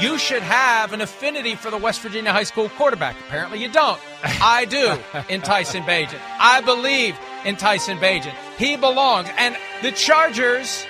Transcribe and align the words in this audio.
You 0.00 0.16
should 0.16 0.42
have 0.42 0.94
an 0.94 1.02
affinity 1.02 1.54
for 1.54 1.70
the 1.70 1.76
West 1.76 2.00
Virginia 2.00 2.32
high 2.32 2.44
school 2.44 2.70
quarterback. 2.70 3.16
Apparently, 3.26 3.60
you 3.60 3.68
don't. 3.70 4.00
I 4.22 4.64
do 4.64 4.96
in 5.28 5.42
Tyson 5.42 5.82
Bagent. 5.82 6.20
I 6.38 6.62
believe 6.62 7.18
in 7.44 7.56
Tyson 7.56 7.98
Bagent. 7.98 8.32
He 8.56 8.76
belongs. 8.76 9.28
And 9.36 9.54
the 9.82 9.92
Chargers 9.92 10.86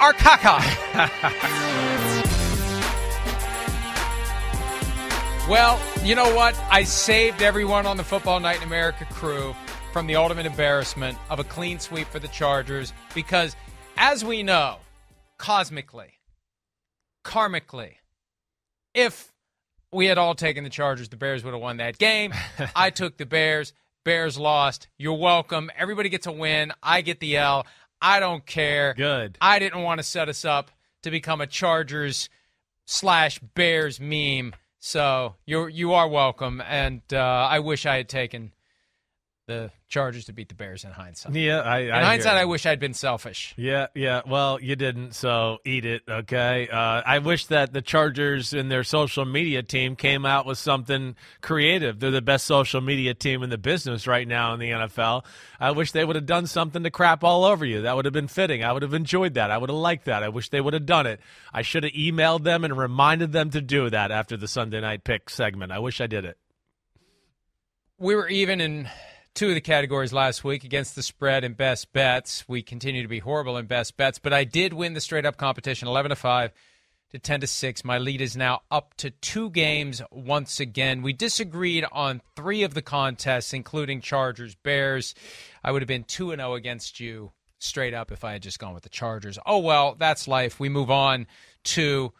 are 0.00 0.12
caca. 0.12 0.60
well, 5.48 5.80
you 6.04 6.14
know 6.14 6.34
what? 6.34 6.62
I 6.70 6.84
saved 6.84 7.40
everyone 7.40 7.86
on 7.86 7.96
the 7.96 8.04
Football 8.04 8.40
Night 8.40 8.58
in 8.58 8.64
America 8.64 9.06
crew 9.06 9.56
from 9.94 10.06
the 10.06 10.16
ultimate 10.16 10.44
embarrassment 10.44 11.16
of 11.30 11.38
a 11.40 11.44
clean 11.44 11.78
sweep 11.78 12.06
for 12.08 12.18
the 12.18 12.28
Chargers 12.28 12.92
because, 13.14 13.56
as 13.96 14.22
we 14.22 14.42
know, 14.42 14.76
cosmically, 15.38 16.18
karmically, 17.24 17.94
if 18.94 19.32
we 19.92 20.06
had 20.06 20.18
all 20.18 20.34
taken 20.34 20.64
the 20.64 20.70
Chargers, 20.70 21.08
the 21.08 21.16
Bears 21.16 21.44
would 21.44 21.52
have 21.52 21.62
won 21.62 21.78
that 21.78 21.98
game. 21.98 22.32
I 22.76 22.90
took 22.90 23.16
the 23.16 23.26
Bears. 23.26 23.72
Bears 24.04 24.38
lost. 24.38 24.88
You're 24.98 25.18
welcome. 25.18 25.70
Everybody 25.76 26.08
gets 26.08 26.26
a 26.26 26.32
win. 26.32 26.72
I 26.82 27.02
get 27.02 27.20
the 27.20 27.36
L. 27.36 27.66
I 28.00 28.20
don't 28.20 28.46
care. 28.46 28.94
Good. 28.94 29.36
I 29.40 29.58
didn't 29.58 29.82
want 29.82 29.98
to 29.98 30.02
set 30.02 30.28
us 30.28 30.44
up 30.44 30.70
to 31.02 31.10
become 31.10 31.40
a 31.40 31.46
Chargers 31.46 32.30
slash 32.86 33.38
Bears 33.40 34.00
meme. 34.00 34.54
So 34.78 35.34
you're 35.44 35.68
you 35.68 35.92
are 35.92 36.08
welcome, 36.08 36.62
and 36.66 37.02
uh, 37.12 37.18
I 37.18 37.58
wish 37.58 37.84
I 37.84 37.96
had 37.96 38.08
taken 38.08 38.52
the 39.50 39.70
Chargers 39.88 40.26
to 40.26 40.32
beat 40.32 40.48
the 40.48 40.54
Bears 40.54 40.84
in 40.84 40.92
hindsight. 40.92 41.34
Yeah, 41.34 41.62
I, 41.62 41.78
in 41.80 41.90
I 41.90 42.04
hindsight, 42.04 42.36
I 42.36 42.44
wish 42.44 42.64
I'd 42.64 42.78
been 42.78 42.94
selfish. 42.94 43.52
Yeah, 43.56 43.88
yeah. 43.96 44.22
Well, 44.24 44.60
you 44.60 44.76
didn't, 44.76 45.16
so 45.16 45.58
eat 45.64 45.84
it, 45.84 46.02
okay? 46.08 46.68
Uh, 46.68 47.02
I 47.04 47.18
wish 47.18 47.46
that 47.46 47.72
the 47.72 47.82
Chargers 47.82 48.52
and 48.52 48.70
their 48.70 48.84
social 48.84 49.24
media 49.24 49.64
team 49.64 49.96
came 49.96 50.24
out 50.24 50.46
with 50.46 50.58
something 50.58 51.16
creative. 51.40 51.98
They're 51.98 52.12
the 52.12 52.22
best 52.22 52.46
social 52.46 52.80
media 52.80 53.14
team 53.14 53.42
in 53.42 53.50
the 53.50 53.58
business 53.58 54.06
right 54.06 54.28
now 54.28 54.54
in 54.54 54.60
the 54.60 54.70
NFL. 54.70 55.24
I 55.58 55.72
wish 55.72 55.90
they 55.90 56.04
would 56.04 56.14
have 56.14 56.26
done 56.26 56.46
something 56.46 56.84
to 56.84 56.90
crap 56.90 57.24
all 57.24 57.44
over 57.44 57.64
you. 57.64 57.82
That 57.82 57.96
would 57.96 58.04
have 58.04 58.14
been 58.14 58.28
fitting. 58.28 58.62
I 58.62 58.72
would 58.72 58.82
have 58.82 58.94
enjoyed 58.94 59.34
that. 59.34 59.50
I 59.50 59.58
would 59.58 59.70
have 59.70 59.78
liked 59.78 60.04
that. 60.04 60.22
I 60.22 60.28
wish 60.28 60.50
they 60.50 60.60
would 60.60 60.74
have 60.74 60.86
done 60.86 61.06
it. 61.06 61.18
I 61.52 61.62
should 61.62 61.82
have 61.82 61.92
emailed 61.94 62.44
them 62.44 62.62
and 62.62 62.78
reminded 62.78 63.32
them 63.32 63.50
to 63.50 63.60
do 63.60 63.90
that 63.90 64.12
after 64.12 64.36
the 64.36 64.46
Sunday 64.46 64.80
night 64.80 65.02
pick 65.02 65.28
segment. 65.28 65.72
I 65.72 65.80
wish 65.80 66.00
I 66.00 66.06
did 66.06 66.24
it. 66.24 66.38
We 67.98 68.14
were 68.14 68.28
even 68.28 68.60
in 68.60 68.88
two 69.34 69.48
of 69.48 69.54
the 69.54 69.60
categories 69.60 70.12
last 70.12 70.44
week 70.44 70.64
against 70.64 70.94
the 70.94 71.02
spread 71.02 71.44
and 71.44 71.56
best 71.56 71.92
bets. 71.92 72.44
We 72.48 72.62
continue 72.62 73.02
to 73.02 73.08
be 73.08 73.20
horrible 73.20 73.56
in 73.56 73.66
best 73.66 73.96
bets, 73.96 74.18
but 74.18 74.32
I 74.32 74.44
did 74.44 74.72
win 74.72 74.94
the 74.94 75.00
straight 75.00 75.26
up 75.26 75.36
competition 75.36 75.88
11 75.88 76.10
to 76.10 76.16
5 76.16 76.52
to 77.10 77.18
10 77.18 77.40
to 77.40 77.46
6. 77.46 77.84
My 77.84 77.98
lead 77.98 78.20
is 78.20 78.36
now 78.36 78.62
up 78.70 78.94
to 78.98 79.10
two 79.10 79.50
games 79.50 80.02
once 80.10 80.60
again. 80.60 81.02
We 81.02 81.12
disagreed 81.12 81.84
on 81.90 82.22
three 82.36 82.62
of 82.62 82.74
the 82.74 82.82
contests, 82.82 83.52
including 83.52 84.00
Chargers 84.00 84.54
Bears. 84.54 85.14
I 85.62 85.72
would 85.72 85.82
have 85.82 85.88
been 85.88 86.04
2 86.04 86.32
and 86.32 86.40
0 86.40 86.54
against 86.54 87.00
you 87.00 87.32
straight 87.58 87.94
up 87.94 88.10
if 88.10 88.24
I 88.24 88.32
had 88.32 88.42
just 88.42 88.58
gone 88.58 88.74
with 88.74 88.84
the 88.84 88.88
Chargers. 88.88 89.38
Oh, 89.44 89.58
well, 89.58 89.96
that's 89.98 90.28
life. 90.28 90.58
We 90.58 90.68
move 90.68 90.90
on 90.90 91.26
to 91.64 92.12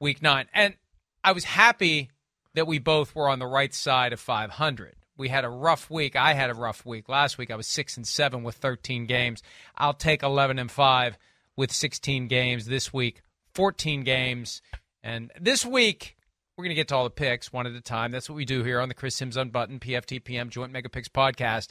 week 0.00 0.22
nine. 0.22 0.46
And 0.52 0.74
I 1.22 1.32
was 1.32 1.44
happy 1.44 2.10
that 2.54 2.66
we 2.66 2.78
both 2.78 3.14
were 3.14 3.28
on 3.28 3.38
the 3.38 3.46
right 3.46 3.74
side 3.74 4.12
of 4.12 4.20
500 4.20 4.95
we 5.16 5.28
had 5.28 5.44
a 5.44 5.48
rough 5.48 5.90
week. 5.90 6.16
I 6.16 6.34
had 6.34 6.50
a 6.50 6.54
rough 6.54 6.84
week. 6.84 7.08
Last 7.08 7.38
week 7.38 7.50
I 7.50 7.56
was 7.56 7.66
6 7.66 7.96
and 7.96 8.06
7 8.06 8.42
with 8.42 8.56
13 8.56 9.06
games. 9.06 9.42
I'll 9.76 9.94
take 9.94 10.22
11 10.22 10.58
and 10.58 10.70
5 10.70 11.18
with 11.56 11.72
16 11.72 12.28
games 12.28 12.66
this 12.66 12.92
week, 12.92 13.22
14 13.54 14.04
games. 14.04 14.62
And 15.02 15.32
this 15.40 15.64
week 15.64 16.16
we're 16.56 16.64
going 16.64 16.70
to 16.70 16.76
get 16.76 16.88
to 16.88 16.96
all 16.96 17.04
the 17.04 17.10
picks 17.10 17.52
one 17.52 17.66
at 17.66 17.74
a 17.74 17.80
time. 17.80 18.10
That's 18.10 18.28
what 18.28 18.36
we 18.36 18.44
do 18.44 18.62
here 18.62 18.80
on 18.80 18.88
the 18.88 18.94
Chris 18.94 19.16
Sims 19.16 19.36
Unbuttoned 19.36 19.80
PFTPM 19.80 20.48
Joint 20.48 20.72
Mega 20.72 20.88
Picks 20.88 21.08
podcast. 21.08 21.68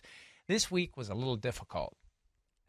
This 0.47 0.69
week 0.69 0.95
was 0.95 1.09
a 1.09 1.15
little 1.15 1.35
difficult. 1.35 1.95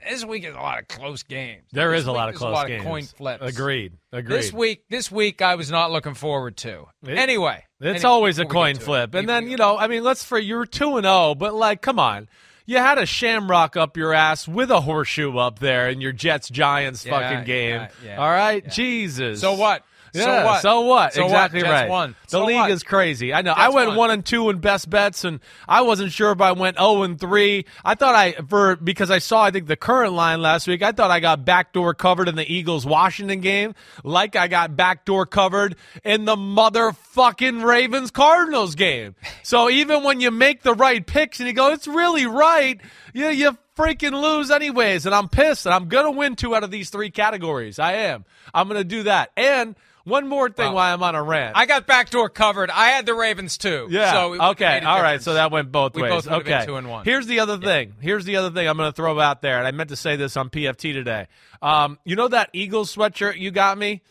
This 0.04 0.24
week 0.24 0.44
is 0.44 0.54
a 0.54 0.58
lot 0.58 0.78
of 0.80 0.88
close 0.88 1.22
games. 1.22 1.64
There 1.72 1.90
this 1.92 2.02
is 2.02 2.06
a 2.06 2.12
lot 2.12 2.28
of 2.28 2.34
close 2.34 2.50
a 2.50 2.54
lot 2.54 2.66
games. 2.68 2.82
Of 2.82 2.86
coin 2.86 3.04
flips. 3.04 3.42
Agreed. 3.42 3.92
Agreed. 4.12 4.36
This 4.36 4.52
week, 4.52 4.84
this 4.90 5.10
week, 5.10 5.42
I 5.42 5.54
was 5.54 5.70
not 5.70 5.90
looking 5.90 6.14
forward 6.14 6.56
to. 6.58 6.84
It- 7.06 7.16
anyway, 7.18 7.64
It's 7.80 7.86
anyway, 7.86 8.02
always 8.04 8.38
a 8.38 8.44
before 8.44 8.62
we 8.64 8.68
get 8.72 8.76
coin 8.78 8.84
flip. 8.84 9.14
it, 9.14 9.18
And 9.18 9.28
then, 9.28 9.48
you 9.50 9.56
know, 9.56 9.76
I 9.78 9.88
mean, 9.88 10.04
let's 10.04 10.22
for 10.24 10.38
you're 10.38 10.66
2 10.66 10.98
and 10.98 11.04
0, 11.06 11.34
but 11.34 11.54
like 11.54 11.80
come 11.82 11.98
on. 11.98 12.28
You 12.68 12.78
had 12.78 12.98
a 12.98 13.06
shamrock 13.06 13.76
up 13.76 13.96
your 13.96 14.12
ass 14.12 14.46
with 14.48 14.70
a 14.72 14.80
horseshoe 14.80 15.36
up 15.38 15.60
there 15.60 15.88
in 15.88 16.00
your 16.00 16.10
Jets 16.12 16.48
Giants 16.48 17.06
Yeah, 17.06 17.12
fucking 17.20 17.44
game. 17.46 17.74
yeah, 17.80 17.88
yeah, 18.04 18.16
All 18.16 18.28
right? 18.30 18.68
Jesus. 18.68 19.40
So 19.40 19.54
what? 19.54 19.84
Yeah, 20.16 20.24
so 20.24 20.44
what? 20.46 20.62
So 20.62 20.80
what? 20.82 21.12
So 21.14 21.24
exactly 21.24 21.60
Jets 21.60 21.70
right. 21.70 21.88
won. 21.88 22.16
The 22.24 22.30
So 22.30 22.44
league 22.44 22.56
what? 22.56 22.70
is 22.70 22.82
crazy. 22.82 23.32
I 23.34 23.42
know. 23.42 23.52
I 23.52 23.68
went 23.68 23.88
won. 23.88 23.96
one 23.96 24.10
and 24.10 24.24
two 24.24 24.50
in 24.50 24.58
best 24.58 24.88
bets, 24.90 25.24
and 25.24 25.40
I 25.68 25.82
wasn't 25.82 26.12
sure 26.12 26.32
if 26.32 26.40
I 26.40 26.52
went 26.52 26.78
zero 26.78 27.02
and 27.02 27.18
three. 27.20 27.66
I 27.84 27.94
thought 27.94 28.14
I 28.14 28.32
for 28.48 28.76
because 28.76 29.10
I 29.10 29.18
saw 29.18 29.42
I 29.44 29.50
think 29.50 29.66
the 29.66 29.76
current 29.76 30.12
line 30.12 30.42
last 30.42 30.66
week. 30.66 30.82
I 30.82 30.92
thought 30.92 31.10
I 31.10 31.20
got 31.20 31.44
backdoor 31.44 31.94
covered 31.94 32.28
in 32.28 32.34
the 32.36 32.50
Eagles 32.52 32.84
Washington 32.86 33.40
game, 33.40 33.74
like 34.04 34.36
I 34.36 34.48
got 34.48 34.76
backdoor 34.76 35.26
covered 35.26 35.76
in 36.04 36.24
the 36.24 36.36
motherfucking 36.36 37.64
Ravens 37.64 38.10
Cardinals 38.10 38.74
game. 38.74 39.14
So 39.42 39.68
even 39.70 40.02
when 40.04 40.20
you 40.20 40.30
make 40.30 40.62
the 40.62 40.74
right 40.74 41.04
picks 41.06 41.40
and 41.40 41.46
you 41.46 41.52
go, 41.52 41.72
it's 41.72 41.86
really 41.86 42.26
right, 42.26 42.80
you 43.12 43.28
you 43.28 43.56
freaking 43.76 44.20
lose 44.20 44.50
anyways. 44.50 45.04
And 45.06 45.14
I'm 45.14 45.28
pissed, 45.28 45.66
and 45.66 45.74
I'm 45.74 45.88
gonna 45.88 46.10
win 46.10 46.36
two 46.36 46.54
out 46.54 46.64
of 46.64 46.70
these 46.70 46.90
three 46.90 47.10
categories. 47.10 47.78
I 47.78 47.92
am. 47.94 48.24
I'm 48.54 48.68
gonna 48.68 48.84
do 48.84 49.02
that. 49.04 49.30
And 49.36 49.76
one 50.06 50.28
more 50.28 50.48
thing 50.48 50.66
Wow. 50.68 50.74
while 50.74 50.94
I'm 50.94 51.02
on 51.02 51.14
a 51.14 51.22
rant. 51.22 51.56
I 51.56 51.66
got 51.66 51.86
backdoor 51.86 52.28
covered. 52.30 52.70
I 52.70 52.88
had 52.90 53.04
the 53.06 53.14
Ravens 53.14 53.58
too. 53.58 53.88
Yeah. 53.90 54.12
So 54.12 54.42
okay. 54.50 54.80
All 54.80 55.02
right. 55.02 55.20
So 55.20 55.34
that 55.34 55.50
went 55.50 55.72
both 55.72 55.94
We 55.94 56.02
ways. 56.02 56.24
both 56.24 56.28
okay. 56.28 56.62
two 56.64 56.76
and 56.76 56.88
one. 56.88 57.04
Here's 57.04 57.26
the 57.26 57.40
other 57.40 57.58
thing. 57.58 57.94
Here's 58.00 58.24
the 58.24 58.36
other 58.36 58.50
thing 58.50 58.68
I'm 58.68 58.76
going 58.76 58.90
to 58.90 58.96
throw 58.96 59.18
out 59.20 59.42
there, 59.42 59.58
and 59.58 59.66
I 59.66 59.72
meant 59.72 59.90
to 59.90 59.96
say 59.96 60.16
this 60.16 60.36
on 60.36 60.48
PFT 60.48 60.92
today. 60.92 61.26
Um, 61.60 61.98
you 62.04 62.16
know 62.16 62.28
that 62.28 62.50
Eagles 62.52 62.94
sweatshirt 62.94 63.38
you 63.38 63.50
got 63.50 63.76
me? 63.76 64.02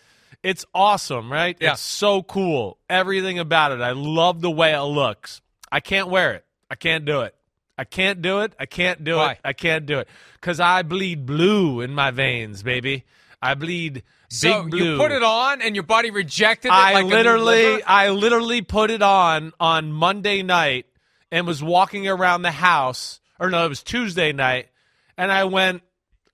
It's 0.44 0.66
awesome, 0.76 1.32
right? 1.32 1.58
Yeah. 1.60 1.72
It's 1.74 1.82
so 1.82 2.22
cool. 2.22 2.78
Everything 2.90 3.40
about 3.40 3.72
it. 3.72 3.82
I 3.82 3.92
love 3.94 4.42
the 4.42 4.52
way 4.52 4.74
it 4.76 4.82
looks. 4.82 5.42
I 5.72 5.80
can't 5.80 6.10
wear 6.10 6.34
it. 6.34 6.46
I 6.70 6.76
can't 6.76 7.06
do 7.06 7.22
it. 7.22 7.34
I 7.78 7.84
can't 7.84 8.22
do 8.22 8.40
it. 8.42 8.54
I 8.60 8.66
can't 8.66 9.04
do 9.04 9.16
Why? 9.18 9.32
it. 9.34 9.40
I 9.44 9.54
can't 9.54 9.86
do 9.86 10.00
it 10.00 10.08
because 10.40 10.60
I 10.60 10.84
bleed 10.84 11.26
blue 11.26 11.82
in 11.82 11.94
my 11.94 12.12
veins, 12.12 12.64
baby. 12.64 13.06
I 13.42 13.54
bleed 13.56 14.04
So 14.30 14.64
big 14.64 14.72
blue. 14.72 14.92
you 14.94 14.98
put 14.98 15.12
it 15.12 15.24
on 15.24 15.62
and 15.62 15.76
your 15.76 15.84
body 15.84 16.12
rejected 16.12 16.70
it. 16.70 16.74
I 16.74 16.94
like 16.94 17.06
literally. 17.06 17.84
I 17.84 18.10
literally 18.10 18.62
put 18.62 18.92
it 18.92 19.02
on 19.02 19.54
on 19.60 19.92
Monday 19.92 20.44
night 20.44 20.86
and 21.32 21.48
was 21.48 21.62
walking 21.64 22.08
around 22.08 22.42
the 22.44 22.52
house, 22.52 23.20
or 23.40 23.50
no, 23.50 23.66
it 23.66 23.70
was 23.70 23.84
Tuesday 23.84 24.32
night, 24.32 24.70
and 25.18 25.32
I 25.32 25.46
went, 25.46 25.82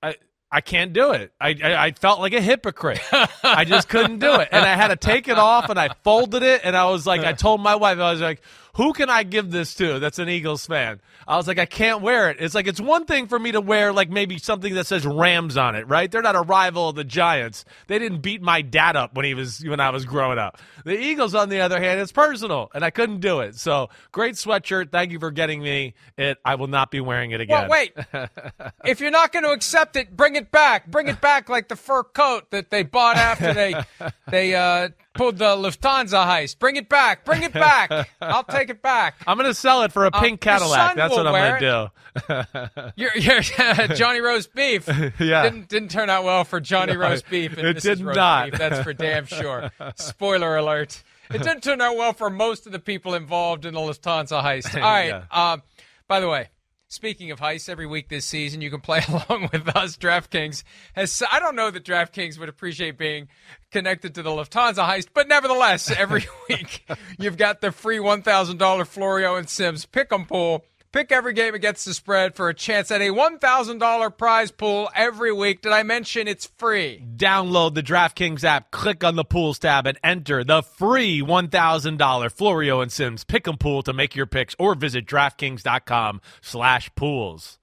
I, 0.03 0.15
I 0.51 0.61
can't 0.61 0.93
do 0.93 1.11
it. 1.11 1.31
I, 1.39 1.55
I, 1.63 1.85
I 1.85 1.91
felt 1.91 2.19
like 2.19 2.33
a 2.33 2.41
hypocrite. 2.41 3.01
I 3.43 3.65
just 3.65 3.87
couldn't 3.89 4.19
do 4.19 4.35
it, 4.35 4.49
and 4.51 4.63
I 4.65 4.75
had 4.75 4.89
to 4.89 4.95
take 4.97 5.27
it 5.27 5.37
off, 5.37 5.69
and 5.69 5.79
I 5.79 5.89
folded 6.03 6.43
it, 6.43 6.61
and 6.63 6.75
I 6.75 6.85
was 6.85 7.07
like, 7.07 7.21
I 7.21 7.33
told 7.47 7.61
my 7.61 7.75
wife, 7.75 7.97
I 7.99 8.11
was 8.11 8.21
like, 8.21 8.41
who 8.75 8.93
can 8.93 9.09
I 9.09 9.23
give 9.23 9.51
this 9.51 9.75
to? 9.75 9.99
That's 9.99 10.19
an 10.19 10.29
Eagles 10.29 10.65
fan. 10.65 11.01
I 11.27 11.37
was 11.37 11.47
like, 11.47 11.59
I 11.59 11.65
can't 11.65 12.01
wear 12.01 12.29
it. 12.29 12.37
It's 12.39 12.55
like 12.55 12.67
it's 12.67 12.79
one 12.79 13.05
thing 13.05 13.27
for 13.27 13.37
me 13.37 13.51
to 13.51 13.61
wear 13.61 13.91
like 13.93 14.09
maybe 14.09 14.37
something 14.37 14.73
that 14.75 14.87
says 14.87 15.05
Rams 15.05 15.57
on 15.57 15.75
it, 15.75 15.87
right? 15.87 16.09
They're 16.09 16.21
not 16.21 16.35
a 16.35 16.41
rival 16.41 16.89
of 16.89 16.95
the 16.95 17.03
Giants. 17.03 17.65
They 17.87 17.99
didn't 17.99 18.19
beat 18.21 18.41
my 18.41 18.61
dad 18.61 18.95
up 18.95 19.15
when 19.15 19.25
he 19.25 19.33
was 19.33 19.63
when 19.65 19.79
I 19.79 19.89
was 19.89 20.05
growing 20.05 20.39
up. 20.39 20.59
The 20.85 20.97
Eagles, 20.97 21.35
on 21.35 21.49
the 21.49 21.61
other 21.61 21.79
hand, 21.79 21.99
it's 21.99 22.11
personal, 22.11 22.71
and 22.73 22.83
I 22.83 22.89
couldn't 22.89 23.19
do 23.19 23.41
it. 23.41 23.55
So 23.55 23.89
great 24.11 24.35
sweatshirt. 24.35 24.91
Thank 24.91 25.11
you 25.11 25.19
for 25.19 25.31
getting 25.31 25.61
me 25.61 25.93
it. 26.17 26.37
I 26.45 26.55
will 26.55 26.67
not 26.67 26.91
be 26.91 27.01
wearing 27.01 27.31
it 27.31 27.41
again. 27.41 27.69
Well, 27.69 27.69
wait. 27.69 27.93
if 28.85 28.99
you're 28.99 29.11
not 29.11 29.31
going 29.31 29.43
to 29.43 29.51
accept 29.51 29.95
it, 29.95 30.15
bring 30.15 30.35
it 30.35 30.51
back. 30.51 30.87
Bring 30.87 31.07
it 31.07 31.21
back 31.21 31.49
like 31.49 31.67
the 31.67 31.75
fur 31.75 32.03
coat 32.03 32.51
that 32.51 32.69
they 32.69 32.83
bought 32.83 33.17
after 33.17 33.53
they 33.53 33.75
they 34.29 34.55
uh, 34.55 34.89
pulled 35.13 35.37
the 35.37 35.55
Lufthansa 35.55 36.25
heist. 36.25 36.59
Bring 36.59 36.75
it 36.75 36.87
back. 36.89 37.25
Bring 37.25 37.43
it 37.43 37.53
back. 37.53 38.09
I'll 38.21 38.43
take 38.43 38.69
it 38.69 38.81
back. 38.81 39.15
I'm 39.27 39.37
going 39.37 39.49
to 39.49 39.53
sell 39.53 39.83
it 39.83 39.91
for 39.91 40.05
a 40.05 40.07
Uh, 40.13 40.19
pink 40.19 40.43
your 40.45 40.53
Cadillac. 40.53 40.95
That's 40.95 41.13
what 41.13 41.27
I'm 41.27 41.59
going 41.59 41.61
to 41.61 41.91
do. 42.71 42.91
You're 43.21 43.41
Johnny 43.95 44.21
Roast 44.21 44.53
Beef. 44.53 44.87
Yeah. 45.19 45.43
Didn't 45.43 45.67
didn't 45.69 45.89
turn 45.91 46.09
out 46.09 46.23
well 46.23 46.43
for 46.43 46.59
Johnny 46.59 46.93
No, 46.93 46.99
Roast 46.99 47.29
Beef 47.29 47.57
and 47.57 47.67
it 47.67 47.77
Mrs. 47.77 47.81
did 47.81 48.01
Roast 48.01 48.15
not. 48.17 48.51
Beef. 48.51 48.59
That's 48.59 48.79
for 48.83 48.93
damn 48.93 49.25
sure. 49.25 49.71
Spoiler 49.95 50.57
alert. 50.57 51.03
It 51.29 51.39
didn't 51.43 51.61
turn 51.63 51.79
out 51.81 51.95
well 51.95 52.13
for 52.13 52.29
most 52.29 52.65
of 52.65 52.71
the 52.73 52.79
people 52.79 53.13
involved 53.13 53.65
in 53.65 53.73
the 53.73 53.79
Lufthansa 53.79 54.41
heist. 54.43 54.75
All 54.75 54.81
right. 54.81 55.07
Yeah. 55.07 55.23
Um, 55.51 55.61
by 56.07 56.19
the 56.19 56.27
way, 56.27 56.49
speaking 56.91 57.31
of 57.31 57.39
heists, 57.39 57.69
every 57.69 57.87
week 57.87 58.09
this 58.09 58.25
season 58.25 58.61
you 58.61 58.69
can 58.69 58.81
play 58.81 59.01
along 59.07 59.49
with 59.51 59.75
us. 59.75 59.97
DraftKings 59.97 60.63
has. 60.93 61.23
I 61.31 61.39
don't 61.39 61.55
know 61.55 61.71
that 61.71 61.83
DraftKings 61.83 62.37
would 62.37 62.49
appreciate 62.49 62.97
being 62.97 63.29
connected 63.71 64.15
to 64.15 64.23
the 64.23 64.29
Lufthansa 64.29 64.87
heist, 64.87 65.07
but 65.13 65.27
nevertheless, 65.27 65.89
every 65.89 66.25
week 66.49 66.85
you've 67.17 67.37
got 67.37 67.61
the 67.61 67.71
free 67.71 67.99
one 67.99 68.21
thousand 68.21 68.57
dollar 68.57 68.85
Florio 68.85 69.35
and 69.37 69.49
Sims 69.49 69.85
pick'em 69.85 70.27
pool. 70.27 70.65
Pick 70.91 71.13
every 71.13 71.31
game 71.31 71.55
against 71.55 71.85
the 71.85 71.93
spread 71.93 72.35
for 72.35 72.49
a 72.49 72.53
chance 72.53 72.91
at 72.91 72.99
a 72.99 73.13
$1,000 73.13 74.17
prize 74.17 74.51
pool 74.51 74.89
every 74.93 75.31
week. 75.31 75.61
Did 75.61 75.71
I 75.71 75.83
mention 75.83 76.27
it's 76.27 76.47
free? 76.57 77.01
Download 77.15 77.73
the 77.73 77.83
DraftKings 77.83 78.43
app, 78.43 78.71
click 78.71 79.01
on 79.01 79.15
the 79.15 79.23
pools 79.23 79.57
tab, 79.57 79.87
and 79.87 79.97
enter 80.03 80.43
the 80.43 80.61
free 80.61 81.21
$1,000 81.21 82.31
Florio 82.33 82.81
and 82.81 82.91
Sims 82.91 83.23
Pick'em 83.23 83.57
Pool 83.57 83.83
to 83.83 83.93
make 83.93 84.17
your 84.17 84.25
picks 84.25 84.53
or 84.59 84.75
visit 84.75 85.05
DraftKings.com 85.05 86.19
slash 86.41 86.93
pools. 86.95 87.57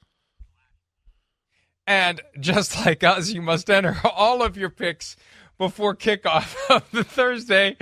And 1.87 2.23
just 2.41 2.77
like 2.87 3.05
us, 3.05 3.31
you 3.31 3.43
must 3.43 3.69
enter 3.69 3.99
all 4.05 4.43
of 4.43 4.57
your 4.57 4.71
picks 4.71 5.17
before 5.59 5.95
kickoff 5.95 6.57
of 6.75 6.91
the 6.93 7.05
Thursday 7.05 7.77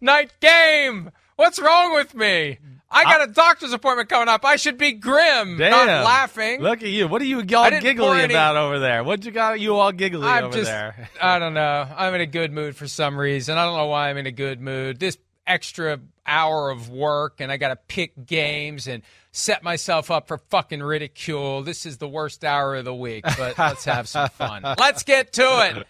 night 0.00 0.32
game. 0.40 1.12
What's 1.36 1.60
wrong 1.60 1.94
with 1.94 2.16
me? 2.16 2.58
I 2.90 3.04
got 3.04 3.28
a 3.28 3.32
doctor's 3.32 3.72
appointment 3.72 4.08
coming 4.08 4.28
up. 4.28 4.44
I 4.44 4.56
should 4.56 4.78
be 4.78 4.92
grim, 4.92 5.58
not 5.58 5.86
laughing. 5.86 6.60
Look 6.62 6.82
at 6.82 6.88
you. 6.88 7.06
What 7.06 7.20
are 7.20 7.26
you 7.26 7.40
all 7.40 7.70
pour 7.70 8.14
any- 8.16 8.34
about 8.34 8.56
over 8.56 8.78
there? 8.78 9.04
What 9.04 9.24
you 9.24 9.30
got 9.30 9.60
you 9.60 9.74
all 9.74 9.92
giggling 9.92 10.28
I'm 10.28 10.44
over 10.44 10.56
just, 10.56 10.70
there? 10.70 11.08
I 11.20 11.38
don't 11.38 11.54
know. 11.54 11.86
I'm 11.96 12.14
in 12.14 12.22
a 12.22 12.26
good 12.26 12.52
mood 12.52 12.76
for 12.76 12.88
some 12.88 13.18
reason. 13.18 13.58
I 13.58 13.64
don't 13.64 13.76
know 13.76 13.86
why 13.86 14.08
I'm 14.10 14.16
in 14.16 14.26
a 14.26 14.32
good 14.32 14.60
mood. 14.60 14.98
This 14.98 15.18
extra 15.46 15.98
hour 16.28 16.70
of 16.70 16.90
work, 16.90 17.40
and 17.40 17.50
I 17.50 17.56
got 17.56 17.68
to 17.68 17.76
pick 17.76 18.26
games 18.26 18.86
and 18.86 19.02
set 19.30 19.62
myself 19.62 20.10
up 20.10 20.26
for 20.28 20.38
fucking 20.38 20.82
ridicule. 20.82 21.62
This 21.62 21.86
is 21.86 21.98
the 21.98 22.08
worst 22.08 22.44
hour 22.44 22.76
of 22.76 22.84
the 22.84 22.94
week, 22.94 23.24
but 23.24 23.58
let's 23.58 23.84
have 23.84 24.08
some 24.08 24.28
fun. 24.30 24.62
Let's 24.78 25.02
get 25.02 25.32
to 25.34 25.42
it. 25.42 25.86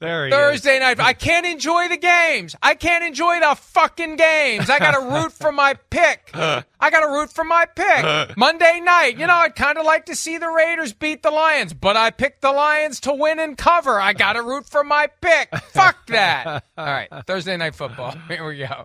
There 0.00 0.26
he 0.26 0.32
is. 0.32 0.36
Thursday 0.36 0.78
night. 0.80 1.00
I 1.00 1.12
can't 1.12 1.46
enjoy 1.46 1.88
the 1.88 1.96
games. 1.96 2.54
I 2.62 2.74
can't 2.74 3.04
enjoy 3.04 3.40
the 3.40 3.54
fucking 3.54 4.16
games. 4.16 4.68
I 4.68 4.78
got 4.78 4.92
to 4.92 5.06
root 5.06 5.32
for 5.32 5.52
my 5.52 5.74
pick. 5.90 6.30
I 6.34 6.90
got 6.90 7.00
to 7.00 7.08
root 7.08 7.32
for 7.32 7.44
my 7.44 7.64
pick. 7.66 8.36
Monday 8.36 8.80
night. 8.80 9.18
You 9.18 9.26
know, 9.26 9.34
I'd 9.34 9.56
kind 9.56 9.78
of 9.78 9.86
like 9.86 10.06
to 10.06 10.14
see 10.16 10.36
the 10.38 10.48
Raiders 10.48 10.92
beat 10.92 11.22
the 11.22 11.30
Lions, 11.30 11.72
but 11.72 11.96
I 11.96 12.10
picked 12.10 12.42
the 12.42 12.52
Lions 12.52 13.00
to 13.00 13.14
win 13.14 13.38
and 13.38 13.56
cover. 13.56 13.98
I 14.00 14.12
got 14.12 14.34
to 14.34 14.42
root 14.42 14.66
for 14.66 14.84
my 14.84 15.08
pick. 15.20 15.54
Fuck 15.56 16.06
that. 16.08 16.64
All 16.76 16.84
right. 16.84 17.08
Thursday 17.26 17.56
night 17.56 17.74
football. 17.74 18.14
Here 18.28 18.46
we 18.46 18.58
go. 18.58 18.84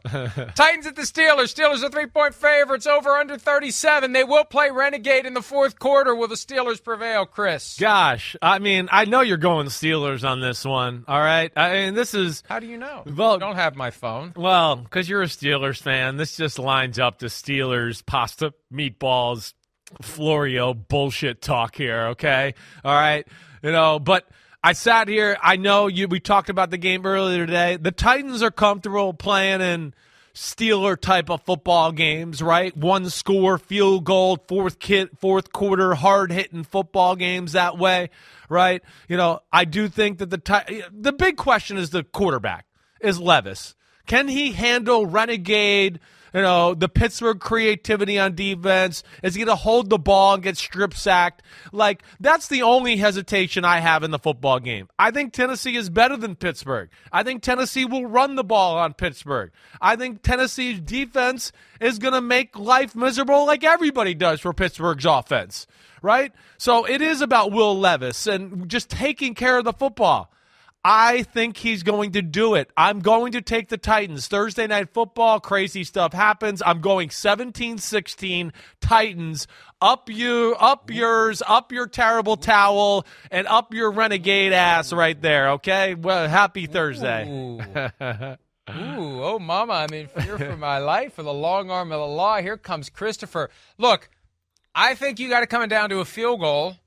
Titans 0.80 0.88
at 0.88 0.96
the 0.96 1.02
Steelers. 1.22 1.54
Steelers 1.54 1.84
are 1.84 1.90
three 1.90 2.06
point 2.06 2.34
favorites 2.34 2.88
over 2.88 3.10
under 3.12 3.38
37. 3.38 4.14
They 4.14 4.24
will 4.24 4.46
play 4.46 4.70
Renegade 4.72 5.26
in 5.26 5.34
the 5.34 5.42
fourth 5.42 5.78
quarter. 5.78 6.16
Will 6.16 6.28
the 6.28 6.36
Steelers 6.36 6.82
prevail, 6.82 7.26
Chris? 7.26 7.78
Gosh, 7.78 8.36
I 8.42 8.60
mean, 8.60 8.88
I 8.92 9.06
know 9.06 9.22
you're 9.22 9.38
going 9.38 9.68
Steelers 9.68 10.28
on 10.28 10.40
this 10.40 10.64
one. 10.64 11.04
All 11.08 11.20
right, 11.20 11.52
I 11.56 11.74
mean, 11.74 11.96
this 11.96 12.14
is 12.14 12.44
How 12.48 12.60
do 12.60 12.68
you 12.68 12.78
know? 12.78 13.04
Well- 13.06 13.36
I 13.36 13.38
don't 13.40 13.56
have 13.56 13.76
my 13.76 13.92
phone. 13.92 14.34
well 14.36 14.78
because 14.78 15.10
you're 15.10 15.22
a 15.22 15.28
Steelers 15.28 15.82
fan. 15.82 16.18
This 16.18 16.38
just 16.38 16.60
lines 16.60 16.98
up 16.98 17.20
to 17.20 17.26
Steelers 17.28 18.06
pasta, 18.06 18.54
meatballs, 18.74 19.54
Florio 20.02 20.74
bullshit 20.74 21.42
talk 21.42 21.76
here. 21.76 22.08
Okay, 22.10 22.54
all 22.84 22.94
right, 22.96 23.28
you 23.64 23.72
know, 23.72 24.00
but. 24.00 24.26
I 24.62 24.74
sat 24.74 25.08
here. 25.08 25.38
I 25.42 25.56
know 25.56 25.88
you. 25.88 26.10
We 26.10 26.20
talked 26.20 26.50
about 26.50 26.70
the 26.70 26.78
game 26.78 27.06
earlier 27.06 27.46
today. 27.46 27.78
The 27.78 27.94
Titans 27.94 28.44
are 28.44 28.52
comfortable 28.52 29.14
playing 29.14 29.62
in 29.62 29.94
Steeler 30.40 30.98
type 30.98 31.30
of 31.30 31.42
football 31.42 31.92
games, 31.92 32.42
right? 32.42 32.76
One 32.76 33.10
score, 33.10 33.58
field 33.58 34.06
goal, 34.06 34.38
fourth 34.48 34.80
kit, 34.80 35.20
fourth 35.20 35.52
quarter, 35.52 35.96
hard 35.96 36.32
hitting 36.32 36.64
football 36.64 37.18
games 37.18 37.52
that 37.52 37.78
way, 37.78 38.10
right? 38.48 38.82
You 39.10 39.18
know, 39.18 39.42
I 39.52 39.66
do 39.66 39.90
think 39.90 40.20
that 40.20 40.30
the 40.30 40.38
Ti- 40.38 40.84
the 40.94 41.12
big 41.12 41.36
question 41.36 41.78
is 41.78 41.90
the 41.90 42.06
quarterback 42.06 42.66
is 43.02 43.20
Levis. 43.20 43.76
Can 44.10 44.28
he 44.28 44.52
handle 44.54 45.06
renegade? 45.06 46.00
You 46.34 46.42
know, 46.42 46.74
the 46.74 46.90
Pittsburgh 46.90 47.40
creativity 47.40 48.18
on 48.18 48.34
defense. 48.34 49.04
Is 49.22 49.36
he 49.36 49.46
going 49.46 49.56
to 49.56 49.62
hold 49.62 49.92
the 49.92 50.00
ball 50.00 50.34
and 50.34 50.42
get 50.42 50.58
strip 50.58 50.96
sacked? 50.96 51.44
Like, 51.72 52.02
that's 52.20 52.48
the 52.48 52.64
only 52.64 52.98
hesitation 52.98 53.66
I 53.66 53.80
have 53.80 54.04
in 54.04 54.10
the 54.10 54.18
football 54.18 54.60
game. 54.60 54.90
I 54.98 55.12
think 55.12 55.32
Tennessee 55.32 55.76
is 55.76 55.92
better 55.92 56.18
than 56.18 56.36
Pittsburgh. 56.36 56.90
I 57.12 57.22
think 57.22 57.44
Tennessee 57.44 57.86
will 57.86 58.08
run 58.08 58.36
the 58.36 58.44
ball 58.44 58.80
on 58.80 58.94
Pittsburgh. 58.96 59.52
I 59.80 59.96
think 59.96 60.24
Tennessee's 60.24 60.80
defense 60.80 61.52
is 61.80 62.00
going 62.00 62.16
to 62.16 62.22
make 62.22 62.58
life 62.58 62.96
miserable 62.96 63.46
like 63.46 63.64
everybody 63.64 64.16
does 64.16 64.40
for 64.40 64.54
Pittsburgh's 64.54 65.06
offense, 65.06 65.68
right? 66.02 66.32
So 66.58 66.86
it 66.86 67.04
is 67.04 67.22
about 67.22 67.52
Will 67.52 67.78
Levis 67.78 68.26
and 68.26 68.70
just 68.70 68.90
taking 68.90 69.36
care 69.36 69.60
of 69.60 69.66
the 69.66 69.74
football. 69.74 70.32
I 70.84 71.24
think 71.24 71.58
he's 71.58 71.84
going 71.84 72.14
to 72.14 72.22
do 72.22 72.56
it. 72.56 72.72
I'm 72.78 73.00
going 73.00 73.34
to 73.34 73.42
take 73.42 73.68
the 73.68 73.78
Titans. 73.78 74.28
Thursday 74.28 74.66
night 74.66 74.90
football, 74.94 75.42
crazy 75.42 75.84
stuff 75.84 76.14
happens. 76.14 76.62
I'm 76.66 76.80
going 76.80 77.10
17-16 77.10 78.52
Titans. 78.80 79.48
Up 79.82 80.10
you, 80.10 80.56
up 80.58 80.90
yours, 80.90 81.44
up 81.46 81.74
your 81.74 81.88
terrible 81.88 82.38
towel, 82.38 83.06
and 83.30 83.46
up 83.48 83.74
your 83.74 83.92
renegade 83.92 84.54
ass 84.54 84.94
right 84.94 85.22
there. 85.22 85.52
Okay. 85.52 85.96
Well, 85.96 86.30
happy 86.30 86.66
Thursday. 86.66 87.28
Ooh. 87.30 87.60
Ooh, 88.70 89.24
oh, 89.24 89.40
mama, 89.40 89.74
I'm 89.74 89.94
in 89.94 90.08
fear 90.08 90.38
for 90.38 90.56
my 90.56 90.78
life 90.78 91.14
for 91.14 91.24
the 91.24 91.34
long 91.34 91.72
arm 91.72 91.92
of 91.92 92.00
the 92.00 92.06
law. 92.06 92.40
Here 92.40 92.56
comes 92.56 92.90
Christopher. 92.90 93.50
Look, 93.78 94.10
I 94.76 94.96
think 94.96 95.20
you 95.20 95.28
got 95.28 95.44
it 95.44 95.48
coming 95.48 95.70
down 95.70 95.90
to 95.90 96.00
a 96.00 96.06
field 96.06 96.40
goal 96.40 96.78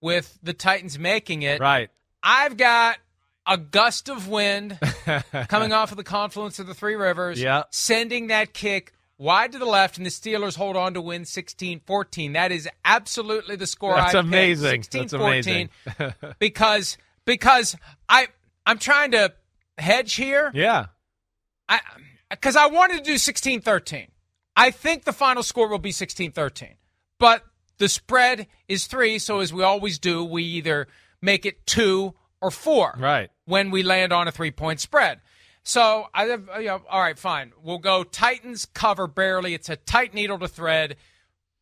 with 0.00 0.38
the 0.42 0.54
Titans 0.54 0.98
making 0.98 1.42
it. 1.42 1.60
Right. 1.60 1.90
I've 2.22 2.56
got 2.56 2.98
a 3.46 3.56
gust 3.58 4.08
of 4.08 4.28
wind 4.28 4.78
coming 5.48 5.72
off 5.72 5.90
of 5.90 5.96
the 5.96 6.04
confluence 6.04 6.58
of 6.58 6.66
the 6.66 6.74
three 6.74 6.94
rivers, 6.94 7.40
Yeah. 7.40 7.64
sending 7.70 8.28
that 8.28 8.52
kick 8.54 8.92
wide 9.18 9.52
to 9.52 9.58
the 9.58 9.64
left, 9.66 9.96
and 9.96 10.06
the 10.06 10.10
Steelers 10.10 10.56
hold 10.56 10.76
on 10.76 10.94
to 10.94 11.00
win 11.00 11.24
16 11.24 11.80
14. 11.86 12.32
That 12.34 12.52
is 12.52 12.68
absolutely 12.84 13.56
the 13.56 13.66
score 13.66 13.94
That's 13.94 14.14
I 14.14 14.20
amazing. 14.20 14.82
16 14.82 15.00
That's 15.02 15.12
amazing. 15.12 15.70
because 16.38 16.98
because 17.24 17.76
I 18.08 18.28
I'm 18.66 18.78
trying 18.78 19.12
to 19.12 19.32
hedge 19.78 20.14
here. 20.14 20.50
Yeah. 20.54 20.86
I 21.68 21.80
because 22.30 22.56
I 22.56 22.66
wanted 22.66 22.98
to 22.98 23.04
do 23.04 23.14
16-13. 23.14 24.08
I 24.56 24.70
think 24.70 25.04
the 25.04 25.12
final 25.12 25.42
score 25.42 25.68
will 25.68 25.78
be 25.78 25.90
16-13. 25.92 26.74
But 27.18 27.44
the 27.78 27.88
spread 27.88 28.46
is 28.68 28.86
3, 28.86 29.18
so 29.18 29.40
as 29.40 29.52
we 29.52 29.62
always 29.62 29.98
do, 29.98 30.24
we 30.24 30.42
either 30.44 30.88
make 31.20 31.44
it 31.46 31.66
2 31.66 32.14
or 32.42 32.50
4 32.50 32.96
Right. 32.98 33.30
when 33.46 33.70
we 33.70 33.82
land 33.82 34.12
on 34.12 34.28
a 34.28 34.32
3-point 34.32 34.80
spread. 34.80 35.20
So, 35.64 36.08
I 36.12 36.24
have, 36.24 36.48
you 36.58 36.66
know, 36.66 36.82
all 36.90 37.00
right, 37.00 37.18
fine. 37.18 37.52
We'll 37.62 37.78
go 37.78 38.02
Titans 38.02 38.66
cover 38.66 39.06
barely. 39.06 39.54
It's 39.54 39.68
a 39.68 39.76
tight 39.76 40.12
needle 40.12 40.38
to 40.40 40.48
thread. 40.48 40.96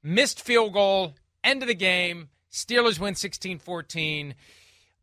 Missed 0.03 0.41
field 0.41 0.73
goal, 0.73 1.15
end 1.45 1.63
of 1.63 1.69
the 1.69 1.75
game. 1.75 2.31
Steelers 2.51 2.99
win 2.99 3.13
16-14. 3.15 4.33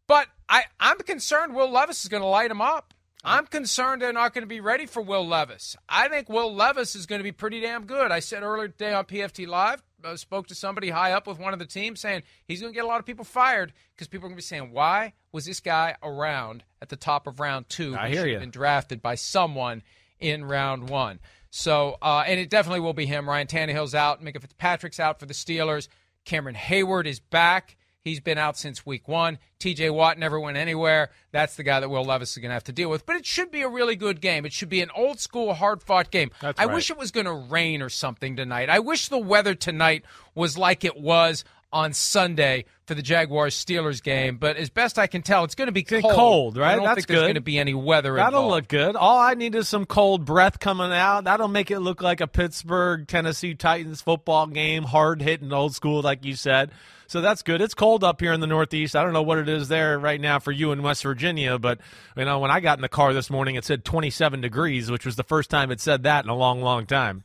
But 0.07 0.27
I, 0.49 0.63
I'm 0.79 0.97
concerned 0.97 1.53
Will 1.55 1.69
Levis 1.69 2.03
is 2.03 2.09
going 2.09 2.23
to 2.23 2.27
light 2.27 2.49
them 2.49 2.61
up. 2.61 2.93
I'm 3.23 3.45
concerned 3.45 4.01
they're 4.01 4.13
not 4.13 4.33
going 4.33 4.43
to 4.43 4.47
be 4.47 4.61
ready 4.61 4.85
for 4.85 5.01
Will 5.01 5.27
Levis. 5.27 5.75
I 5.87 6.07
think 6.07 6.29
Will 6.29 6.53
Levis 6.53 6.95
is 6.95 7.05
going 7.05 7.19
to 7.19 7.23
be 7.23 7.31
pretty 7.31 7.59
damn 7.59 7.85
good. 7.85 8.11
I 8.11 8.19
said 8.19 8.41
earlier 8.41 8.69
today 8.69 8.93
on 8.93 9.05
PFT 9.05 9.45
Live, 9.47 9.83
I 10.07 10.15
spoke 10.15 10.47
to 10.47 10.55
somebody 10.55 10.89
high 10.89 11.11
up 11.11 11.27
with 11.27 11.39
one 11.39 11.53
of 11.53 11.59
the 11.59 11.65
teams 11.65 11.99
saying 11.99 12.23
he's 12.45 12.61
going 12.61 12.73
to 12.73 12.75
get 12.75 12.83
a 12.83 12.87
lot 12.87 12.99
of 12.99 13.05
people 13.05 13.25
fired 13.25 13.73
because 13.95 14.07
people 14.07 14.25
are 14.25 14.29
going 14.29 14.35
to 14.35 14.43
be 14.43 14.43
saying, 14.43 14.71
why 14.71 15.13
was 15.31 15.45
this 15.45 15.59
guy 15.59 15.95
around 16.03 16.63
at 16.81 16.89
the 16.89 16.95
top 16.95 17.27
of 17.27 17.39
round 17.39 17.69
two? 17.69 17.95
I 17.95 18.09
He 18.09 18.15
hear 18.15 18.27
you. 18.27 18.39
been 18.39 18.49
drafted 18.51 19.01
by 19.01 19.15
someone 19.15 19.83
in 20.19 20.43
round 20.45 20.89
one. 20.89 21.19
So, 21.49 21.97
uh, 22.01 22.23
and 22.27 22.39
it 22.39 22.49
definitely 22.49 22.81
will 22.81 22.93
be 22.93 23.05
him. 23.05 23.27
Ryan 23.29 23.47
Tannehill's 23.47 23.95
out. 23.95 24.21
Minkah 24.23 24.41
Fitzpatrick's 24.41 24.99
out 24.99 25.19
for 25.19 25.25
the 25.25 25.33
Steelers. 25.33 25.87
Cameron 26.25 26.55
Heyward 26.55 27.05
is 27.05 27.19
back. 27.19 27.76
He's 28.07 28.19
been 28.19 28.37
out 28.37 28.57
since 28.57 28.85
week 28.85 29.07
one. 29.07 29.37
TJ 29.59 29.93
Watt 29.93 30.17
never 30.17 30.39
went 30.39 30.57
anywhere. 30.57 31.09
That's 31.31 31.55
the 31.55 31.63
guy 31.63 31.79
that 31.79 31.89
Will 31.89 32.05
Levis 32.05 32.31
is 32.31 32.37
going 32.37 32.49
to 32.49 32.53
have 32.53 32.63
to 32.65 32.71
deal 32.71 32.89
with. 32.89 33.05
But 33.05 33.15
it 33.17 33.25
should 33.25 33.51
be 33.51 33.61
a 33.61 33.69
really 33.69 33.95
good 33.95 34.21
game. 34.21 34.45
It 34.45 34.53
should 34.53 34.69
be 34.69 34.81
an 34.81 34.89
old 34.95 35.19
school, 35.19 35.53
hard 35.53 35.81
fought 35.81 36.11
game. 36.11 36.31
That's 36.41 36.59
I 36.59 36.65
right. 36.65 36.75
wish 36.75 36.89
it 36.89 36.97
was 36.97 37.11
going 37.11 37.25
to 37.25 37.33
rain 37.33 37.81
or 37.81 37.89
something 37.89 38.35
tonight. 38.35 38.69
I 38.69 38.79
wish 38.79 39.09
the 39.09 39.17
weather 39.17 39.55
tonight 39.55 40.03
was 40.35 40.57
like 40.57 40.83
it 40.83 40.99
was 40.99 41.43
on 41.71 41.93
Sunday 41.93 42.65
for 42.85 42.95
the 42.95 43.01
Jaguars 43.01 43.53
Steelers 43.55 44.01
game. 44.01 44.37
But 44.37 44.57
as 44.57 44.69
best 44.69 44.97
I 44.97 45.07
can 45.07 45.21
tell, 45.21 45.43
it's 45.43 45.55
going 45.55 45.67
to 45.67 45.73
be 45.73 45.83
cold. 45.83 46.03
cold, 46.13 46.57
right? 46.57 46.71
I 46.71 46.75
don't 46.75 46.85
That's 46.85 46.95
think 46.95 47.07
there's 47.07 47.19
good. 47.19 47.25
going 47.25 47.35
to 47.35 47.41
be 47.41 47.59
any 47.59 47.73
weather. 47.73 48.15
That'll 48.15 48.43
involved. 48.43 48.51
look 48.55 48.67
good. 48.69 48.95
All 48.95 49.19
I 49.19 49.33
need 49.33 49.53
is 49.55 49.67
some 49.67 49.85
cold 49.85 50.25
breath 50.25 50.59
coming 50.59 50.91
out. 50.93 51.25
That'll 51.25 51.47
make 51.49 51.69
it 51.69 51.79
look 51.79 52.01
like 52.01 52.21
a 52.21 52.27
Pittsburgh 52.27 53.07
Tennessee 53.07 53.53
Titans 53.55 54.01
football 54.01 54.47
game, 54.47 54.83
hard 54.83 55.21
hitting, 55.21 55.51
old 55.51 55.75
school, 55.75 56.01
like 56.01 56.23
you 56.23 56.35
said. 56.35 56.71
So 57.09 57.21
that's 57.21 57.41
good. 57.41 57.61
It's 57.61 57.73
cold 57.73 58.03
up 58.03 58.19
here 58.19 58.33
in 58.33 58.41
the 58.41 58.47
Northeast. 58.47 58.93
I 58.95 59.03
don't 59.03 59.13
know 59.13 59.21
what 59.21 59.37
it 59.37 59.47
is 59.47 59.69
there 59.69 59.97
right 59.97 60.19
now 60.19 60.39
for 60.39 60.51
you 60.51 60.73
in 60.73 60.83
West 60.83 61.03
Virginia, 61.03 61.57
but 61.57 61.79
you 62.17 62.25
know 62.25 62.39
when 62.39 62.51
I 62.51 62.59
got 62.59 62.77
in 62.77 62.81
the 62.81 62.89
car 62.89 63.13
this 63.13 63.29
morning, 63.29 63.55
it 63.55 63.63
said 63.63 63.85
27 63.85 64.41
degrees, 64.41 64.91
which 64.91 65.05
was 65.05 65.15
the 65.15 65.23
first 65.23 65.49
time 65.49 65.71
it 65.71 65.79
said 65.79 66.03
that 66.03 66.25
in 66.25 66.29
a 66.29 66.35
long, 66.35 66.61
long 66.61 66.85
time. 66.85 67.23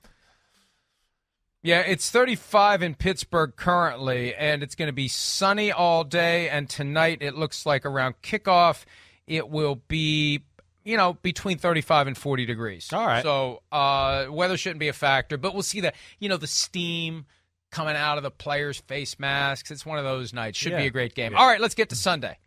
Yeah, 1.63 1.81
it's 1.81 2.11
35 2.11 2.83
in 2.83 2.95
Pittsburgh 2.97 3.55
currently, 3.55 4.35
and 4.35 4.65
it's 4.65 4.75
going 4.75 4.89
to 4.89 4.93
be 4.93 5.07
sunny 5.07 5.71
all 5.71 6.03
day. 6.03 6.49
And 6.49 6.69
tonight, 6.69 7.19
it 7.21 7.37
looks 7.37 7.65
like 7.65 7.87
around 7.87 8.17
kickoff, 8.21 8.85
it 9.29 9.49
will 9.49 9.77
be, 9.87 10.41
you 10.85 10.97
know, 10.97 11.15
between 11.23 11.59
35 11.59 12.09
and 12.09 12.19
40 12.19 12.47
degrees. 12.47 12.93
All 12.93 13.07
right. 13.07 13.23
So 13.23 13.63
uh, 13.71 14.27
weather 14.29 14.57
shouldn't 14.57 14.81
be 14.81 14.89
a 14.89 14.93
factor, 14.93 15.39
but 15.39 15.55
we'll 15.55 15.63
see 15.63 15.83
that, 15.83 15.95
you 16.19 16.29
know, 16.29 16.37
the 16.37 16.49
steam 16.49 17.27
coming 17.71 17.95
out 17.95 18.17
of 18.17 18.25
the 18.25 18.31
players' 18.33 18.79
face 18.79 19.21
masks. 19.21 19.71
It's 19.71 19.87
one 19.87 19.99
of 19.99 20.05
those 20.05 20.33
nights. 20.33 20.59
Should 20.59 20.77
be 20.77 20.87
a 20.87 20.91
great 20.91 21.15
game. 21.15 21.33
All 21.37 21.47
right, 21.47 21.61
let's 21.61 21.77
get 21.77 21.91
to 21.91 21.97
Sunday. 21.97 22.39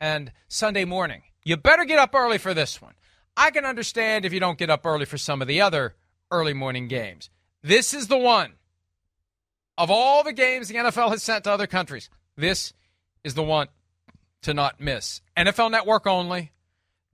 And 0.00 0.32
Sunday 0.48 0.84
morning, 0.84 1.22
you 1.44 1.56
better 1.56 1.84
get 1.84 2.00
up 2.00 2.12
early 2.12 2.38
for 2.38 2.54
this 2.54 2.82
one. 2.82 2.94
I 3.36 3.52
can 3.52 3.64
understand 3.64 4.24
if 4.24 4.32
you 4.32 4.40
don't 4.40 4.58
get 4.58 4.68
up 4.68 4.84
early 4.84 5.04
for 5.04 5.16
some 5.16 5.40
of 5.40 5.46
the 5.46 5.60
other 5.60 5.94
early 6.32 6.54
morning 6.54 6.88
games. 6.88 7.30
This 7.62 7.94
is 7.94 8.08
the 8.08 8.18
one 8.18 8.54
of 9.76 9.90
all 9.90 10.22
the 10.22 10.32
games 10.32 10.68
the 10.68 10.74
NFL 10.74 11.10
has 11.10 11.22
sent 11.22 11.44
to 11.44 11.50
other 11.50 11.66
countries, 11.66 12.08
this 12.36 12.72
is 13.22 13.34
the 13.34 13.42
one 13.42 13.68
to 14.42 14.54
not 14.54 14.80
miss. 14.80 15.20
NFL 15.36 15.70
Network 15.70 16.06
only. 16.06 16.52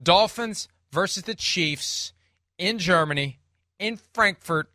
Dolphins 0.01 0.67
versus 0.91 1.23
the 1.23 1.35
Chiefs 1.35 2.13
in 2.57 2.77
Germany, 2.77 3.39
in 3.79 3.99
Frankfurt. 4.13 4.69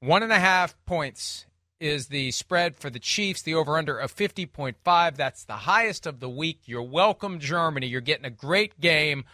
One 0.00 0.22
and 0.22 0.32
a 0.32 0.38
half 0.38 0.74
points 0.86 1.46
is 1.80 2.08
the 2.08 2.30
spread 2.30 2.76
for 2.76 2.90
the 2.90 2.98
Chiefs, 2.98 3.42
the 3.42 3.54
over 3.54 3.76
under 3.76 3.98
of 3.98 4.14
50.5. 4.14 5.16
That's 5.16 5.44
the 5.44 5.54
highest 5.54 6.06
of 6.06 6.20
the 6.20 6.28
week. 6.28 6.60
You're 6.66 6.82
welcome, 6.82 7.40
Germany. 7.40 7.86
You're 7.86 8.00
getting 8.00 8.26
a 8.26 8.30
great 8.30 8.80
game. 8.80 9.24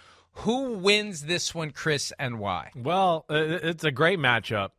Who 0.41 0.75
wins 0.75 1.23
this 1.23 1.55
one, 1.55 1.71
Chris, 1.71 2.13
and 2.19 2.39
why? 2.39 2.71
Well, 2.77 3.25
it's 3.29 3.85
a 3.85 3.91
great 3.91 4.19
matchup, 4.19 4.71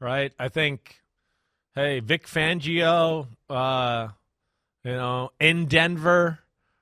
right? 0.00 0.32
I 0.38 0.48
think, 0.48 1.00
hey, 1.78 2.00
Vic 2.00 2.26
Fangio, 2.26 3.28
uh, 3.48 4.08
you 4.84 4.92
know, 4.92 5.30
in 5.38 5.66
Denver, 5.66 6.40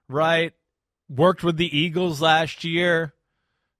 right? 0.08 0.54
Worked 1.10 1.44
with 1.44 1.58
the 1.58 1.78
Eagles 1.78 2.22
last 2.22 2.64
year. 2.64 3.12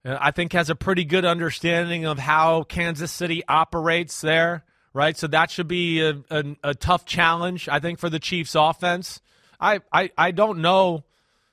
I 0.05 0.29
think 0.31 0.53
has 0.53 0.69
a 0.69 0.75
pretty 0.75 1.03
good 1.03 1.25
understanding 1.25 2.05
of 2.05 2.19
how 2.19 2.63
Kansas 2.63 3.11
City 3.11 3.43
operates 3.47 4.21
there, 4.21 4.63
right? 4.93 5.17
So 5.17 5.27
that 5.27 5.49
should 5.49 5.67
be 5.67 6.01
a, 6.01 6.23
a, 6.29 6.43
a 6.63 6.75
tough 6.75 7.05
challenge, 7.05 7.67
I 7.67 7.79
think, 7.79 7.99
for 7.99 8.09
the 8.09 8.19
Chiefs 8.19 8.53
offense. 8.55 9.19
I, 9.59 9.81
I, 9.91 10.11
I 10.17 10.31
don't 10.31 10.59
know 10.59 11.03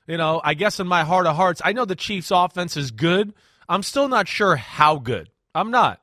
you 0.07 0.17
know, 0.17 0.39
I 0.43 0.53
guess 0.53 0.79
in 0.79 0.87
my 0.87 1.03
heart 1.03 1.25
of 1.25 1.35
hearts, 1.35 1.63
I 1.65 1.73
know 1.73 1.85
the 1.85 1.95
Chiefs' 1.95 2.29
offense 2.29 2.77
is 2.77 2.91
good. 2.91 3.33
I'm 3.67 3.81
still 3.81 4.07
not 4.07 4.27
sure 4.27 4.55
how 4.55 4.97
good. 4.97 5.29
I'm 5.55 5.71
not. 5.71 5.99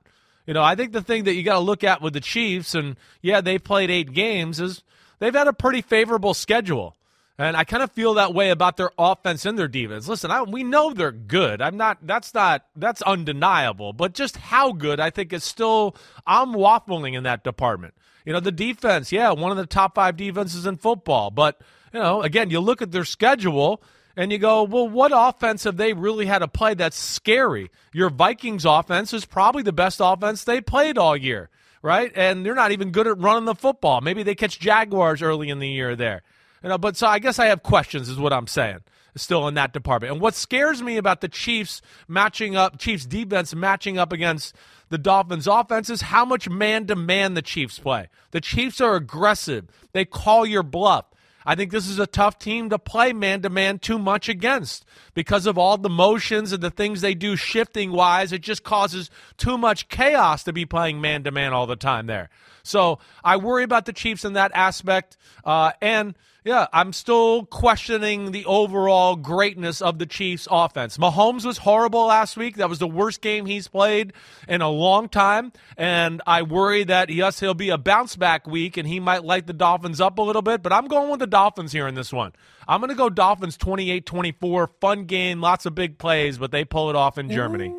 You 0.46 0.54
know, 0.54 0.62
I 0.62 0.74
think 0.74 0.92
the 0.92 1.02
thing 1.02 1.24
that 1.24 1.34
you 1.34 1.42
got 1.42 1.54
to 1.54 1.60
look 1.60 1.84
at 1.84 2.02
with 2.02 2.14
the 2.14 2.20
Chiefs, 2.20 2.74
and 2.74 2.96
yeah, 3.20 3.40
they 3.40 3.58
played 3.58 3.90
eight 3.90 4.12
games, 4.12 4.60
is 4.60 4.82
they've 5.18 5.34
had 5.34 5.46
a 5.48 5.52
pretty 5.52 5.82
favorable 5.82 6.34
schedule. 6.34 6.96
And 7.38 7.56
I 7.56 7.64
kind 7.64 7.82
of 7.82 7.90
feel 7.90 8.14
that 8.14 8.34
way 8.34 8.50
about 8.50 8.76
their 8.76 8.90
offense 8.98 9.46
and 9.46 9.58
their 9.58 9.68
defense. 9.68 10.06
Listen, 10.06 10.30
I, 10.30 10.42
we 10.42 10.62
know 10.62 10.92
they're 10.92 11.10
good. 11.10 11.62
I'm 11.62 11.76
not. 11.76 11.98
That's 12.06 12.34
not. 12.34 12.66
That's 12.76 13.02
undeniable. 13.02 13.92
But 13.92 14.14
just 14.14 14.36
how 14.36 14.72
good, 14.72 15.00
I 15.00 15.10
think, 15.10 15.32
is 15.32 15.42
still. 15.42 15.96
I'm 16.26 16.52
waffling 16.52 17.16
in 17.16 17.22
that 17.24 17.42
department. 17.42 17.94
You 18.26 18.32
know, 18.32 18.40
the 18.40 18.52
defense. 18.52 19.12
Yeah, 19.12 19.32
one 19.32 19.50
of 19.50 19.56
the 19.56 19.66
top 19.66 19.94
five 19.94 20.16
defenses 20.16 20.66
in 20.66 20.76
football. 20.76 21.30
But 21.30 21.60
you 21.92 22.00
know, 22.00 22.22
again, 22.22 22.50
you 22.50 22.60
look 22.60 22.82
at 22.82 22.92
their 22.92 23.04
schedule 23.04 23.82
and 24.16 24.30
you 24.32 24.38
go, 24.38 24.64
well, 24.64 24.88
what 24.88 25.12
offense 25.14 25.64
have 25.64 25.76
they 25.76 25.92
really 25.92 26.26
had 26.26 26.40
to 26.40 26.48
play 26.48 26.74
that's 26.74 26.96
scary? 26.96 27.70
Your 27.92 28.10
Vikings 28.10 28.64
offense 28.64 29.12
is 29.12 29.24
probably 29.24 29.62
the 29.62 29.72
best 29.72 30.00
offense 30.02 30.44
they 30.44 30.60
played 30.60 30.98
all 30.98 31.16
year, 31.16 31.48
right? 31.82 32.12
And 32.14 32.44
they're 32.44 32.54
not 32.54 32.72
even 32.72 32.90
good 32.90 33.06
at 33.06 33.18
running 33.18 33.44
the 33.44 33.54
football. 33.54 34.00
Maybe 34.00 34.22
they 34.22 34.34
catch 34.34 34.58
Jaguars 34.58 35.22
early 35.22 35.48
in 35.48 35.58
the 35.58 35.68
year 35.68 35.96
there. 35.96 36.22
You 36.62 36.68
know, 36.68 36.78
but 36.78 36.96
so 36.96 37.06
I 37.06 37.18
guess 37.18 37.38
I 37.38 37.46
have 37.46 37.62
questions, 37.62 38.08
is 38.08 38.18
what 38.18 38.32
I'm 38.32 38.46
saying. 38.46 38.80
Still 39.14 39.46
in 39.46 39.54
that 39.54 39.74
department. 39.74 40.12
And 40.12 40.22
what 40.22 40.34
scares 40.34 40.82
me 40.82 40.96
about 40.96 41.20
the 41.20 41.28
Chiefs 41.28 41.82
matching 42.08 42.56
up, 42.56 42.78
Chiefs 42.78 43.04
defense 43.04 43.54
matching 43.54 43.98
up 43.98 44.10
against 44.10 44.54
the 44.88 44.96
Dolphins 44.96 45.46
offense 45.46 45.90
is 45.90 46.02
how 46.02 46.24
much 46.24 46.48
man 46.48 46.86
to 46.86 46.96
man 46.96 47.34
the 47.34 47.42
Chiefs 47.42 47.78
play. 47.78 48.08
The 48.30 48.40
Chiefs 48.40 48.80
are 48.80 48.94
aggressive. 48.94 49.66
They 49.92 50.06
call 50.06 50.46
your 50.46 50.62
bluff. 50.62 51.06
I 51.44 51.54
think 51.54 51.70
this 51.70 51.88
is 51.88 51.98
a 51.98 52.06
tough 52.06 52.38
team 52.38 52.70
to 52.70 52.78
play 52.78 53.12
man 53.12 53.42
to 53.42 53.50
man 53.50 53.78
too 53.78 53.98
much 53.98 54.28
against 54.28 54.84
because 55.14 55.46
of 55.46 55.58
all 55.58 55.76
the 55.76 55.88
motions 55.88 56.52
and 56.52 56.62
the 56.62 56.70
things 56.70 57.00
they 57.00 57.14
do 57.14 57.36
shifting 57.36 57.92
wise. 57.92 58.32
It 58.32 58.42
just 58.42 58.62
causes 58.62 59.10
too 59.36 59.58
much 59.58 59.88
chaos 59.88 60.44
to 60.44 60.52
be 60.52 60.64
playing 60.66 61.00
man 61.00 61.24
to 61.24 61.30
man 61.30 61.52
all 61.52 61.66
the 61.66 61.76
time 61.76 62.06
there. 62.06 62.30
So 62.62 62.98
I 63.24 63.36
worry 63.36 63.64
about 63.64 63.86
the 63.86 63.92
Chiefs 63.92 64.24
in 64.24 64.34
that 64.34 64.52
aspect. 64.54 65.16
Uh, 65.44 65.72
and 65.80 66.14
yeah, 66.44 66.66
I'm 66.72 66.92
still 66.92 67.44
questioning 67.46 68.32
the 68.32 68.44
overall 68.46 69.14
greatness 69.14 69.80
of 69.80 69.98
the 69.98 70.06
Chiefs 70.06 70.48
offense. 70.50 70.98
Mahomes 70.98 71.44
was 71.44 71.58
horrible 71.58 72.06
last 72.06 72.36
week. 72.36 72.56
That 72.56 72.68
was 72.68 72.80
the 72.80 72.88
worst 72.88 73.20
game 73.20 73.46
he's 73.46 73.68
played 73.68 74.12
in 74.48 74.60
a 74.60 74.68
long 74.68 75.08
time. 75.08 75.52
And 75.76 76.20
I 76.26 76.42
worry 76.42 76.82
that, 76.84 77.10
yes, 77.10 77.38
he'll 77.38 77.54
be 77.54 77.70
a 77.70 77.78
bounce 77.78 78.16
back 78.16 78.46
week 78.46 78.76
and 78.76 78.88
he 78.88 78.98
might 78.98 79.24
light 79.24 79.46
the 79.46 79.52
Dolphins 79.52 80.00
up 80.00 80.18
a 80.18 80.22
little 80.22 80.42
bit. 80.42 80.62
But 80.62 80.72
I'm 80.72 80.88
going 80.88 81.10
with 81.10 81.20
the 81.20 81.28
Dolphins 81.28 81.70
here 81.70 81.86
in 81.86 81.94
this 81.94 82.12
one. 82.12 82.32
I'm 82.66 82.80
going 82.80 82.90
to 82.90 82.96
go 82.96 83.08
Dolphins 83.08 83.56
28 83.56 84.04
24. 84.04 84.66
Fun 84.80 85.04
game, 85.04 85.40
lots 85.40 85.64
of 85.66 85.74
big 85.74 85.98
plays, 85.98 86.38
but 86.38 86.50
they 86.50 86.64
pull 86.64 86.90
it 86.90 86.96
off 86.96 87.18
in 87.18 87.30
Germany. 87.30 87.72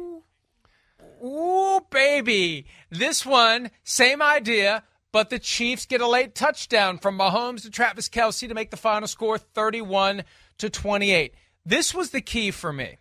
Baby. 1.90 2.66
This 2.90 3.26
one, 3.26 3.72
same 3.84 4.22
idea, 4.22 4.84
but 5.12 5.30
the 5.30 5.40
Chiefs 5.40 5.86
get 5.86 6.02
a 6.02 6.08
late 6.08 6.36
touchdown 6.36 6.98
from 6.98 7.18
Mahomes 7.18 7.62
to 7.64 7.70
Travis 7.70 8.10
Kelce 8.10 8.48
to 8.48 8.54
make 8.54 8.72
the 8.72 8.78
final 8.78 9.08
score 9.08 9.38
31 9.38 10.24
to 10.58 10.70
28. 10.70 11.34
This 11.66 11.94
was 11.94 12.10
the 12.12 12.22
key 12.22 12.52
for 12.52 12.74
me. 12.74 12.98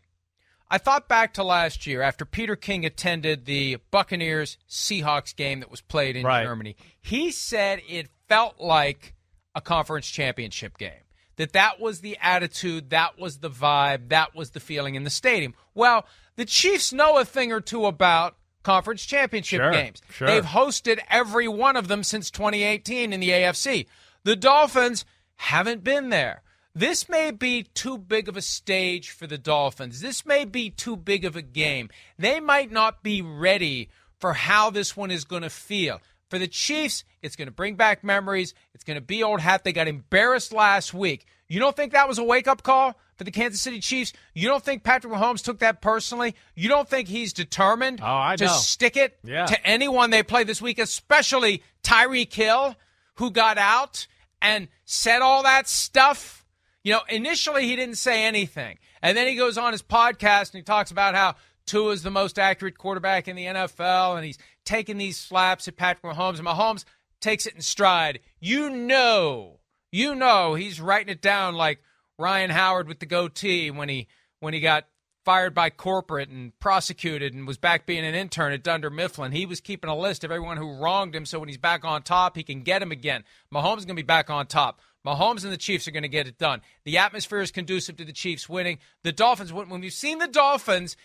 I 0.70 0.78
thought 0.78 1.06
back 1.08 1.34
to 1.34 1.44
last 1.44 1.86
year 1.86 2.00
after 2.00 2.24
Peter 2.24 2.56
King 2.56 2.86
attended 2.86 3.44
the 3.44 3.76
Buccaneers 3.90 4.56
Seahawks 4.68 5.36
game 5.36 5.60
that 5.60 5.70
was 5.70 5.82
played 5.82 6.16
in 6.16 6.24
Right. 6.24 6.44
Germany. 6.44 6.76
He 7.00 7.30
said 7.30 7.82
it 7.88 8.08
felt 8.28 8.58
like 8.58 9.14
a 9.54 9.60
conference 9.60 10.08
championship 10.08 10.78
game. 10.78 10.92
That 11.36 11.52
that 11.52 11.78
was 11.80 12.00
the 12.00 12.16
attitude, 12.22 12.90
that 12.90 13.18
was 13.18 13.38
the 13.38 13.50
vibe, 13.50 14.08
that 14.10 14.34
was 14.34 14.50
the 14.50 14.60
feeling 14.60 14.94
in 14.94 15.04
the 15.04 15.10
stadium. 15.10 15.54
Well, 15.74 16.06
the 16.36 16.44
Chiefs 16.46 16.92
know 16.92 17.18
a 17.18 17.24
thing 17.24 17.52
or 17.52 17.60
two 17.60 17.84
about 17.84 18.36
conference 18.62 19.04
championship 19.04 19.60
Sure, 19.60 19.72
games. 19.72 20.02
sure. 20.10 20.26
They've 20.28 20.44
hosted 20.44 21.00
every 21.10 21.48
one 21.48 21.76
of 21.76 21.88
them 21.88 22.02
since 22.02 22.30
2018 22.30 23.12
in 23.12 23.20
the 23.20 23.30
AFC. 23.30 23.86
The 24.24 24.36
Dolphins 24.36 25.04
haven't 25.36 25.82
been 25.84 26.08
there. 26.10 26.42
This 26.74 27.08
may 27.08 27.30
be 27.32 27.64
too 27.64 27.98
big 27.98 28.28
of 28.28 28.36
a 28.36 28.42
stage 28.42 29.10
for 29.10 29.26
the 29.26 29.36
Dolphins. 29.36 30.00
This 30.00 30.24
may 30.24 30.44
be 30.46 30.70
too 30.70 30.96
big 30.96 31.24
of 31.24 31.36
a 31.36 31.42
game. 31.42 31.90
They 32.18 32.40
might 32.40 32.70
not 32.72 33.02
be 33.02 33.20
ready 33.20 33.90
for 34.18 34.32
how 34.32 34.70
this 34.70 34.96
one 34.96 35.10
is 35.10 35.24
going 35.24 35.42
to 35.42 35.50
feel. 35.50 36.00
For 36.30 36.38
the 36.38 36.48
Chiefs, 36.48 37.04
it's 37.20 37.36
going 37.36 37.48
to 37.48 37.52
bring 37.52 37.74
back 37.74 38.02
memories. 38.02 38.54
It's 38.72 38.84
going 38.84 38.94
to 38.94 39.02
be 39.02 39.22
old 39.22 39.40
hat. 39.40 39.64
They 39.64 39.72
got 39.74 39.86
embarrassed 39.88 40.50
last 40.52 40.94
week. 40.94 41.26
You 41.46 41.60
don't 41.60 41.76
think 41.76 41.92
that 41.92 42.08
was 42.08 42.16
a 42.16 42.24
wake 42.24 42.48
up 42.48 42.62
call 42.62 42.98
for 43.22 43.24
the 43.24 43.30
Kansas 43.30 43.60
City 43.60 43.80
Chiefs? 43.80 44.12
You 44.34 44.48
don't 44.48 44.62
think 44.64 44.82
Patrick 44.82 45.12
Mahomes 45.12 45.42
took 45.42 45.60
that 45.60 45.80
personally? 45.80 46.34
You 46.54 46.68
don't 46.68 46.88
think 46.88 47.08
he's 47.08 47.32
determined 47.32 48.00
Oh, 48.02 48.34
to 48.36 48.44
know. 48.46 48.52
stick 48.52 48.96
it 48.96 49.18
Yeah. 49.24 49.46
to 49.46 49.66
anyone 49.66 50.10
they 50.10 50.22
play 50.22 50.44
this 50.44 50.60
week, 50.60 50.78
especially 50.78 51.62
Tyreek 51.82 52.32
Hill, 52.32 52.76
who 53.16 53.30
got 53.30 53.58
out 53.58 54.06
and 54.40 54.68
said 54.84 55.22
all 55.22 55.42
that 55.44 55.68
stuff? 55.68 56.44
You 56.82 56.94
know, 56.94 57.02
initially 57.08 57.66
he 57.68 57.76
didn't 57.76 57.94
say 57.96 58.24
anything. 58.24 58.78
And 59.02 59.16
then 59.16 59.26
he 59.28 59.34
goes 59.36 59.56
on 59.56 59.72
his 59.72 59.82
podcast 59.82 60.50
and 60.52 60.54
he 60.58 60.62
talks 60.62 60.90
about 60.90 61.14
how 61.14 61.36
Tua 61.66 61.92
is 61.92 62.02
the 62.02 62.10
most 62.10 62.38
accurate 62.40 62.76
quarterback 62.76 63.28
in 63.28 63.36
the 63.36 63.44
NFL 63.46 64.16
and 64.16 64.24
he's 64.24 64.38
taking 64.64 64.98
these 64.98 65.16
slaps 65.16 65.68
at 65.68 65.76
Patrick 65.76 66.12
Mahomes. 66.12 66.38
And 66.38 66.46
Mahomes 66.46 66.84
takes 67.20 67.46
it 67.46 67.54
in 67.54 67.60
stride. 67.62 68.18
You 68.40 68.68
know, 68.68 69.60
you 69.92 70.14
know 70.16 70.54
he's 70.54 70.80
writing 70.80 71.08
it 71.12 71.22
down 71.22 71.54
like 71.54 71.80
Ryan 72.22 72.50
Howard 72.50 72.88
with 72.88 73.00
the 73.00 73.06
goatee 73.06 73.70
when 73.70 73.88
he 73.88 74.06
when 74.40 74.54
he 74.54 74.60
got 74.60 74.86
fired 75.24 75.54
by 75.54 75.70
corporate 75.70 76.28
and 76.28 76.58
prosecuted 76.58 77.34
and 77.34 77.46
was 77.46 77.58
back 77.58 77.86
being 77.86 78.04
an 78.04 78.14
intern 78.14 78.52
at 78.52 78.62
Dunder 78.62 78.90
Mifflin. 78.90 79.32
He 79.32 79.46
was 79.46 79.60
keeping 79.60 79.90
a 79.90 79.96
list 79.96 80.24
of 80.24 80.30
everyone 80.30 80.56
who 80.56 80.76
wronged 80.80 81.14
him 81.14 81.26
so 81.26 81.38
when 81.38 81.48
he's 81.48 81.58
back 81.58 81.84
on 81.84 82.02
top, 82.02 82.36
he 82.36 82.42
can 82.42 82.62
get 82.62 82.82
him 82.82 82.90
again. 82.90 83.24
Mahomes 83.54 83.78
is 83.78 83.84
going 83.84 83.96
to 83.96 84.02
be 84.02 84.06
back 84.06 84.30
on 84.30 84.46
top. 84.46 84.80
Mahomes 85.06 85.44
and 85.44 85.52
the 85.52 85.56
Chiefs 85.56 85.86
are 85.88 85.92
going 85.92 86.02
to 86.02 86.08
get 86.08 86.28
it 86.28 86.38
done. 86.38 86.60
The 86.84 86.98
atmosphere 86.98 87.40
is 87.40 87.50
conducive 87.50 87.96
to 87.96 88.04
the 88.04 88.12
Chiefs 88.12 88.48
winning. 88.48 88.78
The 89.02 89.12
Dolphins, 89.12 89.52
when 89.52 89.80
we've 89.80 89.92
seen 89.92 90.18
the 90.18 90.28
Dolphins 90.28 90.96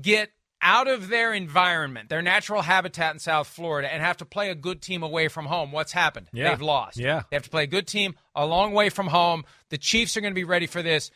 get 0.00 0.30
out 0.62 0.86
of 0.86 1.08
their 1.08 1.34
environment, 1.34 2.08
their 2.08 2.22
natural 2.22 2.62
habitat 2.62 3.12
in 3.12 3.18
South 3.18 3.48
Florida, 3.48 3.92
and 3.92 4.00
have 4.02 4.18
to 4.18 4.24
play 4.24 4.48
a 4.48 4.54
good 4.54 4.80
team 4.80 5.02
away 5.02 5.28
from 5.28 5.46
home, 5.46 5.72
what's 5.72 5.92
happened? 5.92 6.28
Yeah. 6.32 6.50
They've 6.50 6.62
lost. 6.62 6.96
Yeah. 6.96 7.22
They 7.30 7.36
have 7.36 7.42
to 7.42 7.50
play 7.50 7.64
a 7.64 7.68
good 7.68 7.86
team 7.86 8.14
a 8.34 8.46
long 8.46 8.72
way 8.72 8.88
from 8.88 9.08
home. 9.08 9.44
The 9.72 9.78
Chiefs 9.78 10.18
are 10.18 10.20
going 10.20 10.34
to 10.34 10.38
be 10.38 10.44
ready 10.44 10.66
for 10.66 10.82
this. 10.82 11.10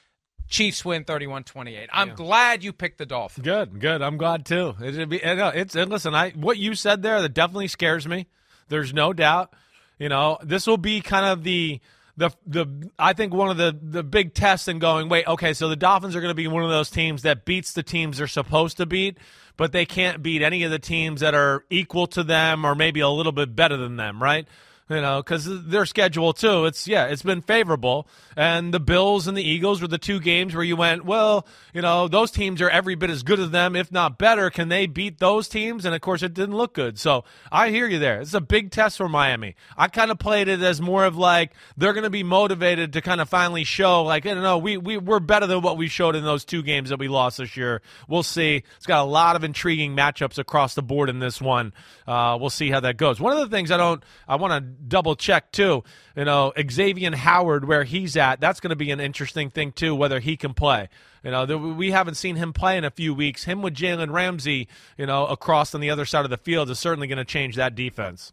Chiefs 0.49 0.83
win 0.83 1.05
31-28. 1.05 1.89
I'm 1.93 2.15
glad 2.15 2.65
you 2.65 2.73
picked 2.73 2.97
the 2.97 3.05
Dolphins. 3.05 3.45
Good, 3.45 3.79
good. 3.79 4.01
I'm 4.01 4.17
glad 4.17 4.47
too. 4.47 4.75
It'd 4.83 5.11
be, 5.11 5.21
it's 5.23 5.77
and 5.77 5.91
listen. 5.91 6.15
I 6.15 6.31
what 6.31 6.57
you 6.57 6.75
said 6.75 7.03
there 7.03 7.21
that 7.21 7.35
definitely 7.35 7.69
scares 7.69 8.09
me. 8.09 8.29
There's 8.69 8.95
no 8.95 9.13
doubt. 9.13 9.53
You 9.99 10.09
know, 10.09 10.39
this 10.43 10.67
will 10.67 10.79
be 10.79 11.03
kind 11.03 11.27
of 11.27 11.45
the 11.45 11.81
the 12.17 12.31
the 12.47 12.91
I 12.99 13.13
think 13.13 13.35
one 13.35 13.51
of 13.51 13.59
the 13.59 13.79
the 13.79 14.03
big 14.03 14.33
tests 14.33 14.69
in 14.69 14.79
going. 14.79 15.11
Wait, 15.11 15.27
okay, 15.27 15.53
so 15.53 15.69
the 15.69 15.77
Dolphins 15.77 16.17
are 16.17 16.23
going 16.23 16.31
to 16.31 16.35
be 16.35 16.49
one 16.49 16.63
of 16.63 16.71
those 16.71 16.89
teams 16.89 17.23
that 17.23 17.45
beats 17.45 17.75
the 17.75 17.83
teams 17.83 18.17
they're 18.17 18.27
supposed 18.27 18.79
to 18.79 18.87
beat, 18.87 19.19
but 19.59 19.73
they 19.73 19.85
can't 19.85 20.23
beat 20.23 20.41
any 20.41 20.63
of 20.63 20.71
the 20.71 20.79
teams 20.79 21.21
that 21.21 21.35
are 21.35 21.67
equal 21.69 22.07
to 22.07 22.25
them 22.25 22.65
or 22.65 22.75
maybe 22.75 23.01
a 23.01 23.09
little 23.11 23.33
bit 23.33 23.55
better 23.55 23.77
than 23.77 23.97
them, 23.97 24.23
right? 24.23 24.49
You 24.89 25.01
know, 25.01 25.21
because 25.23 25.65
their 25.67 25.85
schedule 25.85 26.33
too. 26.33 26.65
It's 26.67 26.87
yeah, 26.87 27.07
it's 27.07 27.23
been 27.23 27.43
favorable, 27.43 28.07
and 28.37 28.73
the 28.73 28.81
Bills 28.81 29.27
and 29.27 29.37
the 29.37 29.43
Eagles 29.43 29.83
were 29.83 29.89
the 29.89 29.99
two 29.99 30.21
games 30.21 30.55
where 30.55 30.63
you 30.63 30.77
went, 30.77 31.05
well, 31.05 31.47
you 31.75 31.83
know, 31.83 32.07
those 32.07 32.31
teams 32.31 32.63
are 32.63 32.71
every 32.71 32.95
bit 32.95 33.11
as 33.11 33.23
good 33.23 33.41
as 33.41 33.51
them, 33.51 33.75
if 33.75 33.91
not 33.91 34.19
better. 34.19 34.49
Can 34.51 34.69
they 34.69 34.87
beat 34.87 35.19
those 35.19 35.49
teams? 35.49 35.85
And 35.85 35.95
of 35.95 36.01
course, 36.01 36.23
it 36.23 36.35
didn't 36.35 36.57
look 36.57 36.75
good. 36.75 36.99
So 36.99 37.25
I 37.51 37.71
hear 37.71 37.89
you 37.89 37.99
there. 37.99 38.21
It's 38.21 38.35
a 38.35 38.41
big 38.41 38.71
test 38.71 38.97
for 38.97 39.09
Miami. 39.09 39.57
I 39.77 39.89
kind 39.89 40.11
of 40.11 40.19
played 40.19 40.49
it 40.49 40.61
as 40.61 40.81
more 40.81 41.05
of 41.05 41.17
like 41.17 41.53
they're 41.77 41.93
going 41.93 42.05
to 42.05 42.11
be 42.11 42.23
motivated 42.23 42.93
to 42.93 43.01
kind 43.01 43.21
of 43.21 43.29
finally 43.29 43.65
show, 43.65 44.05
like, 44.05 44.25
I 44.25 44.35
don't 44.35 44.43
know, 44.43 44.59
we 44.59 44.77
we 44.77 44.99
we're 44.99 45.21
better 45.21 45.47
than 45.47 45.63
what 45.63 45.77
we 45.77 45.89
showed 45.89 46.15
in 46.15 46.25
those 46.25 46.45
two 46.45 46.63
games 46.63 46.91
that 46.91 46.99
we 46.99 47.09
lost 47.09 47.39
this 47.39 47.57
year. 47.57 47.83
We'll 48.09 48.23
see. 48.23 48.63
It's 48.77 48.87
got 48.87 49.03
a 49.03 49.09
lot 49.09 49.35
of 49.37 49.43
intriguing 49.43 49.97
matchups 49.97 50.39
across 50.39 50.75
the 50.75 50.83
board 50.83 51.09
in 51.09 51.19
this 51.19 51.41
one. 51.41 51.73
Uh, 52.07 52.39
we'll 52.41 52.51
see 52.51 52.71
how 52.71 52.81
that 52.81 52.97
goes. 52.97 53.19
One 53.19 53.33
of 53.33 53.39
the 53.39 53.55
things 53.55 53.71
I 53.71 53.77
don't, 53.77 54.03
I 54.29 54.37
want 54.37 54.53
to 54.53 54.76
double 54.87 55.17
check 55.17 55.53
too. 55.53 55.85
You 56.17 56.25
know, 56.25 56.53
Xavier 56.71 57.15
Howard, 57.15 57.67
where 57.67 57.85
he's 57.85 58.17
at, 58.17 58.41
that's 58.41 58.61
going 58.61 58.71
to 58.71 58.77
be 58.77 58.91
an 58.91 59.01
interesting 59.01 59.51
thing 59.51 59.73
too, 59.73 59.95
whether 59.95 60.21
he 60.21 60.37
can 60.37 60.55
play. 60.55 60.89
You 61.23 61.31
know, 61.31 61.45
we 61.57 61.91
haven't 61.91 62.15
seen 62.15 62.37
him 62.37 62.53
play 62.53 62.79
in 62.79 62.85
a 62.85 62.91
few 62.91 63.13
weeks. 63.13 63.45
Him 63.45 63.63
with 63.63 63.75
Jalen 63.75 64.13
Ramsey, 64.13 64.69
you 64.97 65.07
know, 65.07 65.27
across 65.27 65.75
on 65.75 65.81
the 65.81 65.91
other 65.91 66.05
side 66.05 66.25
of 66.25 66.31
the 66.31 66.37
field 66.37 66.71
is 66.71 66.79
certainly 66.79 67.09
going 67.09 67.19
to 67.19 67.25
change 67.25 67.57
that 67.57 67.75
defense. 67.75 68.33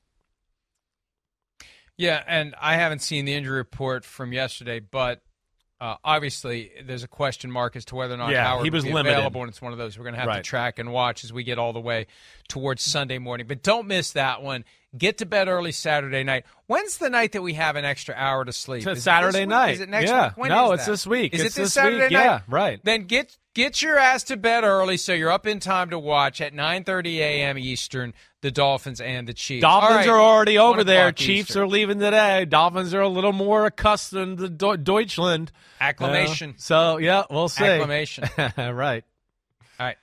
Yeah, 1.98 2.24
and 2.28 2.56
I 2.60 2.76
haven't 2.76 3.00
seen 3.00 3.26
the 3.26 3.34
injury 3.34 3.58
report 3.58 4.04
from 4.04 4.34
yesterday, 4.34 4.80
but 4.80 5.22
uh, 5.84 5.98
obviously, 6.04 6.72
there's 6.86 7.04
a 7.04 7.10
question 7.10 7.52
mark 7.52 7.76
as 7.76 7.84
to 7.86 7.96
whether 7.96 8.14
or 8.14 8.18
not 8.18 8.32
yeah, 8.32 8.46
Howard 8.46 8.64
he 8.64 8.70
was 8.70 8.86
be 8.86 8.94
limited. 8.94 9.18
available, 9.18 9.42
and 9.42 9.50
it's 9.50 9.62
one 9.62 9.74
of 9.74 9.78
those 9.78 9.98
we're 9.98 10.06
going 10.06 10.14
to 10.14 10.20
have 10.20 10.30
right. 10.30 10.38
to 10.38 10.42
track 10.42 10.80
and 10.80 10.94
watch 10.94 11.24
as 11.24 11.34
we 11.34 11.44
get 11.44 11.60
all 11.60 11.74
the 11.74 11.82
way 11.82 12.08
towards 12.48 12.82
Sunday 12.82 13.18
morning. 13.18 13.48
But 13.48 13.64
don't 13.64 13.88
miss 13.88 14.14
that 14.14 14.42
one. 14.42 14.64
Get 14.96 15.18
to 15.20 15.26
bed 15.26 15.48
early 15.48 15.72
Saturday 15.72 16.24
night. 16.24 16.46
When's 16.68 16.98
the 16.98 17.10
night 17.10 17.32
that 17.32 17.42
we 17.42 17.54
have 17.54 17.76
an 17.76 17.84
extra 17.84 18.14
hour 18.16 18.46
to 18.46 18.54
sleep? 18.54 18.86
It's 18.86 19.02
Saturday 19.02 19.46
night. 19.46 19.76
Is 19.76 19.80
it 19.80 19.90
next 19.90 20.10
yeah. 20.10 20.28
week? 20.28 20.38
When 20.38 20.50
no, 20.50 20.74
it's 20.74 20.86
this 20.86 21.08
week. 21.08 21.34
Is 21.34 21.42
it's 21.42 21.56
it 21.56 21.62
this, 21.62 21.66
this 21.66 21.74
Saturday 21.74 22.04
week. 22.04 22.12
night? 22.12 22.24
Yeah, 22.24 22.42
right. 22.48 22.80
Then 22.84 23.06
get 23.06 23.36
get 23.56 23.82
your 23.82 23.98
ass 23.98 24.24
to 24.26 24.38
bed 24.38 24.64
early 24.64 24.98
so 24.98 25.14
you're 25.14 25.32
up 25.32 25.48
in 25.48 25.60
time 25.60 25.90
to 25.90 25.98
watch 25.98 26.42
at 26.42 26.54
9:30 26.54 27.16
a.m. 27.16 27.58
Eastern 27.58 28.14
the 28.44 28.52
Dolphins 28.52 29.02
and 29.02 29.28
the 29.28 29.34
Chiefs. 29.34 29.62
Dolphins 29.62 29.96
right. 29.96 30.10
are 30.10 30.20
already 30.20 30.58
over 30.58 30.84
there. 30.84 31.12
Chiefs 31.12 31.50
Eastern. 31.50 31.64
are 31.64 31.68
leaving 31.68 32.00
today. 32.00 32.46
Dolphins 32.46 32.94
are 32.94 33.02
a 33.02 33.08
little 33.08 33.32
more 33.32 33.66
accustomed 33.66 34.38
to 34.40 34.50
Do- 34.50 34.78
Deutschland. 34.78 35.52
Acclamation. 35.80 36.52
Uh, 36.52 36.54
so 36.58 36.98
yeah, 36.98 37.24
we'll 37.32 37.50
see. 37.50 37.64
Acclamation. 37.64 38.26
right. 38.38 39.04
All 39.80 39.86
right. 39.86 39.98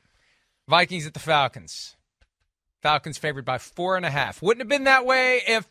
Vikings 0.67 1.07
at 1.07 1.15
the 1.15 1.21
Falcons. 1.21 1.97
Falcons 2.83 3.19
favored 3.19 3.45
by 3.45 3.59
four 3.59 3.97
and 3.97 4.07
a 4.07 4.11
half. 4.11 4.41
Wouldn't 4.41 4.63
have 4.63 4.69
been 4.69 4.85
that 4.85 5.05
way 5.05 5.43
if 5.47 5.69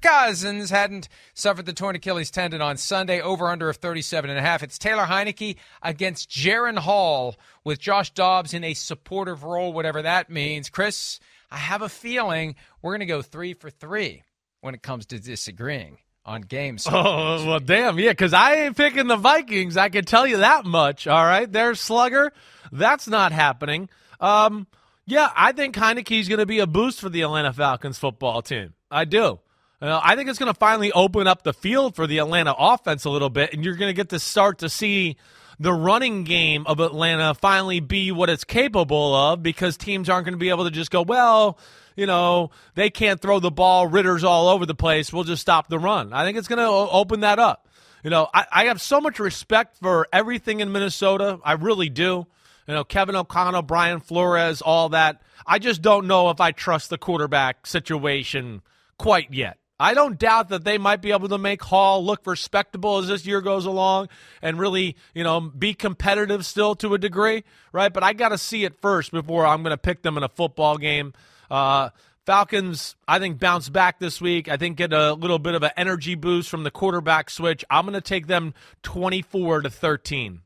Cousins 0.00 0.70
hadn't 0.70 1.08
suffered 1.34 1.66
the 1.66 1.72
torn 1.72 1.96
Achilles 1.96 2.30
tendon 2.30 2.62
on 2.62 2.76
Sunday. 2.78 3.20
Over 3.20 3.48
under 3.48 3.68
of 3.68 3.76
37 3.76 4.30
and 4.30 4.38
a 4.38 4.42
half. 4.42 4.62
It's 4.62 4.78
Taylor 4.78 5.04
Heinicke 5.04 5.56
against 5.82 6.30
Jaren 6.30 6.78
Hall 6.78 7.36
with 7.64 7.78
Josh 7.78 8.10
Dobbs 8.12 8.54
in 8.54 8.64
a 8.64 8.74
supportive 8.74 9.44
role, 9.44 9.72
whatever 9.72 10.02
that 10.02 10.30
means. 10.30 10.70
Chris, 10.70 11.20
I 11.50 11.58
have 11.58 11.82
a 11.82 11.88
feeling 11.88 12.54
we're 12.80 12.92
going 12.92 13.00
to 13.00 13.06
go 13.06 13.22
three 13.22 13.52
for 13.54 13.68
three 13.70 14.22
when 14.60 14.74
it 14.74 14.82
comes 14.82 15.06
to 15.06 15.20
disagreeing 15.20 15.98
on 16.24 16.40
games. 16.42 16.86
Oh 16.90 17.46
well, 17.46 17.60
damn 17.60 17.98
yeah, 17.98 18.10
because 18.10 18.32
I 18.32 18.54
ain't 18.64 18.76
picking 18.76 19.06
the 19.06 19.16
Vikings. 19.16 19.76
I 19.76 19.90
can 19.90 20.04
tell 20.04 20.26
you 20.26 20.38
that 20.38 20.64
much. 20.64 21.06
All 21.06 21.24
right, 21.24 21.50
there's 21.50 21.80
Slugger. 21.80 22.32
That's 22.72 23.06
not 23.06 23.32
happening. 23.32 23.88
Um, 24.20 24.66
yeah, 25.06 25.30
I 25.34 25.52
think 25.52 25.76
Heinicke's 25.76 26.28
going 26.28 26.40
to 26.40 26.46
be 26.46 26.58
a 26.58 26.66
boost 26.66 27.00
for 27.00 27.08
the 27.08 27.22
Atlanta 27.22 27.52
Falcons 27.52 27.98
football 27.98 28.42
team. 28.42 28.74
I 28.90 29.04
do. 29.04 29.40
Uh, 29.80 30.00
I 30.02 30.16
think 30.16 30.28
it's 30.28 30.38
going 30.38 30.52
to 30.52 30.58
finally 30.58 30.90
open 30.92 31.26
up 31.26 31.42
the 31.42 31.52
field 31.52 31.94
for 31.94 32.06
the 32.06 32.18
Atlanta 32.18 32.54
offense 32.56 33.04
a 33.04 33.10
little 33.10 33.30
bit, 33.30 33.52
and 33.52 33.64
you're 33.64 33.76
going 33.76 33.90
to 33.90 33.94
get 33.94 34.08
to 34.08 34.18
start 34.18 34.58
to 34.58 34.68
see 34.68 35.16
the 35.58 35.72
running 35.72 36.24
game 36.24 36.66
of 36.66 36.80
Atlanta 36.80 37.34
finally 37.34 37.80
be 37.80 38.10
what 38.10 38.28
it's 38.28 38.44
capable 38.44 39.14
of 39.14 39.42
because 39.42 39.76
teams 39.76 40.08
aren't 40.08 40.24
going 40.24 40.34
to 40.34 40.38
be 40.38 40.50
able 40.50 40.64
to 40.64 40.70
just 40.70 40.90
go, 40.90 41.02
well, 41.02 41.58
you 41.94 42.06
know, 42.06 42.50
they 42.74 42.90
can't 42.90 43.20
throw 43.20 43.38
the 43.38 43.50
ball, 43.50 43.86
Ridder's 43.86 44.24
all 44.24 44.48
over 44.48 44.66
the 44.66 44.74
place. 44.74 45.12
We'll 45.12 45.24
just 45.24 45.42
stop 45.42 45.68
the 45.68 45.78
run. 45.78 46.12
I 46.12 46.24
think 46.24 46.36
it's 46.36 46.48
going 46.48 46.58
to 46.58 46.66
open 46.66 47.20
that 47.20 47.38
up. 47.38 47.68
You 48.02 48.10
know, 48.10 48.28
I, 48.32 48.46
I 48.52 48.64
have 48.66 48.80
so 48.80 49.00
much 49.00 49.18
respect 49.18 49.78
for 49.78 50.06
everything 50.12 50.60
in 50.60 50.72
Minnesota. 50.72 51.38
I 51.44 51.52
really 51.52 51.88
do. 51.88 52.26
You 52.66 52.74
know, 52.74 52.84
Kevin 52.84 53.16
O'Connell, 53.16 53.62
Brian 53.62 54.00
Flores, 54.00 54.60
all 54.60 54.88
that. 54.90 55.22
I 55.46 55.58
just 55.58 55.82
don't 55.82 56.06
know 56.06 56.30
if 56.30 56.40
I 56.40 56.50
trust 56.50 56.90
the 56.90 56.98
quarterback 56.98 57.66
situation 57.66 58.62
quite 58.98 59.32
yet. 59.32 59.58
I 59.78 59.92
don't 59.92 60.18
doubt 60.18 60.48
that 60.48 60.64
they 60.64 60.78
might 60.78 61.02
be 61.02 61.12
able 61.12 61.28
to 61.28 61.38
make 61.38 61.62
Hall 61.62 62.02
look 62.04 62.26
respectable 62.26 62.98
as 62.98 63.08
this 63.08 63.26
year 63.26 63.42
goes 63.42 63.66
along 63.66 64.08
and 64.40 64.58
really, 64.58 64.96
you 65.14 65.22
know, 65.22 65.40
be 65.40 65.74
competitive 65.74 66.46
still 66.46 66.74
to 66.76 66.94
a 66.94 66.98
degree, 66.98 67.44
right? 67.72 67.92
But 67.92 68.02
I 68.02 68.14
got 68.14 68.30
to 68.30 68.38
see 68.38 68.64
it 68.64 68.80
first 68.80 69.12
before 69.12 69.44
I'm 69.44 69.62
going 69.62 69.72
to 69.72 69.78
pick 69.78 70.02
them 70.02 70.16
in 70.16 70.22
a 70.22 70.30
football 70.30 70.78
game. 70.78 71.12
Uh, 71.50 71.90
Falcons, 72.24 72.96
I 73.06 73.18
think, 73.18 73.38
bounce 73.38 73.68
back 73.68 74.00
this 74.00 74.20
week. 74.20 74.48
I 74.48 74.56
think 74.56 74.78
get 74.78 74.94
a 74.94 75.12
little 75.12 75.38
bit 75.38 75.54
of 75.54 75.62
an 75.62 75.70
energy 75.76 76.14
boost 76.14 76.48
from 76.48 76.64
the 76.64 76.70
quarterback 76.70 77.28
switch. 77.28 77.62
I'm 77.70 77.84
going 77.84 77.94
to 77.94 78.00
take 78.00 78.26
them 78.26 78.54
24 78.82 79.60
to 79.60 79.70
13 79.70 80.40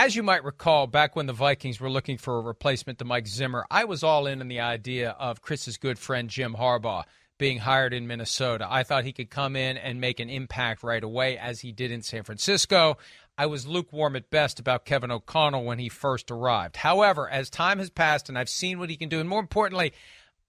as 0.00 0.16
you 0.16 0.22
might 0.22 0.44
recall, 0.44 0.86
back 0.86 1.14
when 1.14 1.26
the 1.26 1.32
Vikings 1.34 1.78
were 1.78 1.90
looking 1.90 2.16
for 2.16 2.38
a 2.38 2.40
replacement 2.40 2.98
to 2.98 3.04
Mike 3.04 3.26
Zimmer, 3.26 3.66
I 3.70 3.84
was 3.84 4.02
all 4.02 4.26
in 4.26 4.40
on 4.40 4.48
the 4.48 4.60
idea 4.60 5.10
of 5.10 5.42
Chris's 5.42 5.76
good 5.76 5.98
friend 5.98 6.30
Jim 6.30 6.56
Harbaugh 6.58 7.04
being 7.36 7.58
hired 7.58 7.92
in 7.92 8.06
Minnesota. 8.06 8.66
I 8.70 8.82
thought 8.82 9.04
he 9.04 9.12
could 9.12 9.28
come 9.28 9.56
in 9.56 9.76
and 9.76 10.00
make 10.00 10.18
an 10.18 10.30
impact 10.30 10.82
right 10.82 11.04
away, 11.04 11.36
as 11.36 11.60
he 11.60 11.70
did 11.70 11.90
in 11.90 12.00
San 12.00 12.22
Francisco. 12.22 12.96
I 13.36 13.44
was 13.44 13.66
lukewarm 13.66 14.16
at 14.16 14.30
best 14.30 14.58
about 14.58 14.86
Kevin 14.86 15.10
O'Connell 15.10 15.64
when 15.64 15.78
he 15.78 15.90
first 15.90 16.30
arrived. 16.30 16.76
However, 16.78 17.28
as 17.28 17.50
time 17.50 17.78
has 17.78 17.90
passed 17.90 18.30
and 18.30 18.38
I've 18.38 18.48
seen 18.48 18.78
what 18.78 18.88
he 18.88 18.96
can 18.96 19.10
do, 19.10 19.20
and 19.20 19.28
more 19.28 19.40
importantly, 19.40 19.92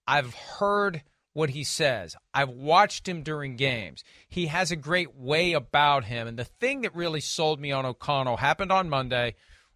I've 0.06 0.32
heard 0.32 1.02
what 1.32 1.50
he 1.50 1.64
says. 1.64 2.16
I've 2.34 2.50
watched 2.50 3.08
him 3.08 3.22
during 3.22 3.56
games. 3.56 4.04
He 4.28 4.46
has 4.46 4.70
a 4.70 4.76
great 4.76 5.14
way 5.14 5.52
about 5.52 6.04
him. 6.04 6.26
And 6.26 6.38
the 6.38 6.44
thing 6.44 6.82
that 6.82 6.94
really 6.94 7.20
sold 7.20 7.60
me 7.60 7.72
on 7.72 7.86
O'Connell 7.86 8.38
happened 8.38 8.72
on 8.72 8.90
Monday 8.90 9.34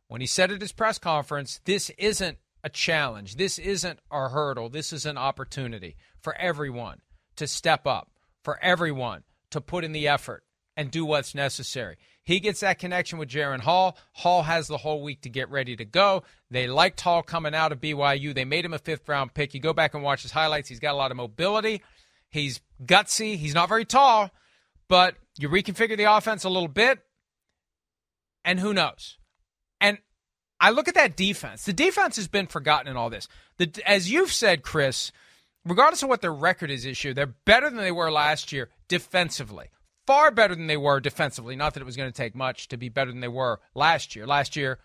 when 0.08 0.20
he 0.20 0.26
said 0.26 0.50
at 0.50 0.60
his 0.60 0.72
press 0.72 0.98
conference 0.98 1.60
this 1.64 1.90
isn't 1.98 2.38
a 2.62 2.68
challenge, 2.68 3.36
this 3.36 3.58
isn't 3.58 4.00
a 4.10 4.28
hurdle, 4.28 4.68
this 4.68 4.92
is 4.92 5.06
an 5.06 5.16
opportunity 5.16 5.96
for 6.20 6.34
everyone 6.36 7.00
to 7.36 7.46
step 7.46 7.86
up, 7.86 8.10
for 8.42 8.58
everyone 8.62 9.22
to 9.50 9.60
put 9.60 9.84
in 9.84 9.92
the 9.92 10.08
effort 10.08 10.42
and 10.76 10.90
do 10.90 11.04
what's 11.04 11.34
necessary. 11.34 11.96
He 12.26 12.40
gets 12.40 12.58
that 12.60 12.80
connection 12.80 13.20
with 13.20 13.28
Jaren 13.28 13.60
Hall. 13.60 13.96
Hall 14.10 14.42
has 14.42 14.66
the 14.66 14.78
whole 14.78 15.00
week 15.00 15.20
to 15.22 15.28
get 15.28 15.48
ready 15.48 15.76
to 15.76 15.84
go. 15.84 16.24
They 16.50 16.66
liked 16.66 17.00
Hall 17.00 17.22
coming 17.22 17.54
out 17.54 17.70
of 17.70 17.80
BYU. 17.80 18.34
They 18.34 18.44
made 18.44 18.64
him 18.64 18.74
a 18.74 18.80
fifth 18.80 19.08
round 19.08 19.32
pick. 19.32 19.54
You 19.54 19.60
go 19.60 19.72
back 19.72 19.94
and 19.94 20.02
watch 20.02 20.22
his 20.22 20.32
highlights. 20.32 20.68
He's 20.68 20.80
got 20.80 20.92
a 20.92 20.96
lot 20.96 21.12
of 21.12 21.16
mobility. 21.16 21.82
He's 22.28 22.60
gutsy. 22.84 23.36
He's 23.36 23.54
not 23.54 23.68
very 23.68 23.84
tall, 23.84 24.32
but 24.88 25.14
you 25.38 25.48
reconfigure 25.48 25.96
the 25.96 26.12
offense 26.12 26.42
a 26.42 26.48
little 26.48 26.68
bit, 26.68 26.98
and 28.44 28.58
who 28.58 28.74
knows? 28.74 29.18
And 29.80 29.98
I 30.58 30.70
look 30.70 30.88
at 30.88 30.94
that 30.94 31.16
defense. 31.16 31.64
The 31.64 31.72
defense 31.72 32.16
has 32.16 32.26
been 32.26 32.48
forgotten 32.48 32.88
in 32.88 32.96
all 32.96 33.08
this. 33.08 33.28
The, 33.58 33.70
as 33.86 34.10
you've 34.10 34.32
said, 34.32 34.64
Chris, 34.64 35.12
regardless 35.64 36.02
of 36.02 36.08
what 36.08 36.22
their 36.22 36.34
record 36.34 36.72
is 36.72 36.82
this 36.82 37.04
year, 37.04 37.14
they're 37.14 37.26
better 37.26 37.70
than 37.70 37.78
they 37.78 37.92
were 37.92 38.10
last 38.10 38.50
year 38.50 38.68
defensively 38.88 39.68
far 40.06 40.30
better 40.30 40.54
than 40.54 40.66
they 40.66 40.76
were 40.76 41.00
defensively. 41.00 41.56
Not 41.56 41.74
that 41.74 41.80
it 41.80 41.86
was 41.86 41.96
going 41.96 42.10
to 42.10 42.16
take 42.16 42.34
much 42.34 42.68
to 42.68 42.76
be 42.76 42.88
better 42.88 43.10
than 43.10 43.20
they 43.20 43.28
were 43.28 43.60
last 43.74 44.14
year. 44.16 44.26
Last 44.26 44.56
year, 44.56 44.78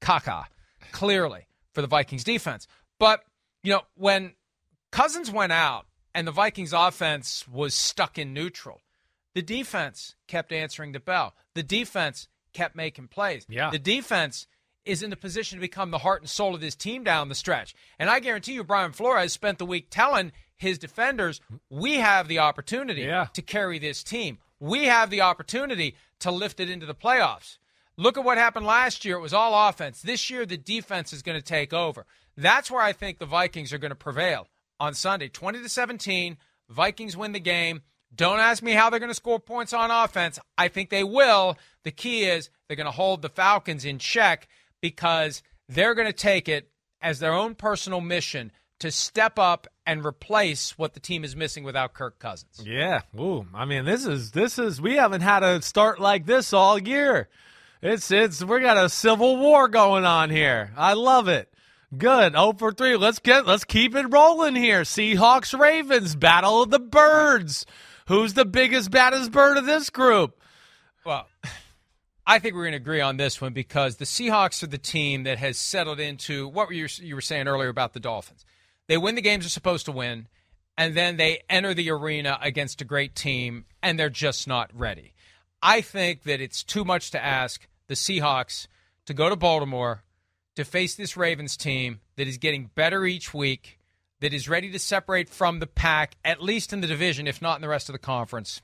caca, 0.00 0.44
clearly 0.92 1.46
for 1.72 1.80
the 1.82 1.86
Vikings 1.88 2.24
defense. 2.24 2.66
But, 2.98 3.22
you 3.62 3.72
know, 3.72 3.82
when 3.96 4.34
Cousins 4.92 5.30
went 5.30 5.52
out 5.52 5.86
and 6.14 6.26
the 6.26 6.32
Vikings 6.32 6.72
offense 6.72 7.46
was 7.48 7.74
stuck 7.74 8.18
in 8.18 8.32
neutral, 8.32 8.80
The 9.34 9.42
defense 9.42 10.14
kept 10.28 10.50
answering 10.50 10.92
the 10.92 11.00
bell. 11.00 11.34
The 11.54 11.62
defense 11.62 12.26
kept 12.54 12.74
making 12.74 13.08
plays. 13.08 13.44
Yeah. 13.50 13.68
The 13.70 13.78
defense 13.78 14.46
is 14.86 15.02
in 15.02 15.10
the 15.10 15.16
position 15.16 15.58
to 15.58 15.60
become 15.60 15.90
the 15.90 15.98
heart 15.98 16.22
and 16.22 16.30
soul 16.30 16.54
of 16.54 16.62
this 16.62 16.74
team 16.74 17.04
down 17.04 17.28
the 17.28 17.34
stretch. 17.34 17.74
And 17.98 18.08
I 18.08 18.18
guarantee 18.20 18.54
you, 18.54 18.64
Brian 18.64 18.92
Flores 18.92 19.34
spent 19.34 19.58
the 19.58 19.66
week 19.66 19.88
telling 19.90 20.32
his 20.56 20.78
defenders, 20.78 21.42
we 21.68 21.96
have 21.96 22.28
the 22.28 22.38
opportunity 22.38 23.02
Yeah. 23.02 23.26
to 23.34 23.42
carry 23.42 23.78
this 23.78 24.02
team. 24.02 24.38
We 24.60 24.86
have 24.86 25.10
the 25.10 25.20
opportunity 25.20 25.96
to 26.20 26.30
lift 26.30 26.60
it 26.60 26.70
into 26.70 26.86
the 26.86 26.94
playoffs. 26.94 27.58
Look 27.96 28.18
at 28.18 28.24
what 28.24 28.38
happened 28.38 28.66
last 28.66 29.04
year. 29.04 29.16
It 29.16 29.22
was 29.22 29.32
all 29.32 29.68
offense. 29.68 30.02
This 30.02 30.28
year, 30.28 30.44
the 30.44 30.56
defense 30.56 31.12
is 31.12 31.22
going 31.22 31.38
to 31.38 31.44
take 31.44 31.72
over. 31.72 32.06
That's 32.36 32.70
where 32.70 32.82
I 32.82 32.92
think 32.92 33.18
the 33.18 33.26
Vikings 33.26 33.72
are 33.72 33.78
going 33.78 33.90
to 33.90 33.94
prevail 33.94 34.48
on 34.78 34.94
Sunday. 34.94 35.28
20 35.28 35.62
to 35.62 35.68
17, 35.68 36.36
Vikings 36.68 37.16
win 37.16 37.32
the 37.32 37.40
game. 37.40 37.82
Don't 38.14 38.38
ask 38.38 38.62
me 38.62 38.72
how 38.72 38.90
they're 38.90 39.00
going 39.00 39.10
to 39.10 39.14
score 39.14 39.40
points 39.40 39.72
on 39.72 39.90
offense. 39.90 40.38
I 40.56 40.68
think 40.68 40.90
they 40.90 41.04
will. 41.04 41.56
The 41.84 41.90
key 41.90 42.24
is 42.24 42.50
they're 42.68 42.76
going 42.76 42.86
to 42.86 42.90
hold 42.90 43.22
the 43.22 43.28
Falcons 43.28 43.84
in 43.84 43.98
check 43.98 44.48
because 44.80 45.42
they're 45.68 45.94
going 45.94 46.06
to 46.06 46.12
take 46.12 46.48
it 46.48 46.70
as 47.00 47.18
their 47.18 47.32
own 47.32 47.54
personal 47.54 48.00
mission 48.00 48.52
to 48.80 48.90
step 48.90 49.38
up 49.38 49.66
and 49.86 50.04
replace 50.04 50.76
what 50.76 50.94
the 50.94 51.00
team 51.00 51.24
is 51.24 51.36
missing 51.36 51.62
without 51.64 51.94
Kirk 51.94 52.18
Cousins. 52.18 52.62
Yeah. 52.64 53.02
Ooh. 53.18 53.46
I 53.54 53.64
mean, 53.64 53.84
this 53.84 54.04
is 54.04 54.32
this 54.32 54.58
is 54.58 54.80
we 54.80 54.96
haven't 54.96 55.20
had 55.20 55.42
a 55.42 55.62
start 55.62 56.00
like 56.00 56.26
this 56.26 56.52
all 56.52 56.78
year. 56.78 57.28
It's 57.80 58.10
it's 58.10 58.42
we 58.44 58.60
got 58.60 58.76
a 58.76 58.88
civil 58.88 59.36
war 59.36 59.68
going 59.68 60.04
on 60.04 60.30
here. 60.30 60.72
I 60.76 60.94
love 60.94 61.28
it. 61.28 61.52
Good. 61.96 62.32
0 62.32 62.54
for 62.58 62.72
3. 62.72 62.96
Let's 62.96 63.20
get 63.20 63.46
let's 63.46 63.64
keep 63.64 63.94
it 63.94 64.06
rolling 64.10 64.56
here. 64.56 64.82
Seahawks 64.82 65.58
Ravens 65.58 66.16
battle 66.16 66.62
of 66.62 66.70
the 66.70 66.80
birds. 66.80 67.64
Who's 68.08 68.34
the 68.34 68.44
biggest 68.44 68.90
baddest 68.90 69.30
bird 69.30 69.56
of 69.56 69.66
this 69.66 69.90
group? 69.90 70.40
Well, 71.04 71.26
I 72.26 72.40
think 72.40 72.56
we're 72.56 72.64
going 72.64 72.72
to 72.72 72.78
agree 72.78 73.00
on 73.00 73.18
this 73.18 73.40
one 73.40 73.52
because 73.52 73.96
the 73.96 74.04
Seahawks 74.04 74.60
are 74.64 74.66
the 74.66 74.78
team 74.78 75.22
that 75.24 75.38
has 75.38 75.56
settled 75.58 76.00
into 76.00 76.48
what 76.48 76.66
were 76.66 76.72
you, 76.72 76.88
you 76.96 77.14
were 77.14 77.20
saying 77.20 77.46
earlier 77.46 77.68
about 77.68 77.92
the 77.92 78.00
Dolphins. 78.00 78.44
They 78.88 78.96
win 78.96 79.14
the 79.14 79.22
games 79.22 79.44
they're 79.44 79.50
supposed 79.50 79.86
to 79.86 79.92
win, 79.92 80.28
and 80.76 80.94
then 80.94 81.16
they 81.16 81.42
enter 81.48 81.74
the 81.74 81.90
arena 81.90 82.38
against 82.40 82.80
a 82.80 82.84
great 82.84 83.14
team, 83.14 83.64
and 83.82 83.98
they're 83.98 84.10
just 84.10 84.46
not 84.46 84.70
ready. 84.74 85.14
I 85.62 85.80
think 85.80 86.24
that 86.24 86.40
it's 86.40 86.62
too 86.62 86.84
much 86.84 87.10
to 87.10 87.24
ask 87.24 87.66
the 87.88 87.94
Seahawks 87.94 88.66
to 89.06 89.14
go 89.14 89.28
to 89.28 89.36
Baltimore 89.36 90.02
to 90.56 90.64
face 90.64 90.94
this 90.94 91.16
Ravens 91.16 91.56
team 91.56 92.00
that 92.16 92.28
is 92.28 92.38
getting 92.38 92.70
better 92.74 93.04
each 93.04 93.32
week, 93.34 93.78
that 94.20 94.32
is 94.32 94.48
ready 94.48 94.70
to 94.70 94.78
separate 94.78 95.28
from 95.28 95.58
the 95.58 95.66
pack, 95.66 96.16
at 96.24 96.42
least 96.42 96.72
in 96.72 96.80
the 96.80 96.86
division, 96.86 97.26
if 97.26 97.42
not 97.42 97.56
in 97.56 97.62
the 97.62 97.68
rest 97.68 97.88
of 97.88 97.92
the 97.92 97.98
conference. 97.98 98.62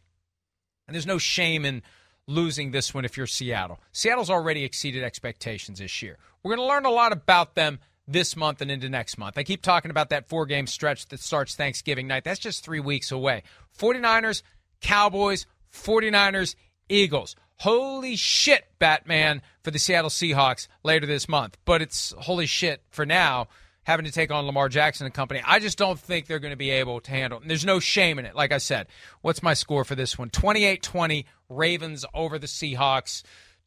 And 0.86 0.94
there's 0.94 1.06
no 1.06 1.18
shame 1.18 1.64
in 1.64 1.82
losing 2.26 2.70
this 2.70 2.94
one 2.94 3.04
if 3.04 3.16
you're 3.16 3.26
Seattle. 3.26 3.78
Seattle's 3.92 4.30
already 4.30 4.64
exceeded 4.64 5.02
expectations 5.02 5.78
this 5.78 6.02
year. 6.02 6.18
We're 6.42 6.56
going 6.56 6.66
to 6.66 6.72
learn 6.72 6.86
a 6.86 6.90
lot 6.90 7.12
about 7.12 7.54
them 7.54 7.78
this 8.12 8.36
month 8.36 8.60
and 8.60 8.70
into 8.70 8.88
next 8.88 9.18
month. 9.18 9.38
I 9.38 9.42
keep 9.42 9.62
talking 9.62 9.90
about 9.90 10.10
that 10.10 10.28
four 10.28 10.46
game 10.46 10.66
stretch 10.66 11.06
that 11.08 11.20
starts 11.20 11.54
Thanksgiving 11.54 12.06
night. 12.06 12.24
That's 12.24 12.40
just 12.40 12.64
three 12.64 12.80
weeks 12.80 13.10
away. 13.10 13.42
49ers, 13.78 14.42
Cowboys, 14.80 15.46
49ers, 15.72 16.54
Eagles. 16.88 17.36
Holy 17.56 18.16
shit, 18.16 18.64
Batman, 18.78 19.40
for 19.62 19.70
the 19.70 19.78
Seattle 19.78 20.10
Seahawks 20.10 20.66
later 20.82 21.06
this 21.06 21.28
month. 21.28 21.56
But 21.64 21.80
it's 21.80 22.12
holy 22.18 22.46
shit 22.46 22.82
for 22.90 23.06
now 23.06 23.48
having 23.84 24.04
to 24.04 24.12
take 24.12 24.30
on 24.30 24.46
Lamar 24.46 24.68
Jackson 24.68 25.06
and 25.06 25.14
company. 25.14 25.42
I 25.44 25.58
just 25.58 25.78
don't 25.78 25.98
think 25.98 26.26
they're 26.26 26.38
going 26.38 26.52
to 26.52 26.56
be 26.56 26.70
able 26.70 27.00
to 27.00 27.10
handle 27.10 27.38
it. 27.38 27.42
And 27.42 27.50
there's 27.50 27.64
no 27.64 27.80
shame 27.80 28.18
in 28.18 28.26
it. 28.26 28.34
Like 28.34 28.52
I 28.52 28.58
said, 28.58 28.86
what's 29.22 29.42
my 29.42 29.54
score 29.54 29.84
for 29.84 29.94
this 29.94 30.18
one? 30.18 30.30
28 30.30 30.82
20, 30.82 31.26
Ravens 31.48 32.04
over 32.14 32.38
the 32.38 32.46
Seahawks. 32.46 33.22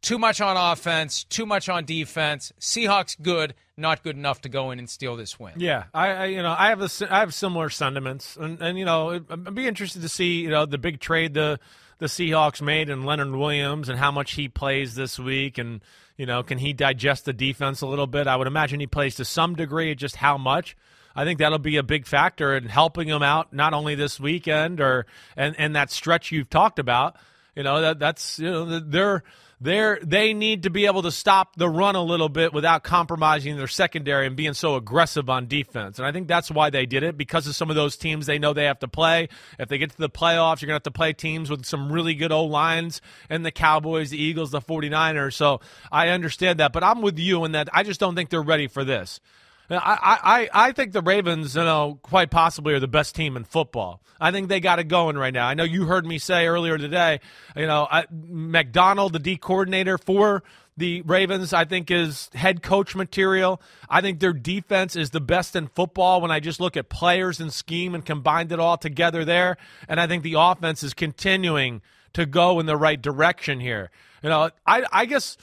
Too 0.06 0.20
much 0.20 0.40
on 0.40 0.56
offense, 0.56 1.24
too 1.24 1.48
much 1.48 1.68
on 1.68 1.84
defense. 1.84 2.54
Seahawks 2.60 3.20
good, 3.20 3.56
not 3.76 4.04
good 4.04 4.16
enough 4.16 4.42
to 4.42 4.50
go 4.50 4.70
in 4.70 4.78
and 4.78 4.88
steal 4.88 5.16
this 5.16 5.40
win. 5.40 5.54
Yeah, 5.58 5.86
I, 5.96 6.10
I 6.10 6.26
you 6.26 6.44
know 6.44 6.54
I 6.56 6.70
have 6.70 6.80
a, 6.80 6.90
I 7.12 7.22
have 7.22 7.34
similar 7.34 7.72
sentiments, 7.72 8.38
and, 8.40 8.62
and 8.62 8.78
you 8.78 8.86
know 8.86 9.20
I'd 9.28 9.56
be 9.56 9.66
interested 9.66 10.04
to 10.04 10.10
see 10.10 10.42
you 10.42 10.52
know 10.52 10.68
the 10.68 10.78
big 10.78 11.00
trade 11.00 11.34
the 11.34 11.60
the 11.98 12.06
Seahawks 12.06 12.62
made 12.62 12.92
and 12.92 13.04
Leonard 13.04 13.36
Williams 13.36 13.90
and 13.90 13.98
how 13.98 14.12
much 14.12 14.34
he 14.34 14.48
plays 14.48 14.94
this 14.94 15.18
week, 15.18 15.58
and 15.58 15.82
you 16.18 16.28
know 16.28 16.44
can 16.44 16.60
he 16.60 16.72
digest 16.72 17.26
the 17.26 17.34
defense 17.34 17.82
a 17.82 17.88
little 17.88 18.06
bit? 18.06 18.28
I 18.28 18.36
would 18.36 18.46
imagine 18.46 18.80
he 18.80 18.86
plays 18.86 19.16
to 19.16 19.26
some 19.26 19.56
degree, 19.56 19.96
just 19.96 20.18
how 20.18 20.38
much. 20.38 20.78
I 21.16 21.24
think 21.24 21.40
that'll 21.40 21.58
be 21.58 21.78
a 21.78 21.84
big 21.84 22.06
factor 22.06 22.56
in 22.56 22.66
helping 22.66 23.08
him 23.08 23.24
out 23.24 23.52
not 23.54 23.74
only 23.74 23.96
this 23.96 24.20
weekend 24.20 24.80
or 24.80 25.08
and 25.36 25.56
and 25.58 25.76
that 25.76 25.90
stretch 25.90 26.32
you've 26.32 26.52
talked 26.52 26.78
about. 26.78 27.16
You 27.56 27.64
know 27.64 27.82
that 27.82 28.00
that's 28.00 28.38
you 28.40 28.52
know 28.52 28.80
they're 28.80 29.24
they're 29.62 30.00
they 30.04 30.34
need 30.34 30.64
to 30.64 30.70
be 30.70 30.86
able 30.86 31.04
to 31.04 31.12
stop 31.12 31.56
the 31.56 31.70
run 31.70 31.96
a 31.96 32.04
little 32.04 32.28
bit 32.28 32.54
without 32.54 32.84
compromising 32.84 33.56
their 33.56 33.68
secondary 33.68 34.28
and 34.28 34.36
being 34.36 34.54
so 34.54 34.76
aggressive 34.76 35.30
on 35.30 35.48
defense. 35.48 35.98
And 35.98 36.06
I 36.06 36.12
think 36.12 36.28
that's 36.28 36.52
why 36.52 36.70
they 36.70 36.86
did 36.86 37.04
it 37.04 37.18
because 37.18 37.48
of 37.48 37.56
some 37.56 37.70
of 37.70 37.76
those 37.76 37.96
teams 37.96 38.26
they 38.26 38.40
know 38.40 38.54
they 38.54 38.66
have 38.66 38.80
to 38.80 38.88
play. 38.88 39.30
If 39.58 39.70
they 39.70 39.78
get 39.78 39.92
to 39.92 39.98
the 39.98 40.10
playoffs, 40.10 40.62
you're 40.62 40.68
going 40.68 40.80
to 40.80 40.84
have 40.84 40.84
to 40.84 40.92
play 40.92 41.14
teams 41.14 41.50
with 41.50 41.66
some 41.66 41.92
really 41.92 42.14
good 42.14 42.34
O 42.34 42.44
lines 42.44 43.02
and 43.30 43.46
the 43.46 43.52
Cowboys, 43.52 44.10
the 44.10 44.22
Eagles, 44.22 44.52
the 44.52 44.62
49ers. 44.62 45.34
So 45.34 45.62
I 45.92 46.10
understand 46.10 46.60
that, 46.60 46.74
but 46.74 46.84
I'm 46.84 47.02
with 47.02 47.18
you 47.18 47.46
in 47.46 47.54
that 47.54 47.70
I 47.72 47.84
just 47.84 48.00
don't 48.00 48.16
think 48.16 48.30
they're 48.30 48.42
ready 48.42 48.68
for 48.68 48.84
this. 48.84 49.22
I, 49.70 50.50
I, 50.54 50.68
I 50.68 50.72
think 50.72 50.92
the 50.92 51.02
Ravens, 51.02 51.56
you 51.56 51.64
know, 51.64 52.00
quite 52.02 52.30
possibly 52.30 52.74
are 52.74 52.80
the 52.80 52.88
best 52.88 53.16
team 53.16 53.36
in 53.36 53.44
football. 53.44 54.02
I 54.20 54.32
think 54.32 54.48
they 54.48 54.60
got 54.60 54.80
it 54.80 54.88
going 54.88 55.18
right 55.18 55.34
now. 55.34 55.48
I 55.48 55.56
know 55.56 55.64
you 55.64 55.86
heard 55.86 56.06
me 56.06 56.20
say 56.20 56.48
earlier 56.48 56.78
today, 56.78 57.20
you 57.56 57.66
know, 57.66 57.88
I, 57.90 58.06
Macdonald, 58.12 59.14
the 59.14 59.20
D 59.20 59.38
coordinator 59.38 59.98
for 59.98 60.44
the 60.78 61.02
Ravens, 61.02 61.54
I 61.54 61.66
think 61.66 61.90
is 61.90 62.30
head 62.34 62.62
coach 62.62 62.96
material. 62.96 63.62
I 63.90 64.02
think 64.02 64.20
their 64.20 64.34
defense 64.34 64.96
is 64.96 65.10
the 65.10 65.22
best 65.22 65.56
in 65.56 65.68
football 65.68 66.22
when 66.22 66.32
I 66.32 66.40
just 66.40 66.60
look 66.60 66.78
at 66.78 66.90
players 66.90 67.40
and 67.40 67.52
scheme 67.52 67.96
and 67.96 68.06
combined 68.06 68.52
it 68.52 68.60
all 68.60 68.78
together 68.78 69.26
there. 69.26 69.58
And 69.88 70.00
I 70.00 70.08
think 70.08 70.24
the 70.24 70.36
offense 70.38 70.84
is 70.84 70.94
continuing 70.94 71.82
to 72.14 72.26
go 72.26 72.60
in 72.60 72.66
the 72.66 72.78
right 72.78 73.02
direction 73.02 73.60
here. 73.60 73.90
You 74.22 74.30
know, 74.30 74.50
I, 74.66 74.86
I 74.92 75.06
guess 75.06 75.38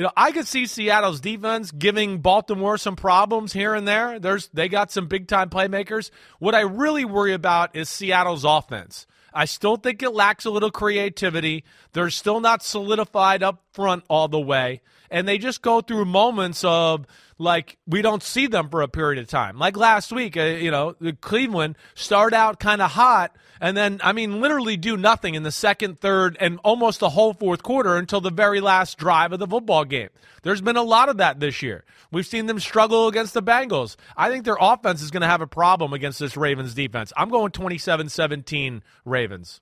you 0.00 0.04
know, 0.04 0.12
I 0.16 0.32
could 0.32 0.46
see 0.46 0.64
Seattle's 0.64 1.20
defense 1.20 1.70
giving 1.72 2.20
Baltimore 2.20 2.78
some 2.78 2.96
problems 2.96 3.52
here 3.52 3.74
and 3.74 3.86
there. 3.86 4.18
There's 4.18 4.48
they 4.54 4.66
got 4.66 4.90
some 4.90 5.08
big 5.08 5.28
time 5.28 5.50
playmakers. 5.50 6.10
What 6.38 6.54
I 6.54 6.60
really 6.60 7.04
worry 7.04 7.34
about 7.34 7.76
is 7.76 7.90
Seattle's 7.90 8.42
offense. 8.42 9.06
I 9.34 9.44
still 9.44 9.76
think 9.76 10.02
it 10.02 10.14
lacks 10.14 10.46
a 10.46 10.50
little 10.50 10.70
creativity. 10.70 11.64
They're 11.92 12.08
still 12.08 12.40
not 12.40 12.62
solidified 12.62 13.42
up 13.42 13.62
front 13.74 14.04
all 14.08 14.26
the 14.26 14.40
way. 14.40 14.80
And 15.10 15.28
they 15.28 15.36
just 15.36 15.60
go 15.60 15.82
through 15.82 16.06
moments 16.06 16.64
of 16.64 17.04
like 17.36 17.76
we 17.86 18.00
don't 18.00 18.22
see 18.22 18.46
them 18.46 18.70
for 18.70 18.80
a 18.80 18.88
period 18.88 19.20
of 19.20 19.28
time. 19.28 19.58
Like 19.58 19.76
last 19.76 20.12
week, 20.12 20.34
uh, 20.34 20.44
you 20.44 20.70
know, 20.70 20.96
the 20.98 21.12
Cleveland 21.12 21.76
start 21.94 22.32
out 22.32 22.58
kind 22.58 22.80
of 22.80 22.92
hot 22.92 23.36
and 23.60 23.76
then 23.76 24.00
I 24.02 24.12
mean 24.12 24.40
literally 24.40 24.76
do 24.76 24.96
nothing 24.96 25.34
in 25.34 25.42
the 25.42 25.52
second, 25.52 26.00
third 26.00 26.36
and 26.40 26.58
almost 26.64 27.00
the 27.00 27.10
whole 27.10 27.34
fourth 27.34 27.62
quarter 27.62 27.96
until 27.96 28.20
the 28.20 28.30
very 28.30 28.60
last 28.60 28.98
drive 28.98 29.32
of 29.32 29.38
the 29.38 29.46
football 29.46 29.84
game. 29.84 30.08
There's 30.42 30.60
been 30.62 30.76
a 30.76 30.82
lot 30.82 31.08
of 31.08 31.18
that 31.18 31.40
this 31.40 31.62
year. 31.62 31.84
We've 32.10 32.26
seen 32.26 32.46
them 32.46 32.58
struggle 32.58 33.08
against 33.08 33.34
the 33.34 33.42
Bengals. 33.42 33.96
I 34.16 34.30
think 34.30 34.44
their 34.44 34.56
offense 34.60 35.02
is 35.02 35.10
going 35.10 35.20
to 35.22 35.26
have 35.28 35.42
a 35.42 35.46
problem 35.46 35.92
against 35.92 36.18
this 36.18 36.36
Ravens 36.36 36.74
defense. 36.74 37.12
I'm 37.16 37.28
going 37.28 37.52
27-17 37.52 38.80
Ravens. 39.04 39.60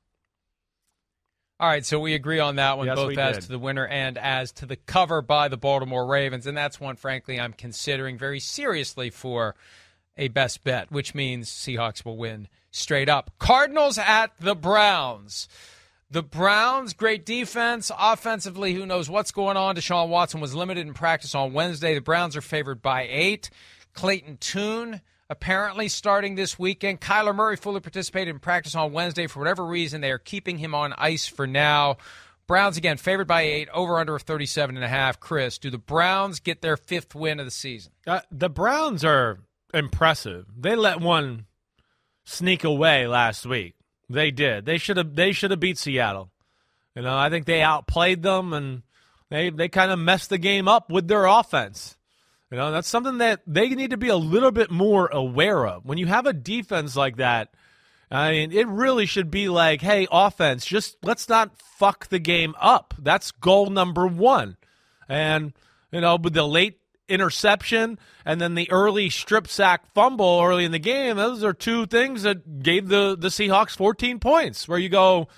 All 1.61 1.69
right, 1.69 1.85
so 1.85 1.99
we 1.99 2.15
agree 2.15 2.39
on 2.39 2.55
that 2.57 2.79
one, 2.79 2.87
Yes, 2.87 2.95
both 2.95 3.19
as 3.19 3.37
did. 3.37 3.43
to 3.43 3.49
the 3.49 3.59
winner 3.59 3.85
and 3.85 4.17
as 4.17 4.53
to 4.53 4.67
the 4.67 4.77
cover 4.77 5.21
by 5.23 5.49
the 5.49 5.57
Baltimore 5.57 6.07
Ravens. 6.07 6.47
And 6.47 6.57
that's 6.57 6.79
one, 6.79 6.95
frankly, 6.95 7.41
I'm 7.41 7.53
considering 7.53 8.17
very 8.17 8.39
seriously 8.39 9.11
for 9.11 9.57
a 10.17 10.29
best 10.29 10.63
bet, 10.63 10.93
which 10.93 11.17
means 11.17 11.51
Seahawks 11.51 12.05
will 12.05 12.17
win 12.17 12.47
straight 12.71 13.09
up. 13.09 13.33
Cardinals 13.39 13.99
at 13.99 14.33
the 14.41 14.55
Browns. 14.55 15.49
The 16.11 16.23
Browns, 16.23 16.95
great 16.95 17.27
defense. 17.27 17.91
Offensively, 17.99 18.73
who 18.73 18.87
knows 18.87 19.11
what's 19.11 19.31
going 19.31 19.59
on? 19.59 19.77
Deshaun 19.77 20.09
Watson 20.09 20.41
was 20.41 20.55
limited 20.55 20.87
in 20.87 20.95
practice 20.95 21.35
on 21.35 21.53
Wednesday. 21.53 21.95
The 21.95 22.01
Browns 22.01 22.37
are 22.37 22.41
favored 22.41 22.81
by 22.81 23.07
eight. 23.11 23.51
Clayton 23.93 24.39
Tune 24.39 25.03
apparently 25.29 25.89
starting 25.89 26.35
this 26.35 26.59
weekend. 26.59 27.01
Kyler 27.01 27.35
Murray 27.35 27.57
fully 27.57 27.81
participated 27.81 28.35
in 28.35 28.41
practice 28.41 28.75
on 28.75 28.93
Wednesday. 28.93 29.27
For 29.27 29.39
whatever 29.39 29.67
reason, 29.67 30.01
they 30.01 30.11
are 30.11 30.19
keeping 30.19 30.59
him 30.59 30.75
on 30.75 30.95
ice 30.97 31.27
for 31.27 31.47
now. 31.47 31.99
Browns 32.47 32.79
again 32.79 32.97
favored 32.97 33.27
by 33.27 33.43
eight, 33.43 33.69
over 33.75 33.99
under 33.99 34.15
of 34.17 34.23
37 34.23 34.77
and 34.77 34.85
a 34.85 34.89
half. 34.89 35.21
Chris, 35.21 35.59
do 35.59 35.69
the 35.69 35.77
Browns 35.77 36.41
get 36.41 36.63
their 36.63 36.79
fifth 36.79 37.15
win 37.15 37.41
of 37.41 37.45
the 37.45 37.51
season? 37.51 37.93
Uh, 38.07 38.21
the 38.31 38.49
Browns 38.49 39.05
are 39.05 39.41
impressive. 39.75 40.47
They 40.57 40.75
let 40.75 41.01
one 41.01 41.45
sneak 42.29 42.65
away 42.65 43.07
last 43.07 43.47
week. 43.47 43.75
They 44.11 44.31
did. 44.31 44.65
They 44.65 44.79
should 44.79 44.97
have. 44.97 45.15
They 45.15 45.33
should 45.33 45.51
have 45.51 45.61
beat 45.61 45.79
Seattle. 45.79 46.31
You 46.95 47.03
know, 47.03 47.17
I 47.17 47.31
think 47.31 47.47
they 47.47 47.63
outplayed 47.63 48.23
them 48.23 48.53
and 48.53 48.83
they 49.31 49.51
they 49.51 49.69
kind 49.69 49.91
of 49.91 49.99
messed 49.99 50.31
the 50.31 50.39
game 50.39 50.69
up 50.69 50.91
with 50.91 51.09
their 51.09 51.27
offense. 51.27 51.97
You 52.51 52.57
know, 52.57 52.71
that's 52.71 52.89
something 52.89 53.19
that 53.19 53.43
they 53.47 53.69
need 53.69 53.91
to 53.91 53.99
be 53.99 54.09
a 54.09 54.17
little 54.17 54.51
bit 54.51 54.71
more 54.71 55.09
aware 55.09 55.67
of. 55.67 55.85
When 55.85 55.99
you 55.99 56.07
have 56.07 56.27
a 56.27 56.33
defense 56.33 56.97
like 56.97 57.17
that, 57.17 57.53
I 58.11 58.31
mean, 58.33 58.53
it 58.53 58.67
really 58.67 59.05
should 59.05 59.31
be 59.31 59.51
like, 59.51 59.83
hey, 59.83 60.07
offense, 60.11 60.65
just 60.65 60.97
let's 61.03 61.29
not 61.29 61.59
fuck 61.59 62.09
the 62.09 62.19
game 62.19 62.55
up. 62.59 62.95
That's 62.99 63.33
goal 63.33 63.69
number 63.69 64.07
one. 64.07 64.57
And, 65.11 65.53
you 65.93 66.01
know, 66.01 66.17
with 66.17 66.33
the 66.33 66.47
late 66.47 66.79
interception 67.09 67.99
and 68.25 68.41
then 68.41 68.55
the 68.55 68.71
early 68.71 69.11
strip 69.11 69.49
sack 69.49 69.93
fumble 69.95 70.41
early 70.43 70.65
in 70.65 70.73
the 70.73 70.79
game, 70.79 71.17
those 71.17 71.43
are 71.43 71.53
two 71.53 71.87
things 71.87 72.23
that 72.23 72.63
gave 72.63 72.89
the, 72.89 73.17
the 73.19 73.29
Seahawks 73.29 73.77
14 73.77 74.19
points, 74.19 74.69
where 74.69 74.79
you 74.79 74.89
go, 74.89 75.29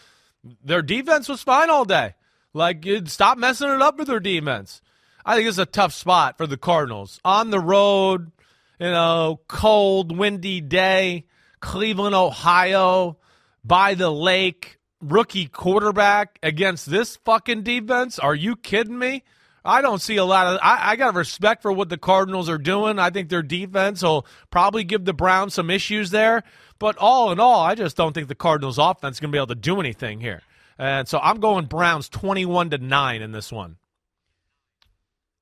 their 0.65 0.83
defense 0.83 1.29
was 1.29 1.43
fine 1.43 1.71
all 1.71 1.85
day. 1.85 2.15
Like, 2.53 2.85
you 2.85 3.07
stop 3.07 3.39
messing 3.39 3.71
it 3.71 3.83
up 3.83 3.99
with 3.99 4.09
their 4.09 4.21
defense. 4.21 4.83
I 5.25 5.37
think 5.37 5.49
it's 5.49 5.59
a 5.59 5.67
tough 5.67 5.93
spot 5.93 6.37
for 6.37 6.47
the 6.47 6.57
Cardinals. 6.57 7.21
On 7.25 7.51
the 7.51 7.61
road, 7.61 8.33
you 8.79 8.91
know, 8.91 9.41
cold, 9.47 10.17
windy 10.17 10.61
day, 10.61 11.27
Cleveland, 11.61 12.15
Ohio, 12.15 13.19
by 13.63 13.95
the 13.95 14.11
lake, 14.11 14.79
rookie 15.01 15.47
quarterback 15.47 16.39
against 16.43 16.91
this 16.91 17.17
fucking 17.17 17.63
defense. 17.63 18.19
Are 18.19 18.35
you 18.35 18.57
kidding 18.57 18.99
me? 18.99 19.23
I 19.65 19.83
don't 19.83 20.01
see 20.01 20.17
a 20.17 20.25
lot 20.25 20.47
of. 20.47 20.61
I, 20.63 20.93
I 20.93 20.97
got 20.97 21.15
respect 21.15 21.63
for 21.63 21.73
what 21.73 21.89
the 21.89 21.99
Cardinals 21.99 22.49
are 22.49 22.59
doing. 22.59 22.99
I 22.99 23.11
think 23.11 23.29
their 23.29 23.43
defense 23.43 24.03
will 24.03 24.27
probably 24.51 24.85
give 24.85 25.05
the 25.05 25.13
Browns 25.13 25.55
some 25.55 25.71
issues 25.71 26.11
there. 26.11 26.43
But 26.79 26.97
all 26.97 27.31
in 27.31 27.41
all, 27.41 27.61
I 27.61 27.75
just 27.75 27.97
don't 27.97 28.15
think 28.15 28.29
the 28.29 28.35
Cardinals' 28.35 28.79
offense 28.79 29.17
is 29.17 29.21
going 29.21 29.31
to 29.31 29.37
be 29.37 29.39
able 29.39 29.49
to 29.49 29.55
do 29.55 29.81
anything 29.81 30.21
here. 30.21 30.43
And 30.79 31.07
so 31.07 31.19
I'm 31.19 31.41
going 31.41 31.67
Browns 31.67 32.09
21 32.09 32.71
to 32.71 32.79
9 32.79 33.23
in 33.23 33.33
this 33.33 33.53
one. 33.53 33.77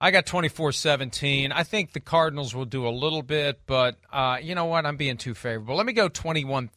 I 0.01 0.11
got 0.11 0.27
24 0.27 0.73
17. 0.73 1.53
I 1.53 1.63
think 1.63 1.93
the 1.93 2.01
Cardinals 2.01 2.55
will 2.55 2.65
do 2.65 2.87
a 2.87 2.91
little 2.91 3.23
bit, 3.23 3.61
but 3.67 3.97
uh, 4.13 4.39
you 4.43 4.55
know 4.55 4.67
what? 4.67 4.87
I'm 4.87 4.97
being 4.97 5.17
too 5.17 5.35
favorable. 5.35 5.77
Let 5.77 5.87
me 5.87 5.93
go 5.93 6.09
21, 6.09 6.71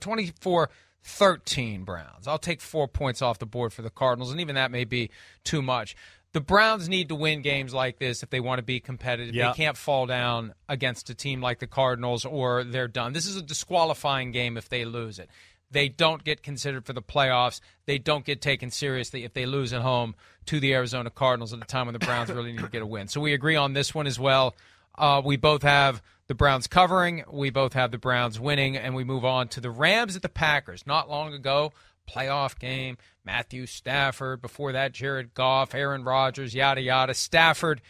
24 0.00 0.70
13 1.02 1.84
Browns. 1.84 2.28
I'll 2.28 2.38
take 2.38 2.60
four 2.60 2.86
points 2.86 3.22
off 3.22 3.38
the 3.38 3.46
board 3.46 3.72
for 3.72 3.82
the 3.82 3.90
Cardinals, 3.90 4.30
and 4.30 4.40
even 4.40 4.56
that 4.56 4.70
may 4.70 4.84
be 4.84 5.10
too 5.44 5.62
much. 5.62 5.96
The 6.32 6.40
Browns 6.40 6.88
need 6.88 7.08
to 7.08 7.16
win 7.16 7.42
games 7.42 7.74
like 7.74 7.98
this 7.98 8.22
if 8.22 8.30
they 8.30 8.38
want 8.38 8.60
to 8.60 8.62
be 8.62 8.78
competitive. 8.78 9.34
Yep. 9.34 9.56
They 9.56 9.64
can't 9.64 9.76
fall 9.76 10.06
down 10.06 10.54
against 10.68 11.10
a 11.10 11.14
team 11.14 11.40
like 11.40 11.58
the 11.58 11.66
Cardinals 11.66 12.24
or 12.24 12.62
they're 12.62 12.86
done. 12.86 13.12
This 13.12 13.26
is 13.26 13.36
a 13.36 13.42
disqualifying 13.42 14.30
game 14.30 14.56
if 14.56 14.68
they 14.68 14.84
lose 14.84 15.18
it 15.18 15.28
they 15.70 15.88
don't 15.88 16.24
get 16.24 16.42
considered 16.42 16.84
for 16.84 16.92
the 16.92 17.02
playoffs. 17.02 17.60
They 17.86 17.98
don't 17.98 18.24
get 18.24 18.40
taken 18.40 18.70
seriously 18.70 19.24
if 19.24 19.32
they 19.32 19.46
lose 19.46 19.72
at 19.72 19.82
home 19.82 20.14
to 20.46 20.60
the 20.60 20.74
Arizona 20.74 21.10
Cardinals 21.10 21.52
at 21.52 21.60
a 21.60 21.64
time 21.64 21.86
when 21.86 21.92
the 21.92 22.00
Browns 22.00 22.30
really 22.30 22.52
need 22.52 22.60
to 22.60 22.68
get 22.68 22.82
a 22.82 22.86
win. 22.86 23.08
So 23.08 23.20
we 23.20 23.32
agree 23.32 23.56
on 23.56 23.72
this 23.72 23.94
one 23.94 24.06
as 24.06 24.18
well. 24.18 24.56
Uh, 24.98 25.22
we 25.24 25.36
both 25.36 25.62
have 25.62 26.02
the 26.26 26.34
Browns 26.34 26.66
covering. 26.66 27.24
We 27.30 27.50
both 27.50 27.72
have 27.74 27.92
the 27.92 27.98
Browns 27.98 28.40
winning, 28.40 28.76
and 28.76 28.94
we 28.94 29.04
move 29.04 29.24
on 29.24 29.48
to 29.48 29.60
the 29.60 29.70
Rams 29.70 30.16
at 30.16 30.22
the 30.22 30.28
Packers. 30.28 30.86
Not 30.86 31.08
long 31.08 31.32
ago, 31.32 31.72
playoff 32.08 32.58
game. 32.58 32.98
Matthew 33.24 33.66
Stafford. 33.66 34.42
Before 34.42 34.72
that, 34.72 34.92
Jared 34.92 35.34
Goff, 35.34 35.74
Aaron 35.74 36.04
Rodgers, 36.04 36.54
yada 36.54 36.80
yada. 36.80 37.14
Stafford 37.14 37.80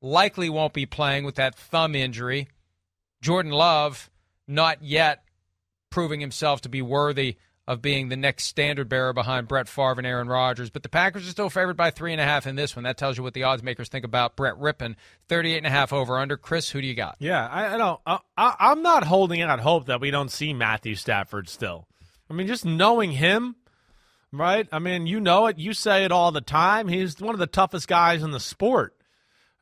likely 0.00 0.48
won't 0.48 0.72
be 0.72 0.86
playing 0.86 1.24
with 1.24 1.36
that 1.36 1.54
thumb 1.54 1.94
injury. 1.94 2.48
Jordan 3.20 3.52
Love, 3.52 4.10
not 4.46 4.82
yet 4.82 5.24
proving 5.90 6.20
himself 6.20 6.60
to 6.62 6.68
be 6.68 6.82
worthy 6.82 7.36
of 7.66 7.80
being 7.80 8.08
the 8.08 8.16
next 8.16 8.44
standard 8.44 8.88
bearer 8.88 9.14
behind 9.14 9.48
Brett 9.48 9.68
Favre 9.68 9.94
and 9.96 10.06
Aaron 10.06 10.28
Rodgers. 10.28 10.68
But 10.68 10.82
the 10.82 10.88
Packers 10.90 11.26
are 11.26 11.30
still 11.30 11.48
favored 11.48 11.76
by 11.76 11.90
three 11.90 12.12
and 12.12 12.20
a 12.20 12.24
half 12.24 12.46
in 12.46 12.56
this 12.56 12.76
one. 12.76 12.82
That 12.82 12.98
tells 12.98 13.16
you 13.16 13.22
what 13.22 13.32
the 13.32 13.44
odds 13.44 13.62
makers 13.62 13.88
think 13.88 14.04
about 14.04 14.36
Brett 14.36 14.56
Rypien. 14.56 14.96
38 15.28 15.58
and 15.58 15.66
a 15.66 15.70
half 15.70 15.92
over 15.92 16.18
under. 16.18 16.36
Chris, 16.36 16.68
who 16.68 16.82
do 16.82 16.86
you 16.86 16.94
got? 16.94 17.16
Yeah, 17.20 17.48
I, 17.48 17.74
I 17.74 17.78
don't. 17.78 18.00
I, 18.06 18.18
I'm 18.36 18.82
not 18.82 19.04
holding 19.04 19.40
out 19.40 19.60
hope 19.60 19.86
that 19.86 20.00
we 20.00 20.10
don't 20.10 20.30
see 20.30 20.52
Matthew 20.52 20.94
Stafford 20.94 21.48
still. 21.48 21.86
I 22.34 22.36
mean, 22.36 22.48
just 22.48 22.64
knowing 22.64 23.12
him, 23.12 23.54
right? 24.32 24.66
I 24.72 24.80
mean, 24.80 25.06
you 25.06 25.20
know 25.20 25.46
it. 25.46 25.56
You 25.56 25.72
say 25.72 26.04
it 26.04 26.10
all 26.10 26.32
the 26.32 26.40
time. 26.40 26.88
He's 26.88 27.20
one 27.20 27.32
of 27.32 27.38
the 27.38 27.46
toughest 27.46 27.86
guys 27.86 28.24
in 28.24 28.32
the 28.32 28.40
sport. 28.40 28.96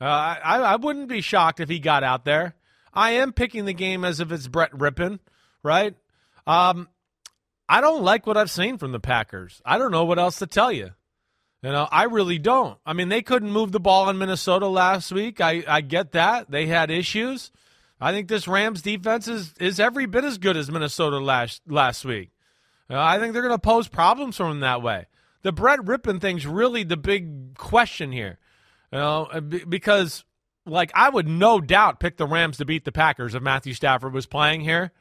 Uh, 0.01 0.05
I, 0.05 0.59
I 0.59 0.77
wouldn't 0.77 1.09
be 1.09 1.21
shocked 1.21 1.61
if 1.61 1.69
he 1.69 1.79
got 1.79 2.03
out 2.03 2.25
there. 2.25 2.55
I 2.95 3.11
am 3.11 3.35
picking 3.35 3.67
the 3.67 3.75
game 3.75 4.07
as 4.07 4.21
if 4.21 4.33
it's 4.33 4.49
Brett 4.49 4.73
Rypien, 4.73 5.19
right? 5.63 5.95
Um, 6.47 6.89
I 7.69 7.83
don't 7.83 8.05
like 8.05 8.27
what 8.27 8.39
I've 8.39 8.51
seen 8.51 8.79
from 8.79 8.93
the 8.93 9.01
Packers. 9.01 9.61
I 9.67 9.77
don't 9.77 9.93
know 9.93 10.07
what 10.07 10.19
else 10.19 10.39
to 10.39 10.47
tell 10.47 10.73
you. 10.73 10.93
You 11.63 11.73
know, 11.73 11.87
I 11.93 12.05
really 12.05 12.39
don't. 12.39 12.79
I 12.87 12.95
mean, 12.95 13.11
they 13.11 13.21
couldn't 13.21 13.53
move 13.53 13.71
the 13.71 13.81
ball 13.81 14.09
in 14.09 14.17
Minnesota 14.17 14.67
last 14.67 15.13
week. 15.13 15.43
I, 15.43 15.63
I 15.69 15.83
get 15.83 16.13
that. 16.13 16.51
They 16.51 16.69
had 16.69 16.91
issues. 16.91 17.53
I 18.01 18.13
think 18.13 18.29
this 18.29 18.49
Rams 18.49 18.81
defense 18.81 19.29
is, 19.29 19.53
is 19.61 19.79
every 19.79 20.07
bit 20.07 20.25
as 20.25 20.39
good 20.39 20.57
as 20.57 20.71
Minnesota 20.71 21.19
last 21.19 21.61
last 21.69 22.07
week. 22.07 22.32
Uh, 22.93 23.01
I 23.01 23.19
think 23.19 23.33
they're 23.33 23.43
going 23.43 23.55
to 23.55 23.59
pose 23.59 23.89
problems 23.89 24.37
for 24.37 24.47
him 24.49 24.61
that 24.61 24.83
way. 24.83 25.07
The 25.43 25.53
Brett 25.53 25.81
Rypien 25.81 26.21
thing's 26.21 26.47
really 26.47 26.85
the 26.85 26.97
big 26.97 27.57
question 27.57 28.13
here. 28.13 28.39
You 28.93 28.99
know, 28.99 29.29
uh, 29.33 29.41
because 29.41 30.25
like 30.67 30.93
I 30.95 31.09
would 31.09 31.27
no 31.27 31.61
doubt 31.61 32.01
pick 32.01 32.17
the 32.17 32.27
Rams 32.27 32.59
to 32.59 32.65
beat 32.65 32.85
the 32.85 32.93
Packers 32.93 33.35
if 33.35 33.43
Matthew 33.43 33.75
Stafford 33.75 34.13
was 34.13 34.27
playing 34.27 34.61
here. 34.61 34.93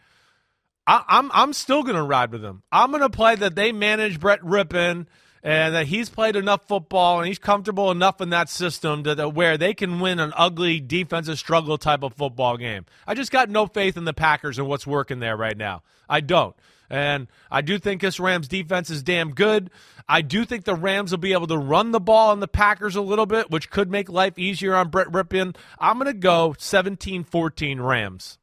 I, 0.88 0.98
am 0.98 1.04
I'm, 1.08 1.32
I'm 1.34 1.54
still 1.54 1.84
going 1.84 1.96
to 1.96 2.04
ride 2.04 2.32
with 2.32 2.42
them. 2.42 2.64
I'm 2.72 2.90
going 2.92 3.02
to 3.02 3.10
play 3.10 3.36
that 3.36 3.56
they 3.56 3.72
manage 3.72 4.20
Brett 4.20 4.42
Rypien 4.42 5.06
and 5.44 5.76
that 5.76 5.88
he's 5.88 6.10
played 6.10 6.36
enough 6.36 6.68
football 6.68 7.20
and 7.20 7.28
he's 7.28 7.40
comfortable 7.40 7.92
enough 7.92 8.22
in 8.22 8.30
that 8.30 8.50
system 8.50 9.04
to, 9.04 9.16
to 9.16 9.30
where 9.30 9.58
they 9.58 9.74
can 9.74 10.00
win 10.00 10.20
an 10.20 10.34
ugly 10.36 10.80
defensive 10.80 11.40
struggle 11.40 11.78
type 11.78 12.04
of 12.04 12.14
football 12.14 12.58
game. 12.58 12.86
I 13.08 13.14
just 13.14 13.32
got 13.32 13.50
no 13.50 13.66
faith 13.66 13.98
in 13.98 14.06
the 14.06 14.14
Packers 14.14 14.60
and 14.60 14.68
what's 14.68 14.86
working 14.86 15.20
there 15.20 15.38
right 15.38 15.58
now. 15.58 15.84
I 16.08 16.22
don't. 16.22 16.56
And 16.90 17.28
I 17.50 17.62
do 17.62 17.80
think 17.80 18.02
this 18.02 18.20
Rams 18.20 18.50
defense 18.50 18.90
is 18.90 19.02
damn 19.02 19.32
good. 19.32 19.72
I 20.10 20.22
do 20.22 20.44
think 20.44 20.66
the 20.66 20.76
Rams 20.76 21.12
will 21.12 21.20
be 21.20 21.32
able 21.32 21.48
to 21.48 21.58
run 21.58 21.92
the 21.92 22.02
ball 22.02 22.32
on 22.32 22.42
the 22.42 22.50
Packers 22.50 22.98
a 22.98 23.02
little 23.02 23.26
bit, 23.26 23.50
which 23.50 23.70
could 23.70 23.90
make 23.90 24.10
life 24.10 24.38
easier 24.38 24.76
on 24.76 24.90
Brett 24.90 25.08
Rypien. 25.08 25.56
I'm 25.80 25.98
going 25.98 26.08
to 26.08 26.14
go 26.14 26.54
17 26.60 27.24
14 27.24 27.80
Rams. 27.80 28.38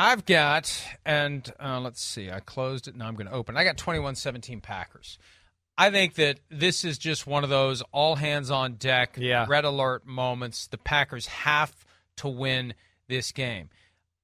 I've 0.00 0.24
got, 0.24 0.82
and 1.04 1.52
uh, 1.62 1.78
let's 1.78 2.02
see, 2.02 2.30
I 2.30 2.40
closed 2.40 2.88
it. 2.88 2.96
Now 2.96 3.06
I'm 3.06 3.16
going 3.16 3.26
to 3.26 3.34
open. 3.34 3.58
I 3.58 3.64
got 3.64 3.76
21 3.76 4.14
17 4.14 4.62
Packers. 4.62 5.18
I 5.76 5.90
think 5.90 6.14
that 6.14 6.40
this 6.50 6.86
is 6.86 6.96
just 6.96 7.26
one 7.26 7.44
of 7.44 7.50
those 7.50 7.82
all 7.92 8.14
hands 8.14 8.50
on 8.50 8.76
deck, 8.76 9.18
yeah. 9.20 9.44
red 9.46 9.66
alert 9.66 10.06
moments. 10.06 10.68
The 10.68 10.78
Packers 10.78 11.26
have 11.26 11.84
to 12.16 12.28
win 12.28 12.72
this 13.08 13.30
game. 13.30 13.68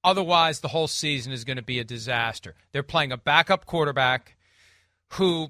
Otherwise, 0.03 0.61
the 0.61 0.69
whole 0.69 0.87
season 0.87 1.31
is 1.31 1.43
going 1.43 1.57
to 1.57 1.63
be 1.63 1.77
a 1.77 1.83
disaster. 1.83 2.55
They're 2.71 2.81
playing 2.81 3.11
a 3.11 3.17
backup 3.17 3.67
quarterback 3.67 4.35
who 5.09 5.49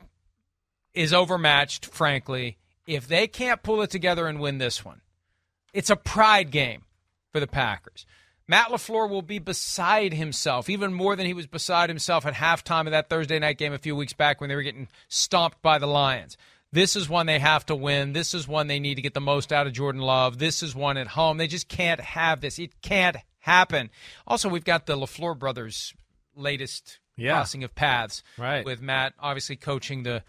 is 0.93 1.13
overmatched, 1.13 1.85
frankly. 1.85 2.57
If 2.85 3.07
they 3.07 3.27
can't 3.27 3.63
pull 3.63 3.81
it 3.81 3.91
together 3.91 4.27
and 4.27 4.41
win 4.41 4.57
this 4.57 4.83
one, 4.83 4.99
it's 5.71 5.89
a 5.89 5.95
pride 5.95 6.51
game 6.51 6.81
for 7.31 7.39
the 7.39 7.47
Packers. 7.47 8.05
Matt 8.47 8.69
LaFleur 8.69 9.09
will 9.09 9.21
be 9.21 9.39
beside 9.39 10.13
himself, 10.13 10.69
even 10.69 10.93
more 10.93 11.15
than 11.15 11.25
he 11.25 11.33
was 11.33 11.47
beside 11.47 11.89
himself 11.89 12.25
at 12.25 12.33
halftime 12.33 12.85
of 12.85 12.91
that 12.91 13.09
Thursday 13.09 13.39
night 13.39 13.57
game 13.57 13.73
a 13.73 13.77
few 13.77 13.95
weeks 13.95 14.13
back 14.13 14.39
when 14.39 14.49
they 14.49 14.55
were 14.55 14.61
getting 14.61 14.87
stomped 15.09 15.61
by 15.61 15.77
the 15.79 15.87
Lions. 15.87 16.37
This 16.71 16.95
is 16.95 17.09
one 17.09 17.25
they 17.25 17.39
have 17.39 17.65
to 17.67 17.75
win. 17.75 18.13
This 18.13 18.33
is 18.33 18.47
one 18.47 18.67
they 18.67 18.79
need 18.79 18.95
to 18.95 19.01
get 19.01 19.13
the 19.13 19.21
most 19.21 19.51
out 19.51 19.67
of 19.67 19.73
Jordan 19.73 20.01
Love. 20.01 20.37
This 20.37 20.63
is 20.63 20.75
one 20.75 20.97
at 20.97 21.07
home. 21.07 21.37
They 21.37 21.47
just 21.47 21.67
can't 21.67 21.99
have 21.99 22.41
this. 22.41 22.59
It 22.59 22.81
can't 22.81 23.17
happen. 23.39 23.89
Also, 24.25 24.49
we've 24.49 24.65
got 24.65 24.85
the 24.85 24.97
LaFleur 24.97 25.37
brothers' 25.37 25.93
latest 26.35 26.99
yeah. 27.17 27.33
crossing 27.33 27.63
of 27.63 27.75
paths. 27.75 28.23
Right. 28.37 28.65
With 28.65 28.81
Matt 28.81 29.13
obviously 29.19 29.55
coaching 29.55 30.03
the 30.03 30.23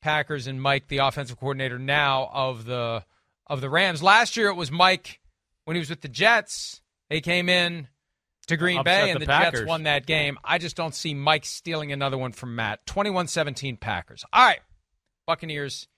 Packers 0.00 0.46
and 0.46 0.62
Mike, 0.62 0.88
the 0.88 0.98
offensive 0.98 1.38
coordinator 1.38 1.78
now 1.78 2.30
of 2.32 2.64
the 2.64 3.04
of 3.46 3.60
the 3.60 3.70
Rams. 3.70 4.02
Last 4.02 4.36
year 4.36 4.48
it 4.48 4.54
was 4.54 4.70
Mike 4.70 5.20
when 5.64 5.74
he 5.74 5.80
was 5.80 5.90
with 5.90 6.02
the 6.02 6.08
Jets 6.08 6.82
they 7.10 7.20
came 7.20 7.48
in 7.48 7.88
to 8.48 8.56
Green 8.56 8.82
Bay, 8.82 9.10
and 9.10 9.20
the, 9.20 9.26
the 9.26 9.32
Jets 9.32 9.64
won 9.64 9.84
that 9.84 10.06
game. 10.06 10.38
I 10.42 10.58
just 10.58 10.76
don't 10.76 10.94
see 10.94 11.14
Mike 11.14 11.44
stealing 11.44 11.92
another 11.92 12.18
one 12.18 12.32
from 12.32 12.56
Matt. 12.56 12.84
21 12.86 13.28
17 13.28 13.76
Packers. 13.76 14.24
All 14.32 14.44
right. 14.44 14.60
Buccaneers 15.26 15.88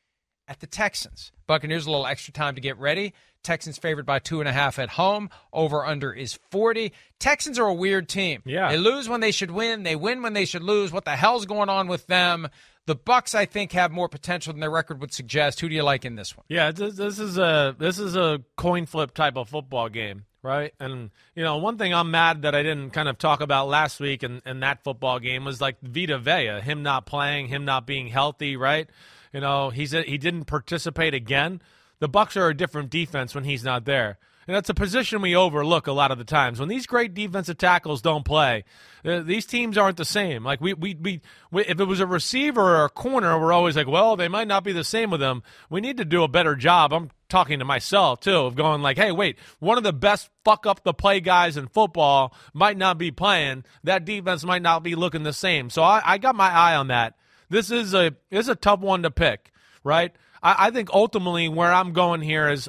at 0.48 0.60
the 0.60 0.66
Texans. 0.66 1.32
Buccaneers 1.46 1.86
a 1.86 1.90
little 1.90 2.06
extra 2.06 2.32
time 2.32 2.56
to 2.56 2.60
get 2.60 2.78
ready. 2.78 3.14
Texans 3.42 3.78
favored 3.78 4.04
by 4.04 4.18
two 4.18 4.40
and 4.40 4.48
a 4.48 4.52
half 4.52 4.78
at 4.78 4.90
home. 4.90 5.30
Over 5.52 5.86
under 5.86 6.12
is 6.12 6.38
40. 6.50 6.92
Texans 7.18 7.58
are 7.58 7.66
a 7.66 7.74
weird 7.74 8.08
team. 8.08 8.42
Yeah. 8.44 8.68
They 8.68 8.76
lose 8.76 9.08
when 9.08 9.20
they 9.20 9.30
should 9.30 9.50
win. 9.50 9.84
They 9.84 9.96
win 9.96 10.20
when 10.20 10.34
they 10.34 10.44
should 10.44 10.62
lose. 10.62 10.92
What 10.92 11.04
the 11.04 11.16
hell's 11.16 11.46
going 11.46 11.68
on 11.68 11.88
with 11.88 12.06
them? 12.06 12.48
The 12.86 12.96
Bucs, 12.96 13.34
I 13.34 13.46
think, 13.46 13.72
have 13.72 13.92
more 13.92 14.08
potential 14.08 14.52
than 14.52 14.60
their 14.60 14.70
record 14.70 15.00
would 15.00 15.14
suggest. 15.14 15.60
Who 15.60 15.68
do 15.68 15.74
you 15.74 15.84
like 15.84 16.04
in 16.04 16.16
this 16.16 16.36
one? 16.36 16.44
Yeah, 16.48 16.72
this, 16.72 16.96
this 16.96 17.18
is 17.18 17.38
a 17.38 17.74
this 17.78 17.98
is 17.98 18.16
a 18.16 18.42
coin 18.56 18.86
flip 18.86 19.14
type 19.14 19.36
of 19.36 19.48
football 19.48 19.88
game 19.88 20.24
right? 20.42 20.72
And 20.80 21.10
you 21.34 21.44
know, 21.44 21.58
one 21.58 21.78
thing 21.78 21.94
I'm 21.94 22.10
mad 22.10 22.42
that 22.42 22.54
I 22.54 22.62
didn't 22.62 22.90
kind 22.90 23.08
of 23.08 23.18
talk 23.18 23.40
about 23.40 23.68
last 23.68 24.00
week 24.00 24.22
in, 24.22 24.42
in 24.46 24.60
that 24.60 24.82
football 24.84 25.18
game 25.18 25.44
was 25.44 25.60
like 25.60 25.80
Vita 25.82 26.18
Vea, 26.18 26.60
him 26.60 26.82
not 26.82 27.06
playing, 27.06 27.48
him 27.48 27.64
not 27.64 27.86
being 27.86 28.08
healthy, 28.08 28.56
right? 28.56 28.88
You 29.32 29.40
know, 29.40 29.70
he's 29.70 29.94
a, 29.94 30.02
he 30.02 30.18
didn't 30.18 30.44
participate 30.44 31.14
again. 31.14 31.62
The 32.00 32.08
Bucs 32.08 32.36
are 32.36 32.48
a 32.48 32.56
different 32.56 32.90
defense 32.90 33.34
when 33.34 33.44
he's 33.44 33.62
not 33.62 33.84
there. 33.84 34.18
And 34.46 34.56
that's 34.56 34.70
a 34.70 34.74
position 34.74 35.20
we 35.20 35.36
overlook 35.36 35.86
a 35.86 35.92
lot 35.92 36.10
of 36.10 36.18
the 36.18 36.24
times. 36.24 36.58
When 36.58 36.68
these 36.68 36.86
great 36.86 37.14
defensive 37.14 37.58
tackles 37.58 38.00
don't 38.00 38.24
play, 38.24 38.64
uh, 39.04 39.20
these 39.20 39.46
teams 39.46 39.76
aren't 39.76 39.98
the 39.98 40.04
same. 40.04 40.44
Like 40.44 40.60
we, 40.60 40.74
we, 40.74 40.94
we, 40.94 41.20
we, 41.50 41.64
if 41.66 41.78
it 41.78 41.84
was 41.84 42.00
a 42.00 42.06
receiver 42.06 42.60
or 42.60 42.84
a 42.86 42.90
corner, 42.90 43.38
we're 43.38 43.52
always 43.52 43.76
like, 43.76 43.86
well, 43.86 44.16
they 44.16 44.28
might 44.28 44.48
not 44.48 44.64
be 44.64 44.72
the 44.72 44.82
same 44.82 45.10
with 45.10 45.20
them. 45.20 45.42
We 45.68 45.80
need 45.80 45.98
to 45.98 46.04
do 46.04 46.22
a 46.22 46.28
better 46.28 46.56
job. 46.56 46.92
I'm 46.92 47.10
talking 47.28 47.58
to 47.60 47.64
myself 47.64 48.20
too 48.20 48.32
of 48.32 48.56
going 48.56 48.82
like, 48.82 48.96
hey, 48.96 49.12
wait, 49.12 49.38
one 49.58 49.78
of 49.78 49.84
the 49.84 49.92
best 49.92 50.30
fuck 50.44 50.66
up 50.66 50.82
the 50.82 50.94
play 50.94 51.20
guys 51.20 51.56
in 51.56 51.68
football 51.68 52.34
might 52.54 52.76
not 52.76 52.98
be 52.98 53.10
playing. 53.10 53.64
That 53.84 54.04
defense 54.04 54.42
might 54.44 54.62
not 54.62 54.82
be 54.82 54.94
looking 54.94 55.22
the 55.22 55.32
same. 55.32 55.70
So 55.70 55.82
I, 55.82 56.02
I 56.04 56.18
got 56.18 56.34
my 56.34 56.50
eye 56.50 56.74
on 56.74 56.88
that. 56.88 57.14
This 57.50 57.70
is 57.70 57.94
a 57.94 58.14
this 58.30 58.46
is 58.46 58.48
a 58.48 58.54
tough 58.54 58.80
one 58.80 59.02
to 59.02 59.10
pick, 59.10 59.52
right? 59.84 60.12
I, 60.42 60.66
I 60.66 60.70
think 60.70 60.90
ultimately 60.92 61.48
where 61.48 61.72
I'm 61.72 61.92
going 61.92 62.20
here 62.22 62.48
is. 62.48 62.68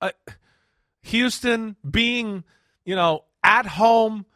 Uh, 0.00 0.10
Houston 1.02 1.76
being, 1.88 2.44
you 2.84 2.96
know, 2.96 3.24
at 3.42 3.66
home, 3.66 4.26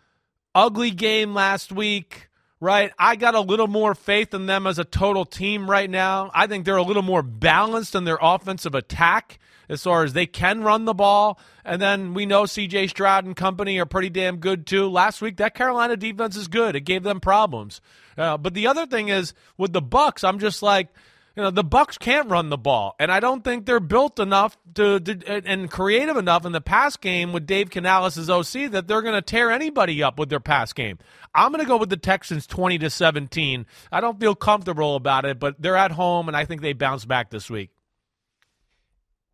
ugly 0.55 0.90
game 0.90 1.35
last 1.35 1.72
week, 1.72 2.29
right? 2.61 2.92
I 2.98 3.16
got 3.16 3.35
a 3.35 3.40
little 3.40 3.66
more 3.66 3.94
faith 3.94 4.35
in 4.35 4.46
them 4.46 4.66
as 4.66 4.79
a 4.79 4.85
total 4.85 5.25
team 5.25 5.68
right 5.68 5.90
now. 5.90 6.31
I 6.35 6.46
think 6.46 6.64
they're 6.64 6.77
a 6.77 6.83
little 6.83 7.03
more 7.03 7.22
balanced 7.22 7.94
in 7.94 8.05
their 8.05 8.18
offensive 8.20 8.75
attack 8.75 9.38
as 9.68 9.83
far 9.83 10.05
as 10.05 10.12
they 10.12 10.27
can 10.27 10.62
run 10.62 10.85
the 10.85 10.94
ball. 10.94 11.38
And 11.64 11.81
then 11.81 12.14
we 12.14 12.27
know 12.27 12.42
CJ 12.42 12.90
Stroud 12.90 13.25
and 13.25 13.37
company 13.37 13.79
are 13.79 13.87
pretty 13.87 14.11
damn 14.11 14.37
good 14.37 14.66
too. 14.66 14.88
Last 14.88 15.22
week, 15.22 15.37
that 15.38 15.55
Carolina 15.55 15.96
defense 15.96 16.37
is 16.37 16.48
good. 16.48 16.77
It 16.77 16.81
gave 16.81 17.03
them 17.03 17.20
problems. 17.20 17.81
Uh, 18.16 18.37
but 18.37 18.55
the 18.55 18.66
other 18.66 18.87
thing 18.87 19.09
is 19.09 19.35
with 19.57 19.72
the 19.72 19.83
Bucs, 19.83 20.27
I'm 20.27 20.38
just 20.38 20.62
like– 20.62 20.88
you 21.36 21.42
know 21.42 21.50
the 21.50 21.64
Bucs 21.64 21.98
can't 21.98 22.28
run 22.28 22.50
the 22.50 22.58
ball, 22.58 22.94
and 22.98 23.10
I 23.10 23.20
don't 23.20 23.42
think 23.42 23.64
they're 23.64 23.80
built 23.80 24.18
enough 24.18 24.56
to, 24.74 25.00
to 25.00 25.42
and 25.46 25.70
creative 25.70 26.16
enough 26.16 26.44
in 26.44 26.52
the 26.52 26.60
pass 26.60 26.96
game 26.96 27.32
with 27.32 27.46
Dave 27.46 27.70
Canales 27.70 28.18
as 28.18 28.28
OC 28.28 28.70
that 28.72 28.86
they're 28.86 29.02
going 29.02 29.14
to 29.14 29.22
tear 29.22 29.50
anybody 29.50 30.02
up 30.02 30.18
with 30.18 30.28
their 30.28 30.40
pass 30.40 30.72
game. 30.72 30.98
I'm 31.34 31.50
going 31.50 31.64
to 31.64 31.68
go 31.68 31.78
with 31.78 31.88
the 31.88 31.96
Texans 31.96 32.46
20 32.46 32.78
to 32.78 32.90
17. 32.90 33.66
I 33.90 34.00
don't 34.00 34.20
feel 34.20 34.34
comfortable 34.34 34.96
about 34.96 35.24
it, 35.24 35.38
but 35.38 35.60
they're 35.60 35.76
at 35.76 35.92
home, 35.92 36.28
and 36.28 36.36
I 36.36 36.44
think 36.44 36.60
they 36.60 36.74
bounce 36.74 37.06
back 37.06 37.30
this 37.30 37.48
week. 37.48 37.70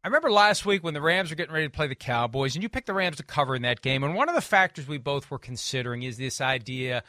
I 0.05 0.09
remember 0.09 0.31
last 0.31 0.65
week 0.65 0.85
when 0.85 0.95
the 0.95 1.03
Rams 1.03 1.31
were 1.31 1.37
getting 1.37 1.53
ready 1.53 1.67
to 1.67 1.73
play 1.73 1.89
the 1.89 1.97
Cowboys, 1.97 2.55
and 2.55 2.63
you 2.63 2.69
picked 2.69 2.87
the 2.87 2.95
Rams 2.95 3.17
to 3.17 3.25
cover 3.25 3.57
in 3.57 3.63
that 3.63 3.83
game. 3.83 4.05
And 4.05 4.15
one 4.15 4.29
of 4.29 4.37
the 4.37 4.41
factors 4.41 4.87
we 4.87 4.99
both 4.99 5.29
were 5.31 5.41
considering 5.41 6.05
is 6.05 6.17
this 6.17 6.41
idea 6.41 7.03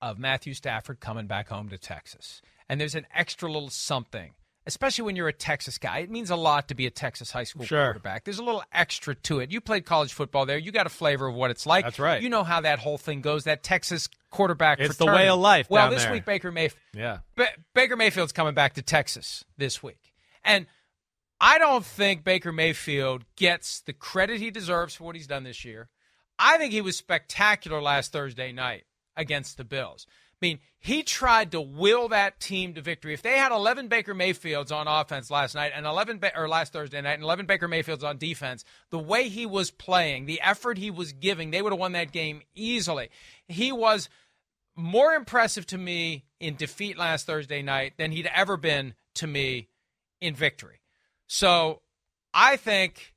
of 0.00 0.20
Matthew 0.20 0.54
Stafford 0.54 1.00
coming 1.00 1.26
back 1.26 1.48
home 1.48 1.68
to 1.70 1.76
Texas 1.76 2.40
and 2.70 2.80
there's 2.80 2.94
an 2.94 3.04
extra 3.12 3.50
little 3.50 3.68
something, 3.68 4.30
especially 4.64 5.02
when 5.02 5.16
you're 5.16 5.26
a 5.26 5.32
Texas 5.32 5.76
guy. 5.76 5.98
It 5.98 6.10
means 6.10 6.30
a 6.30 6.36
lot 6.36 6.68
to 6.68 6.74
be 6.76 6.86
a 6.86 6.90
Texas 6.90 7.32
high 7.32 7.42
school 7.42 7.64
sure. 7.64 7.86
quarterback. 7.86 8.24
There's 8.24 8.38
a 8.38 8.44
little 8.44 8.62
extra 8.72 9.16
to 9.16 9.40
it. 9.40 9.50
You 9.50 9.60
played 9.60 9.84
college 9.84 10.12
football 10.12 10.46
there. 10.46 10.56
You 10.56 10.70
got 10.70 10.86
a 10.86 10.90
flavor 10.90 11.26
of 11.26 11.34
what 11.34 11.50
it's 11.50 11.66
like. 11.66 11.84
That's 11.84 11.98
right. 11.98 12.22
You 12.22 12.28
know 12.28 12.44
how 12.44 12.60
that 12.60 12.78
whole 12.78 12.96
thing 12.96 13.22
goes. 13.22 13.42
That 13.42 13.64
Texas 13.64 14.08
quarterback. 14.30 14.78
It's 14.78 14.96
fraternity. 14.96 15.18
the 15.18 15.24
way 15.24 15.28
of 15.28 15.40
life. 15.40 15.68
Well, 15.68 15.90
this 15.90 16.04
there. 16.04 16.12
week 16.12 16.24
Baker 16.24 16.52
Mayfield. 16.52 16.80
Yeah. 16.94 17.18
Ba- 17.34 17.48
Baker 17.74 17.96
Mayfield's 17.96 18.32
coming 18.32 18.54
back 18.54 18.74
to 18.74 18.82
Texas 18.82 19.44
this 19.58 19.82
week, 19.82 20.12
and 20.44 20.66
I 21.40 21.58
don't 21.58 21.84
think 21.84 22.22
Baker 22.22 22.52
Mayfield 22.52 23.24
gets 23.34 23.80
the 23.80 23.92
credit 23.92 24.38
he 24.38 24.52
deserves 24.52 24.94
for 24.94 25.02
what 25.02 25.16
he's 25.16 25.26
done 25.26 25.42
this 25.42 25.64
year. 25.64 25.88
I 26.38 26.56
think 26.56 26.72
he 26.72 26.82
was 26.82 26.96
spectacular 26.96 27.82
last 27.82 28.12
Thursday 28.12 28.52
night 28.52 28.84
against 29.16 29.56
the 29.56 29.64
Bills. 29.64 30.06
I 30.40 30.46
mean, 30.46 30.60
he 30.78 31.02
tried 31.02 31.52
to 31.52 31.60
will 31.60 32.08
that 32.08 32.40
team 32.40 32.72
to 32.74 32.80
victory. 32.80 33.12
If 33.12 33.20
they 33.20 33.36
had 33.36 33.52
11 33.52 33.88
Baker 33.88 34.14
Mayfields 34.14 34.72
on 34.72 34.88
offense 34.88 35.30
last 35.30 35.54
night 35.54 35.72
and 35.74 35.84
11 35.84 36.18
ba- 36.18 36.38
or 36.38 36.48
last 36.48 36.72
Thursday 36.72 37.00
night 37.02 37.14
and 37.14 37.22
11 37.22 37.44
Baker 37.44 37.68
Mayfields 37.68 38.02
on 38.02 38.16
defense, 38.16 38.64
the 38.88 38.98
way 38.98 39.28
he 39.28 39.44
was 39.44 39.70
playing, 39.70 40.24
the 40.24 40.40
effort 40.40 40.78
he 40.78 40.90
was 40.90 41.12
giving, 41.12 41.50
they 41.50 41.60
would 41.60 41.72
have 41.72 41.78
won 41.78 41.92
that 41.92 42.12
game 42.12 42.40
easily. 42.54 43.10
He 43.48 43.70
was 43.70 44.08
more 44.74 45.12
impressive 45.12 45.66
to 45.66 45.78
me 45.78 46.24
in 46.38 46.56
defeat 46.56 46.96
last 46.96 47.26
Thursday 47.26 47.60
night 47.60 47.94
than 47.98 48.12
he'd 48.12 48.30
ever 48.34 48.56
been 48.56 48.94
to 49.16 49.26
me 49.26 49.68
in 50.22 50.34
victory. 50.34 50.80
So, 51.26 51.82
I 52.32 52.56
think 52.56 53.12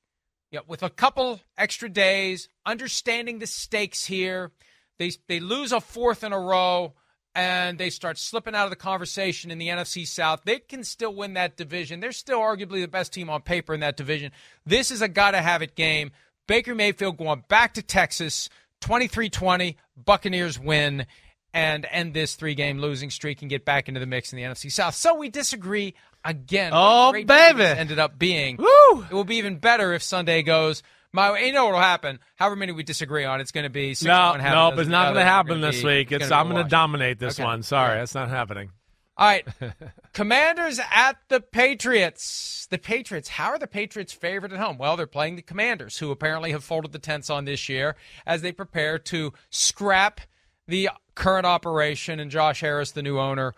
you 0.51 0.59
know, 0.59 0.63
with 0.67 0.83
a 0.83 0.89
couple 0.89 1.39
extra 1.57 1.87
days, 1.87 2.49
understanding 2.65 3.39
the 3.39 3.47
stakes 3.47 4.05
here, 4.05 4.51
they 4.99 5.11
they 5.27 5.39
lose 5.39 5.71
a 5.71 5.79
fourth 5.79 6.23
in 6.23 6.33
a 6.33 6.39
row 6.39 6.93
and 7.35 7.77
they 7.77 7.89
start 7.89 8.17
slipping 8.17 8.53
out 8.55 8.65
of 8.65 8.69
the 8.69 8.75
conversation 8.75 9.51
in 9.51 9.57
the 9.57 9.69
NFC 9.69 10.07
South, 10.07 10.41
they 10.45 10.59
can 10.59 10.83
still 10.83 11.13
win 11.13 11.33
that 11.33 11.57
division. 11.57 11.99
They're 11.99 12.11
still 12.11 12.39
arguably 12.39 12.81
the 12.81 12.87
best 12.87 13.13
team 13.13 13.29
on 13.29 13.41
paper 13.41 13.73
in 13.73 13.79
that 13.79 13.97
division. 13.97 14.31
This 14.65 14.91
is 14.91 15.01
a 15.01 15.07
got 15.07 15.31
to 15.31 15.41
have 15.41 15.61
it 15.61 15.75
game. 15.75 16.11
Baker 16.47 16.75
Mayfield 16.75 17.17
going 17.17 17.43
back 17.47 17.73
to 17.75 17.81
Texas, 17.81 18.49
23 18.81 19.29
20, 19.29 19.77
Buccaneers 20.05 20.59
win 20.59 21.05
and 21.53 21.87
end 21.89 22.13
this 22.13 22.35
three 22.35 22.55
game 22.55 22.79
losing 22.79 23.09
streak 23.09 23.41
and 23.41 23.49
get 23.49 23.65
back 23.65 23.87
into 23.87 23.99
the 23.99 24.05
mix 24.05 24.33
in 24.33 24.37
the 24.37 24.43
NFC 24.43 24.71
South. 24.71 24.95
So 24.95 25.15
we 25.15 25.29
disagree 25.29 25.93
again. 26.25 26.71
Oh, 26.73 27.11
baby. 27.11 27.63
Ended 27.63 27.99
up 27.99 28.17
being. 28.17 28.57
Woo! 28.57 29.05
It 29.09 29.13
will 29.13 29.23
be 29.23 29.37
even 29.37 29.57
better 29.57 29.93
if 29.93 30.03
Sunday 30.03 30.41
goes 30.43 30.83
my, 31.13 31.39
you 31.39 31.53
know 31.53 31.65
what'll 31.65 31.79
happen? 31.79 32.19
However 32.35 32.55
many 32.55 32.71
we 32.71 32.83
disagree 32.83 33.23
on, 33.23 33.39
it's 33.39 33.51
going 33.51 33.65
to 33.65 33.69
be 33.69 33.93
six 33.93 34.07
no, 34.07 34.35
no, 34.35 34.71
but 34.71 34.79
it's 34.79 34.89
not 34.89 35.13
going 35.13 35.17
to 35.17 35.23
happen 35.23 35.61
this 35.61 35.81
be, 35.81 35.87
week. 35.87 36.11
It's, 36.11 36.25
it's 36.25 36.31
I'm 36.31 36.49
going 36.49 36.63
to 36.63 36.69
dominate 36.69 37.19
this 37.19 37.39
okay. 37.39 37.45
one. 37.45 37.61
Sorry, 37.61 37.93
yeah. 37.93 37.99
that's 37.99 38.15
not 38.15 38.29
happening. 38.29 38.71
All 39.15 39.27
right, 39.27 39.47
Commanders 40.13 40.79
at 40.91 41.17
the 41.29 41.39
Patriots. 41.39 42.67
The 42.71 42.79
Patriots. 42.79 43.29
How 43.29 43.49
are 43.49 43.59
the 43.59 43.67
Patriots 43.67 44.11
favored 44.11 44.51
at 44.51 44.59
home? 44.59 44.79
Well, 44.79 44.97
they're 44.97 45.05
playing 45.05 45.35
the 45.35 45.43
Commanders, 45.43 45.99
who 45.99 46.09
apparently 46.09 46.51
have 46.51 46.63
folded 46.63 46.93
the 46.93 46.99
tents 46.99 47.29
on 47.29 47.45
this 47.45 47.69
year 47.69 47.95
as 48.25 48.41
they 48.41 48.51
prepare 48.51 48.97
to 48.97 49.33
scrap 49.51 50.21
the 50.67 50.89
current 51.13 51.45
operation. 51.45 52.19
And 52.19 52.31
Josh 52.31 52.61
Harris, 52.61 52.91
the 52.91 53.03
new 53.03 53.19
owner, 53.19 53.53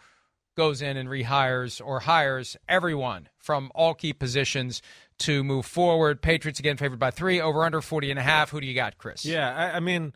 goes 0.55 0.81
in 0.81 0.97
and 0.97 1.07
rehires 1.07 1.81
or 1.83 2.01
hires 2.01 2.57
everyone 2.67 3.29
from 3.37 3.71
all 3.75 3.93
key 3.93 4.11
positions 4.11 4.81
to 5.19 5.43
move 5.43 5.65
forward. 5.65 6.21
Patriots 6.21 6.59
again 6.59 6.77
favored 6.77 6.99
by 6.99 7.11
three, 7.11 7.41
over 7.41 7.63
under 7.63 7.81
40 7.81 8.11
and 8.11 8.19
a 8.19 8.23
half. 8.23 8.49
Who 8.49 8.61
do 8.61 8.67
you 8.67 8.75
got, 8.75 8.97
Chris? 8.97 9.25
Yeah, 9.25 9.53
I, 9.53 9.77
I 9.77 9.79
mean, 9.79 10.13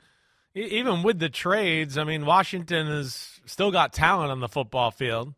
even 0.53 1.03
with 1.03 1.19
the 1.19 1.29
trades, 1.29 1.97
I 1.97 2.03
mean, 2.03 2.25
Washington 2.25 2.87
has 2.87 3.39
still 3.45 3.71
got 3.71 3.93
talent 3.93 4.31
on 4.31 4.39
the 4.39 4.49
football 4.49 4.91
field. 4.91 5.33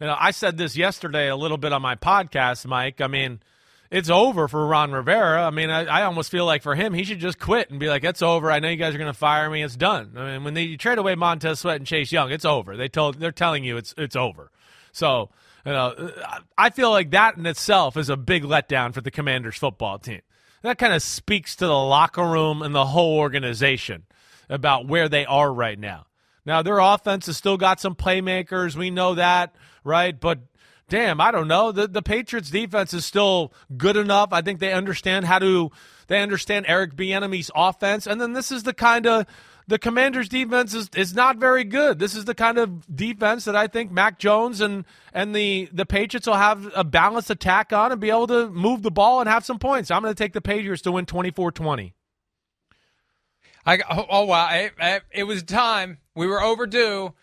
You 0.00 0.06
know, 0.06 0.16
I 0.18 0.32
said 0.32 0.56
this 0.56 0.76
yesterday 0.76 1.28
a 1.28 1.36
little 1.36 1.58
bit 1.58 1.72
on 1.72 1.82
my 1.82 1.94
podcast, 1.94 2.66
Mike. 2.66 3.00
I 3.00 3.06
mean, 3.06 3.40
it's 3.90 4.10
over 4.10 4.48
for 4.48 4.66
Ron 4.66 4.90
Rivera. 4.90 5.46
I 5.46 5.50
mean, 5.50 5.70
I, 5.70 5.84
I 5.84 6.02
almost 6.04 6.30
feel 6.30 6.46
like 6.46 6.62
for 6.62 6.74
him, 6.74 6.94
he 6.94 7.04
should 7.04 7.20
just 7.20 7.38
quit 7.38 7.70
and 7.70 7.78
be 7.78 7.88
like, 7.88 8.02
"It's 8.02 8.22
over. 8.22 8.50
I 8.50 8.58
know 8.58 8.68
you 8.68 8.76
guys 8.76 8.94
are 8.94 8.98
going 8.98 9.12
to 9.12 9.18
fire 9.18 9.48
me. 9.50 9.62
It's 9.62 9.76
done." 9.76 10.14
I 10.16 10.32
mean, 10.32 10.44
when 10.44 10.54
they 10.54 10.76
trade 10.76 10.98
away 10.98 11.14
Montez 11.14 11.60
Sweat 11.60 11.76
and 11.76 11.86
Chase 11.86 12.10
Young, 12.10 12.32
it's 12.32 12.44
over. 12.44 12.76
They 12.76 12.88
told 12.88 13.20
they're 13.20 13.30
telling 13.30 13.64
you 13.64 13.76
it's 13.76 13.94
it's 13.98 14.16
over. 14.16 14.50
So 14.92 15.30
you 15.64 15.72
know, 15.72 16.10
I 16.58 16.70
feel 16.70 16.90
like 16.90 17.10
that 17.12 17.36
in 17.36 17.46
itself 17.46 17.96
is 17.96 18.08
a 18.08 18.16
big 18.16 18.42
letdown 18.42 18.92
for 18.92 19.00
the 19.00 19.10
Commanders 19.10 19.56
football 19.56 19.98
team. 19.98 20.20
That 20.62 20.78
kind 20.78 20.92
of 20.92 21.02
speaks 21.02 21.56
to 21.56 21.66
the 21.66 21.72
locker 21.72 22.26
room 22.26 22.62
and 22.62 22.74
the 22.74 22.86
whole 22.86 23.18
organization 23.18 24.04
about 24.48 24.86
where 24.86 25.08
they 25.08 25.24
are 25.26 25.52
right 25.52 25.78
now. 25.78 26.06
Now, 26.44 26.62
their 26.62 26.78
offense 26.78 27.26
has 27.26 27.36
still 27.36 27.56
got 27.56 27.80
some 27.80 27.94
playmakers. 27.94 28.76
We 28.76 28.90
know 28.90 29.14
that, 29.14 29.54
right? 29.84 30.18
But 30.18 30.40
damn, 30.88 31.20
I 31.20 31.30
don't 31.30 31.48
know. 31.48 31.72
The 31.72 31.86
the 31.86 32.02
Patriots 32.02 32.50
defense 32.50 32.92
is 32.92 33.06
still 33.06 33.52
good 33.76 33.96
enough. 33.96 34.30
I 34.32 34.42
think 34.42 34.58
they 34.58 34.72
understand 34.72 35.24
how 35.24 35.38
to 35.38 35.70
they 36.08 36.20
understand 36.20 36.66
Eric 36.68 36.96
Bieniemy's 36.96 37.50
offense. 37.54 38.06
And 38.06 38.20
then 38.20 38.32
this 38.32 38.50
is 38.50 38.64
the 38.64 38.74
kind 38.74 39.06
of 39.06 39.26
the 39.66 39.78
Commanders 39.78 40.28
defense 40.28 40.74
is, 40.74 40.90
is 40.94 41.14
not 41.14 41.36
very 41.36 41.64
good. 41.64 41.98
This 41.98 42.14
is 42.14 42.24
the 42.24 42.34
kind 42.34 42.58
of 42.58 42.94
defense 42.94 43.44
that 43.44 43.56
I 43.56 43.66
think 43.66 43.90
Mac 43.90 44.18
Jones 44.18 44.60
and 44.60 44.84
and 45.12 45.34
the 45.34 45.68
the 45.72 45.86
Patriots 45.86 46.26
will 46.26 46.34
have 46.34 46.70
a 46.74 46.84
balanced 46.84 47.30
attack 47.30 47.72
on 47.72 47.92
and 47.92 48.00
be 48.00 48.10
able 48.10 48.26
to 48.28 48.50
move 48.50 48.82
the 48.82 48.90
ball 48.90 49.20
and 49.20 49.28
have 49.28 49.44
some 49.44 49.58
points. 49.58 49.90
I'm 49.90 50.02
going 50.02 50.14
to 50.14 50.18
take 50.22 50.32
the 50.32 50.40
Patriots 50.40 50.82
to 50.82 50.92
win 50.92 51.06
24-20. 51.06 51.92
I 53.64 53.78
oh, 54.10 54.24
wow, 54.24 54.48
it, 54.52 55.02
it 55.12 55.24
was 55.24 55.42
time. 55.42 55.98
We 56.14 56.26
were 56.26 56.42
overdue. 56.42 57.14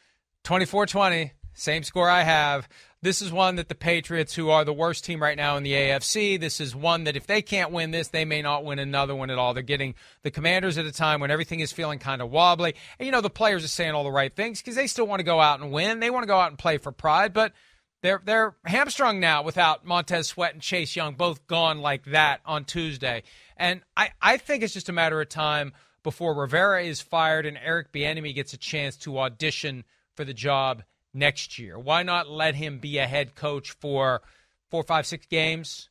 24-20, 0.45 1.31
same 1.53 1.83
score 1.83 2.09
I 2.09 2.23
have. 2.23 2.69
This 3.01 3.21
is 3.21 3.31
one 3.31 3.55
that 3.55 3.69
the 3.69 3.75
Patriots, 3.75 4.35
who 4.35 4.49
are 4.49 4.65
the 4.65 4.73
worst 4.73 5.05
team 5.05 5.21
right 5.21 5.37
now 5.37 5.55
in 5.55 5.63
the 5.63 5.71
AFC, 5.71 6.37
this 6.37 6.59
is 6.59 6.75
one 6.75 7.05
that 7.05 7.15
if 7.15 7.25
they 7.27 7.41
can't 7.41 7.71
win 7.71 7.91
this, 7.91 8.09
they 8.09 8.25
may 8.25 8.41
not 8.41 8.65
win 8.65 8.77
another 8.77 9.15
one 9.15 9.29
at 9.29 9.37
all. 9.37 9.53
They're 9.53 9.63
getting 9.63 9.95
the 10.21 10.31
Commanders 10.31 10.77
at 10.77 10.85
a 10.85 10.91
time 10.91 11.21
when 11.21 11.31
everything 11.31 11.61
is 11.61 11.71
feeling 11.71 11.99
kind 11.99 12.21
of 12.21 12.29
wobbly. 12.29 12.75
And, 12.99 13.05
you 13.05 13.13
know, 13.13 13.21
the 13.21 13.29
players 13.29 13.63
are 13.63 13.69
saying 13.69 13.93
all 13.93 14.03
the 14.03 14.11
right 14.11 14.35
things 14.35 14.61
because 14.61 14.75
they 14.75 14.87
still 14.87 15.07
want 15.07 15.21
to 15.21 15.25
go 15.25 15.39
out 15.39 15.61
and 15.61 15.71
win. 15.71 16.01
They 16.01 16.09
want 16.09 16.23
to 16.23 16.27
go 16.27 16.39
out 16.39 16.49
and 16.49 16.59
play 16.59 16.77
for 16.77 16.91
pride, 16.91 17.31
but 17.33 17.53
they're 18.01 18.21
they're 18.25 18.55
hamstrung 18.65 19.21
now 19.21 19.43
without 19.43 19.85
Montez 19.85 20.27
Sweat 20.27 20.53
and 20.53 20.61
Chase 20.61 20.93
Young 20.93 21.15
both 21.15 21.47
gone 21.47 21.79
like 21.79 22.03
that 22.05 22.41
on 22.45 22.65
Tuesday. 22.65 23.23
And 23.55 23.81
I, 23.95 24.11
I 24.21 24.35
think 24.35 24.61
it's 24.61 24.73
just 24.73 24.89
a 24.89 24.93
matter 24.93 25.21
of 25.21 25.29
time 25.29 25.71
before 26.03 26.33
Rivera 26.33 26.83
is 26.83 26.99
fired 26.99 27.45
and 27.45 27.57
Eric 27.57 27.93
Bieniemy 27.93 28.35
gets 28.35 28.51
a 28.51 28.57
chance 28.57 28.97
to 28.97 29.19
audition 29.19 29.85
for 30.15 30.25
the 30.25 30.33
job 30.33 30.83
next 31.13 31.59
year. 31.59 31.77
Why 31.77 32.03
not 32.03 32.29
let 32.29 32.55
him 32.55 32.79
be 32.79 32.97
a 32.97 33.07
head 33.07 33.35
coach 33.35 33.71
for 33.71 34.21
four, 34.69 34.83
five, 34.83 35.05
six 35.05 35.25
games? 35.25 35.89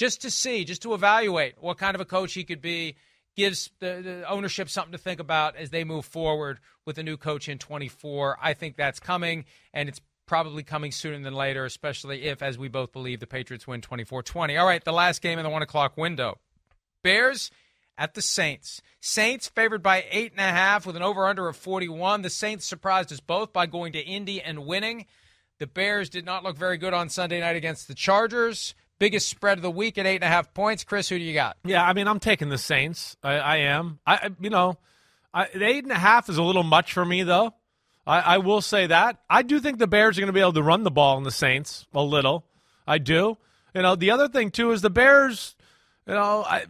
just 0.00 0.22
to 0.22 0.30
see, 0.30 0.64
just 0.64 0.80
to 0.80 0.94
evaluate 0.94 1.56
what 1.60 1.76
kind 1.76 1.94
of 1.94 2.00
a 2.00 2.06
coach 2.06 2.32
he 2.32 2.42
could 2.42 2.62
be. 2.62 2.96
Gives 3.36 3.70
the, 3.80 4.00
the 4.02 4.28
ownership 4.28 4.70
something 4.70 4.92
to 4.92 4.98
think 4.98 5.20
about 5.20 5.56
as 5.56 5.68
they 5.68 5.84
move 5.84 6.06
forward 6.06 6.58
with 6.86 6.96
a 6.96 7.02
new 7.02 7.18
coach 7.18 7.50
in 7.50 7.58
24. 7.58 8.38
I 8.42 8.54
think 8.54 8.76
that's 8.76 8.98
coming, 8.98 9.44
and 9.74 9.90
it's 9.90 10.00
probably 10.26 10.62
coming 10.62 10.90
sooner 10.90 11.22
than 11.22 11.34
later, 11.34 11.66
especially 11.66 12.24
if, 12.24 12.42
as 12.42 12.56
we 12.56 12.68
both 12.68 12.92
believe, 12.92 13.20
the 13.20 13.26
Patriots 13.26 13.66
win 13.66 13.82
24 13.82 14.22
20. 14.22 14.56
All 14.56 14.66
right, 14.66 14.82
the 14.82 14.92
last 14.92 15.20
game 15.20 15.38
in 15.38 15.44
the 15.44 15.50
one 15.50 15.62
o'clock 15.62 15.98
window 15.98 16.38
Bears 17.04 17.50
at 18.00 18.14
the 18.14 18.22
Saints. 18.22 18.80
Saints 18.98 19.48
favored 19.48 19.82
by 19.82 20.06
eight 20.10 20.32
and 20.32 20.40
a 20.40 20.44
half 20.44 20.86
with 20.86 20.96
an 20.96 21.02
over 21.02 21.26
under 21.26 21.46
of 21.46 21.56
41. 21.56 22.22
The 22.22 22.30
Saints 22.30 22.66
surprised 22.66 23.12
us 23.12 23.20
both 23.20 23.52
by 23.52 23.66
going 23.66 23.92
to 23.92 24.00
Indy 24.00 24.40
and 24.40 24.66
winning. 24.66 25.06
The 25.58 25.66
Bears 25.66 26.08
did 26.08 26.24
not 26.24 26.42
look 26.42 26.56
very 26.56 26.78
good 26.78 26.94
on 26.94 27.10
Sunday 27.10 27.40
night 27.40 27.56
against 27.56 27.86
the 27.86 27.94
Chargers. 27.94 28.74
Biggest 28.98 29.28
spread 29.28 29.58
of 29.58 29.62
the 29.62 29.70
week 29.70 29.98
at 29.98 30.06
eight 30.06 30.16
and 30.16 30.24
a 30.24 30.28
half 30.28 30.52
points. 30.54 30.82
Chris, 30.82 31.10
who 31.10 31.18
do 31.18 31.24
you 31.24 31.34
got? 31.34 31.58
Yeah, 31.62 31.84
I 31.84 31.92
mean, 31.92 32.08
I'm 32.08 32.20
taking 32.20 32.48
the 32.48 32.58
Saints. 32.58 33.16
I, 33.22 33.34
I 33.34 33.56
am. 33.58 33.98
I, 34.06 34.30
you 34.40 34.50
know, 34.50 34.78
I, 35.32 35.48
eight 35.54 35.84
and 35.84 35.92
a 35.92 35.98
half 35.98 36.30
is 36.30 36.38
a 36.38 36.42
little 36.42 36.62
much 36.62 36.94
for 36.94 37.04
me, 37.04 37.22
though. 37.22 37.52
I, 38.06 38.20
I 38.20 38.38
will 38.38 38.62
say 38.62 38.86
that. 38.86 39.18
I 39.28 39.42
do 39.42 39.60
think 39.60 39.78
the 39.78 39.86
Bears 39.86 40.16
are 40.16 40.22
going 40.22 40.28
to 40.28 40.32
be 40.32 40.40
able 40.40 40.54
to 40.54 40.62
run 40.62 40.84
the 40.84 40.90
ball 40.90 41.18
in 41.18 41.24
the 41.24 41.30
Saints 41.30 41.86
a 41.92 42.02
little. 42.02 42.46
I 42.86 42.96
do. 42.96 43.36
You 43.74 43.82
know, 43.82 43.94
the 43.94 44.10
other 44.10 44.28
thing 44.28 44.50
too 44.50 44.72
is 44.72 44.80
the 44.80 44.90
Bears. 44.90 45.54
You 46.06 46.14
know, 46.14 46.44
I, 46.44 46.64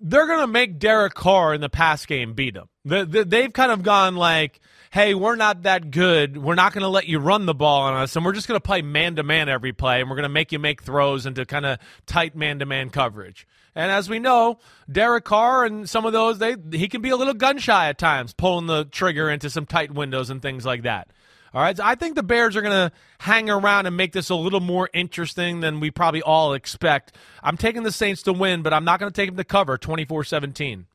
they're 0.00 0.26
going 0.26 0.40
to 0.40 0.46
make 0.46 0.78
Derek 0.78 1.14
Carr 1.14 1.54
in 1.54 1.60
the 1.60 1.68
pass 1.68 2.06
game 2.06 2.34
beat 2.34 2.56
him. 2.56 2.68
The, 2.84 3.04
the, 3.04 3.24
they've 3.24 3.52
kind 3.52 3.72
of 3.72 3.82
gone 3.82 4.16
like, 4.16 4.60
hey, 4.90 5.14
we're 5.14 5.36
not 5.36 5.64
that 5.64 5.90
good. 5.90 6.36
We're 6.36 6.54
not 6.54 6.72
going 6.72 6.82
to 6.82 6.88
let 6.88 7.06
you 7.06 7.18
run 7.18 7.46
the 7.46 7.54
ball 7.54 7.82
on 7.82 7.94
us, 7.94 8.16
and 8.16 8.24
we're 8.24 8.32
just 8.32 8.48
going 8.48 8.56
to 8.56 8.64
play 8.64 8.82
man 8.82 9.16
to 9.16 9.22
man 9.22 9.48
every 9.48 9.72
play, 9.72 10.00
and 10.00 10.08
we're 10.08 10.16
going 10.16 10.22
to 10.24 10.28
make 10.30 10.52
you 10.52 10.58
make 10.58 10.82
throws 10.82 11.26
into 11.26 11.44
kind 11.44 11.66
of 11.66 11.78
tight 12.06 12.36
man 12.36 12.60
to 12.60 12.66
man 12.66 12.90
coverage. 12.90 13.46
And 13.74 13.92
as 13.92 14.08
we 14.08 14.18
know, 14.18 14.58
Derek 14.90 15.24
Carr 15.24 15.64
and 15.64 15.88
some 15.88 16.04
of 16.04 16.12
those, 16.12 16.38
they 16.38 16.56
he 16.72 16.88
can 16.88 17.02
be 17.02 17.10
a 17.10 17.16
little 17.16 17.34
gun 17.34 17.58
shy 17.58 17.88
at 17.88 17.98
times, 17.98 18.32
pulling 18.32 18.66
the 18.66 18.84
trigger 18.84 19.30
into 19.30 19.50
some 19.50 19.66
tight 19.66 19.92
windows 19.92 20.30
and 20.30 20.42
things 20.42 20.64
like 20.64 20.82
that. 20.82 21.08
All 21.54 21.62
right. 21.62 21.76
So 21.76 21.84
I 21.84 21.94
think 21.94 22.14
the 22.14 22.22
Bears 22.22 22.56
are 22.56 22.62
going 22.62 22.90
to 22.90 22.92
hang 23.18 23.50
around 23.50 23.86
and 23.86 23.96
make 23.96 24.12
this 24.12 24.30
a 24.30 24.34
little 24.34 24.60
more 24.60 24.88
interesting 24.92 25.60
than 25.60 25.80
we 25.80 25.90
probably 25.90 26.22
all 26.22 26.54
expect. 26.54 27.16
I'm 27.42 27.56
taking 27.56 27.82
the 27.82 27.92
Saints 27.92 28.22
to 28.22 28.32
win, 28.32 28.62
but 28.62 28.72
I'm 28.72 28.84
not 28.84 29.00
going 29.00 29.10
to 29.10 29.16
take 29.16 29.28
them 29.28 29.36
to 29.36 29.44
cover 29.44 29.78
24 29.78 30.24
17. 30.24 30.86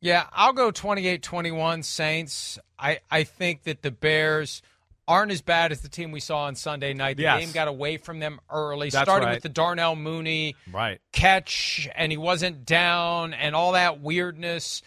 Yeah, 0.00 0.24
I'll 0.32 0.52
go 0.52 0.70
28 0.70 1.22
21 1.22 1.82
Saints. 1.82 2.58
I, 2.78 3.00
I 3.10 3.24
think 3.24 3.64
that 3.64 3.82
the 3.82 3.90
Bears 3.90 4.62
aren't 5.08 5.32
as 5.32 5.40
bad 5.40 5.72
as 5.72 5.80
the 5.80 5.88
team 5.88 6.10
we 6.12 6.20
saw 6.20 6.44
on 6.44 6.54
Sunday 6.54 6.92
night. 6.92 7.16
The 7.16 7.24
yes. 7.24 7.40
game 7.40 7.52
got 7.52 7.68
away 7.68 7.96
from 7.96 8.18
them 8.18 8.40
early, 8.50 8.90
That's 8.90 9.04
starting 9.04 9.28
right. 9.28 9.34
with 9.34 9.42
the 9.42 9.48
Darnell 9.48 9.96
Mooney 9.96 10.56
right. 10.72 11.00
catch, 11.12 11.88
and 11.94 12.10
he 12.10 12.18
wasn't 12.18 12.64
down, 12.64 13.34
and 13.34 13.54
all 13.54 13.72
that 13.72 14.00
weirdness. 14.00 14.82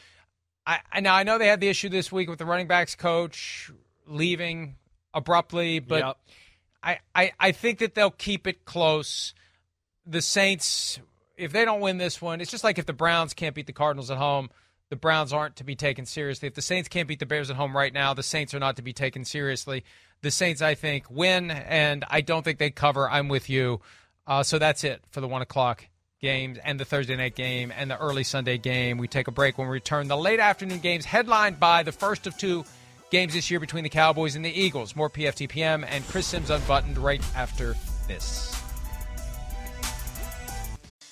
I, 0.70 0.82
I 0.92 1.00
now 1.00 1.16
I 1.16 1.24
know 1.24 1.40
they 1.40 1.48
had 1.48 1.60
the 1.60 1.68
issue 1.68 1.90
this 1.90 2.12
week 2.12 2.30
with 2.30 2.38
the 2.38 2.46
running 2.46 2.68
backs 2.68 2.94
coach 2.94 3.72
leaving 4.06 4.76
abruptly, 5.16 5.80
but 5.80 6.06
Yep. 6.06 6.18
I, 6.84 7.00
I 7.16 7.32
I 7.40 7.52
think 7.54 7.80
that 7.80 7.96
they'll 7.96 8.12
keep 8.12 8.46
it 8.46 8.66
close. 8.66 9.34
The 10.06 10.22
Saints, 10.22 11.00
if 11.38 11.52
they 11.52 11.66
don't 11.66 11.82
win 11.82 11.98
this 11.98 12.22
one, 12.22 12.40
it's 12.40 12.52
just 12.52 12.64
like 12.64 12.78
if 12.78 12.86
the 12.86 12.94
Browns 12.94 13.34
can't 13.34 13.56
beat 13.56 13.66
the 13.66 13.74
Cardinals 13.74 14.12
at 14.12 14.18
home, 14.18 14.52
the 14.90 14.96
Browns 14.96 15.34
aren't 15.34 15.56
to 15.56 15.64
be 15.64 15.76
taken 15.76 16.06
seriously. 16.06 16.48
If 16.48 16.54
the 16.54 16.62
Saints 16.62 16.88
can't 16.88 17.08
beat 17.08 17.20
the 17.20 17.26
Bears 17.26 17.50
at 17.50 17.56
home 17.56 17.76
right 17.76 17.94
now, 17.94 18.14
the 18.14 18.24
Saints 18.24 18.54
are 18.54 18.60
not 18.60 18.76
to 18.76 18.84
be 18.84 18.94
taken 18.94 19.26
seriously. 19.26 19.84
The 20.22 20.32
Saints, 20.32 20.62
I 20.62 20.76
think, 20.76 21.10
win, 21.10 21.50
and 21.50 22.06
I 22.10 22.22
don't 22.22 22.44
think 22.44 22.60
they 22.60 22.70
cover. 22.70 23.10
I'm 23.10 23.28
with 23.28 23.50
you. 23.50 23.82
Uh, 24.28 24.44
so 24.44 24.60
that's 24.60 24.84
it 24.84 25.02
for 25.10 25.20
the 25.22 25.28
one 25.28 25.42
o'clock 25.42 25.88
games 26.22 26.58
and 26.64 26.80
the 26.80 26.86
Thursday 26.86 27.16
night 27.16 27.36
game 27.36 27.72
and 27.76 27.90
the 27.90 27.98
early 27.98 28.24
Sunday 28.24 28.58
game. 28.58 28.98
We 28.98 29.08
take 29.08 29.28
a 29.28 29.32
break 29.32 29.58
when 29.58 29.68
we 29.68 29.74
return. 29.74 30.08
The 30.08 30.18
late 30.18 30.40
afternoon 30.40 30.80
games 30.80 31.06
headlined 31.06 31.60
by 31.60 31.84
the 31.84 31.92
first 31.92 32.28
of 32.28 32.38
two 32.38 32.66
games 33.10 33.34
this 33.34 33.50
year 33.50 33.60
between 33.60 33.84
the 33.84 33.90
Cowboys 33.90 34.36
and 34.36 34.44
the 34.44 34.50
Eagles. 34.50 34.96
More 34.96 35.10
PFTPM 35.10 35.86
and 35.88 36.06
Chris 36.08 36.28
Simms 36.28 36.50
unbuttoned 36.50 36.98
right 36.98 37.24
after 37.36 37.76
this. 38.08 38.56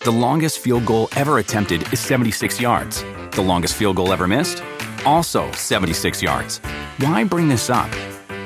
The 0.02 0.12
longest 0.12 0.60
field 0.60 0.86
goal 0.86 1.10
ever 1.16 1.40
attempted 1.40 1.92
is 1.92 2.00
76 2.00 2.62
yards. 2.62 3.04
The 3.32 3.42
longest 3.42 3.76
field 3.76 3.96
goal 3.96 4.14
ever 4.14 4.28
missed? 4.28 4.64
Also 5.06 5.50
76 5.54 6.22
yards. 6.22 6.60
Why 7.00 7.24
bring 7.24 7.48
this 7.48 7.70
up? 7.70 7.90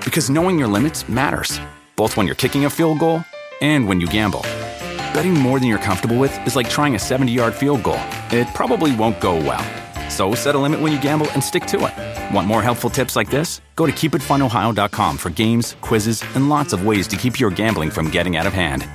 Because 0.06 0.30
knowing 0.30 0.58
your 0.58 0.68
limits 0.68 1.08
matters, 1.10 1.60
both 1.96 2.18
when 2.18 2.26
you're 2.26 2.36
kicking 2.36 2.66
a 2.66 2.70
field 2.70 3.00
goal 3.00 3.24
and 3.62 3.88
when 3.88 4.00
you 4.00 4.08
gamble. 4.08 4.44
Betting 5.14 5.34
more 5.34 5.60
than 5.60 5.68
you're 5.68 5.78
comfortable 5.78 6.18
with 6.18 6.34
is 6.48 6.56
like 6.56 6.70
trying 6.70 6.96
a 6.96 7.00
70 7.00 7.32
yard 7.32 7.54
field 7.54 7.84
goal. 7.84 8.00
It 8.32 8.48
probably 8.54 8.96
won't 8.96 9.20
go 9.20 9.36
well. 9.36 9.64
So 10.10 10.36
set 10.36 10.56
a 10.56 10.60
limit 10.60 10.80
when 10.80 10.92
you 10.92 11.02
gamble 11.02 11.30
and 11.32 11.44
stick 11.44 11.66
to 11.68 11.86
it. 11.88 12.36
Want 12.36 12.48
more 12.48 12.62
helpful 12.62 12.90
tips 12.90 13.16
like 13.16 13.30
this? 13.30 13.62
Go 13.76 13.86
to 13.86 13.92
keepitfunohio.com 13.92 15.18
for 15.18 15.30
games, 15.30 15.76
quizzes, 15.82 16.24
and 16.36 16.50
lots 16.50 16.74
of 16.74 16.86
ways 16.86 17.08
to 17.08 17.16
keep 17.16 17.40
your 17.40 17.50
gambling 17.50 17.90
from 17.90 18.10
getting 18.10 18.36
out 18.36 18.46
of 18.46 18.54
hand. 18.54 18.88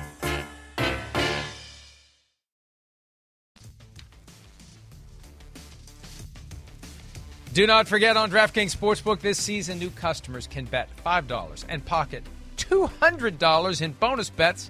Do 7.53 7.65
not 7.65 7.87
forget 7.87 8.15
on 8.17 8.29
DraftKings 8.29 8.75
Sportsbook 8.75 9.19
this 9.19 9.41
season, 9.41 9.79
new 9.79 9.89
customers 9.89 10.45
can 10.45 10.65
bet 10.65 10.89
$5 11.03 11.65
and 11.67 11.83
pocket 11.83 12.23
$200 12.57 13.81
in 13.81 13.91
bonus 13.93 14.29
bets 14.29 14.69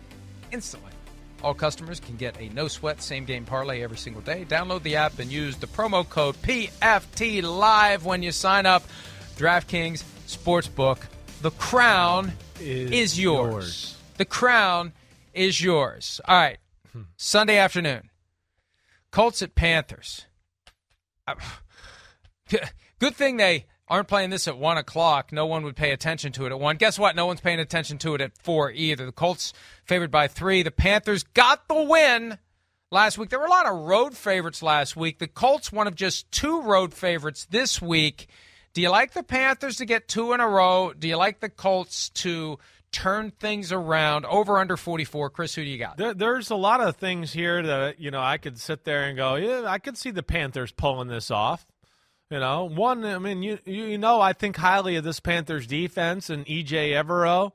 instantly. 0.54 0.87
All 1.44 1.54
customers 1.54 2.00
can 2.00 2.16
get 2.16 2.40
a 2.40 2.50
no 2.50 2.68
sweat 2.68 3.02
same 3.02 3.26
game 3.26 3.46
parlay 3.46 3.84
every 3.84 3.98
single 3.98 4.22
day. 4.22 4.46
Download 4.48 4.82
the 4.84 4.96
app 4.96 5.20
and 5.20 5.32
use 5.32 5.56
the 5.58 5.68
promo 5.68 6.08
code 6.08 6.36
PFT 6.42 7.44
Live 7.44 8.06
when 8.06 8.24
you 8.24 8.32
sign 8.32 8.66
up. 8.66 8.84
DraftKings 9.38 10.04
Sportsbook. 10.28 11.00
The 11.42 11.52
crown 11.52 12.34
Is 12.60 12.92
is, 12.92 13.20
yours. 13.20 13.54
yours. 13.54 13.98
The 14.18 14.26
crown 14.26 14.94
is 15.34 15.62
yours. 15.62 16.20
All 16.26 16.36
right. 16.36 16.58
Sunday 17.18 17.58
afternoon. 17.58 18.10
Colts 19.12 19.44
at 19.44 19.54
Panthers. 19.54 20.26
Uh, 21.28 21.36
Good 23.00 23.16
thing 23.16 23.38
they 23.38 23.68
aren't 23.88 24.08
playing 24.08 24.30
this 24.30 24.48
at 24.48 24.58
one 24.58 24.78
o'clock. 24.78 25.32
No 25.32 25.46
one 25.46 25.64
would 25.64 25.76
pay 25.76 25.92
attention 25.92 26.32
to 26.34 26.46
it 26.46 26.52
at 26.52 26.60
one. 26.60 26.78
Guess 26.78 27.00
what? 27.00 27.16
No 27.16 27.26
one's 27.26 27.42
paying 27.42 27.60
attention 27.60 27.98
to 28.00 28.16
it 28.16 28.22
at 28.22 28.38
four 28.38 28.72
either. 28.72 29.06
The 29.06 29.12
Colts 29.12 29.54
favored 29.86 30.12
by 30.12 30.28
three. 30.28 30.64
The 30.64 30.72
Panthers 30.72 31.24
got 31.24 31.68
the 31.68 31.82
win 31.82 32.38
last 32.92 33.18
week. 33.18 33.30
There 33.30 33.40
were 33.40 33.46
a 33.46 33.50
lot 33.50 33.66
of 33.66 33.86
road 33.86 34.16
favorites 34.16 34.62
last 34.62 34.96
week. 34.96 35.20
The 35.20 35.28
Colts, 35.28 35.72
one 35.72 35.88
of 35.88 35.96
just 35.96 36.32
two 36.32 36.62
road 36.62 36.94
favorites 36.94 37.48
this 37.50 37.82
week. 37.82 38.28
Do 38.74 38.82
you 38.82 38.90
like 38.90 39.14
the 39.14 39.24
Panthers 39.24 39.78
to 39.78 39.86
get 39.86 40.08
two 40.08 40.34
in 40.34 40.40
a 40.40 40.48
row? 40.48 40.94
Do 40.94 41.08
you 41.08 41.18
like 41.18 41.40
the 41.40 41.50
Colts 41.50 42.10
to 42.10 42.60
turn 42.92 43.32
things 43.32 43.72
around? 43.72 44.26
Over 44.26 44.58
under 44.58 44.78
44. 44.78 45.30
Chris, 45.32 45.56
who 45.56 45.64
do 45.64 45.70
you 45.70 45.80
got? 45.80 45.98
There, 45.98 46.14
there's 46.14 46.52
a 46.52 46.56
lot 46.56 46.82
of 46.82 46.98
things 46.98 47.34
here 47.34 47.64
that 47.64 48.00
you 48.00 48.12
know 48.12 48.22
I 48.22 48.38
could 48.38 48.60
sit 48.60 48.84
there 48.84 49.06
and 49.06 49.18
go, 49.18 49.36
yeah, 49.36 49.64
I 49.66 49.80
could 49.80 49.98
see 49.98 50.12
the 50.12 50.24
Panthers 50.24 50.72
pulling 50.72 51.08
this 51.08 51.32
off. 51.32 51.66
You 52.30 52.40
know, 52.40 52.66
one, 52.66 53.06
I 53.06 53.20
mean, 53.20 53.42
you 53.42 53.58
you 53.64 53.98
know, 53.98 54.20
I 54.20 54.34
think 54.34 54.58
highly 54.58 54.98
of 54.98 55.06
this 55.06 55.22
Panthers 55.22 55.66
defense 55.66 56.30
and 56.30 56.46
Ejiro 56.46 56.92
Evero, 56.92 57.52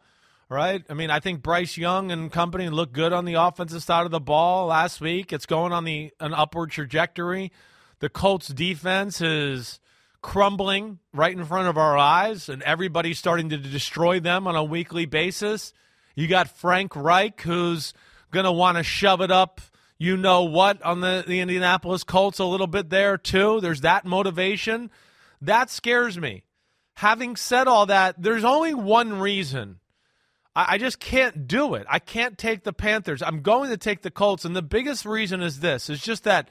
right? 0.49 0.83
I 0.89 0.95
mean, 0.95 1.11
I 1.11 1.21
think 1.21 1.43
Bryce 1.43 1.77
Young 1.77 2.11
and 2.11 2.33
company 2.33 2.71
look 2.71 2.93
good 2.93 3.13
on 3.13 3.27
the 3.27 3.35
offensive 3.35 3.83
side 3.83 4.07
of 4.07 4.11
the 4.11 4.21
ball 4.21 4.69
last 4.69 4.99
week. 4.99 5.31
It's 5.31 5.45
going 5.45 5.73
on 5.73 5.85
the 5.85 6.11
an 6.21 6.33
upward 6.33 6.71
trajectory. 6.71 7.53
The 7.99 8.09
Colts 8.09 8.49
defense 8.49 9.21
is 9.21 9.79
crumbling 10.23 11.01
right 11.13 11.37
in 11.37 11.45
front 11.45 11.69
of 11.69 11.77
our 11.77 11.99
eyes, 11.99 12.49
and 12.49 12.63
everybody's 12.63 13.19
starting 13.19 13.51
to 13.51 13.59
destroy 13.59 14.21
them 14.21 14.47
on 14.47 14.57
a 14.57 14.65
weekly 14.65 15.05
basis. 15.05 15.75
You 16.15 16.29
got 16.29 16.49
Frank 16.49 16.97
Reich, 16.97 17.43
who's 17.43 17.93
going 18.31 18.47
to 18.47 18.53
want 18.53 18.79
to 18.79 18.83
shove 18.83 19.21
it 19.21 19.31
up, 19.31 19.61
you 20.03 20.17
know 20.17 20.43
what, 20.43 20.83
on 20.83 21.01
the, 21.01 21.23
the 21.25 21.39
Indianapolis 21.39 22.03
Colts 22.03 22.41
a 22.41 22.45
little 22.45 22.67
bit 22.67 22.91
there, 22.91 23.17
too. 23.17 23.61
There's 23.61 23.83
that 23.83 24.05
motivation. 24.05 24.91
That 25.41 25.71
scares 25.71 26.19
me. 26.19 26.43
Having 26.95 27.37
said 27.37 27.69
all 27.69 27.87
that, 27.87 28.17
there's 28.21 28.43
only 28.43 28.75
one 28.75 29.21
reason. 29.21 29.79
I, 30.57 30.75
I 30.75 30.79
just 30.79 30.99
can't 30.99 31.47
do 31.47 31.75
it. 31.75 31.87
I 31.89 32.01
can't 32.01 32.37
take 32.37 32.65
the 32.65 32.73
Panthers. 32.73 33.23
I'm 33.23 33.43
going 33.43 33.71
to 33.71 33.77
take 33.77 34.03
the 34.03 34.11
Colts, 34.11 34.45
and 34.45 34.57
the 34.57 34.63
biggest 34.63 35.07
reason 35.07 35.41
is 35.41 35.61
this: 35.61 35.89
is 35.89 36.03
just 36.03 36.25
that 36.25 36.49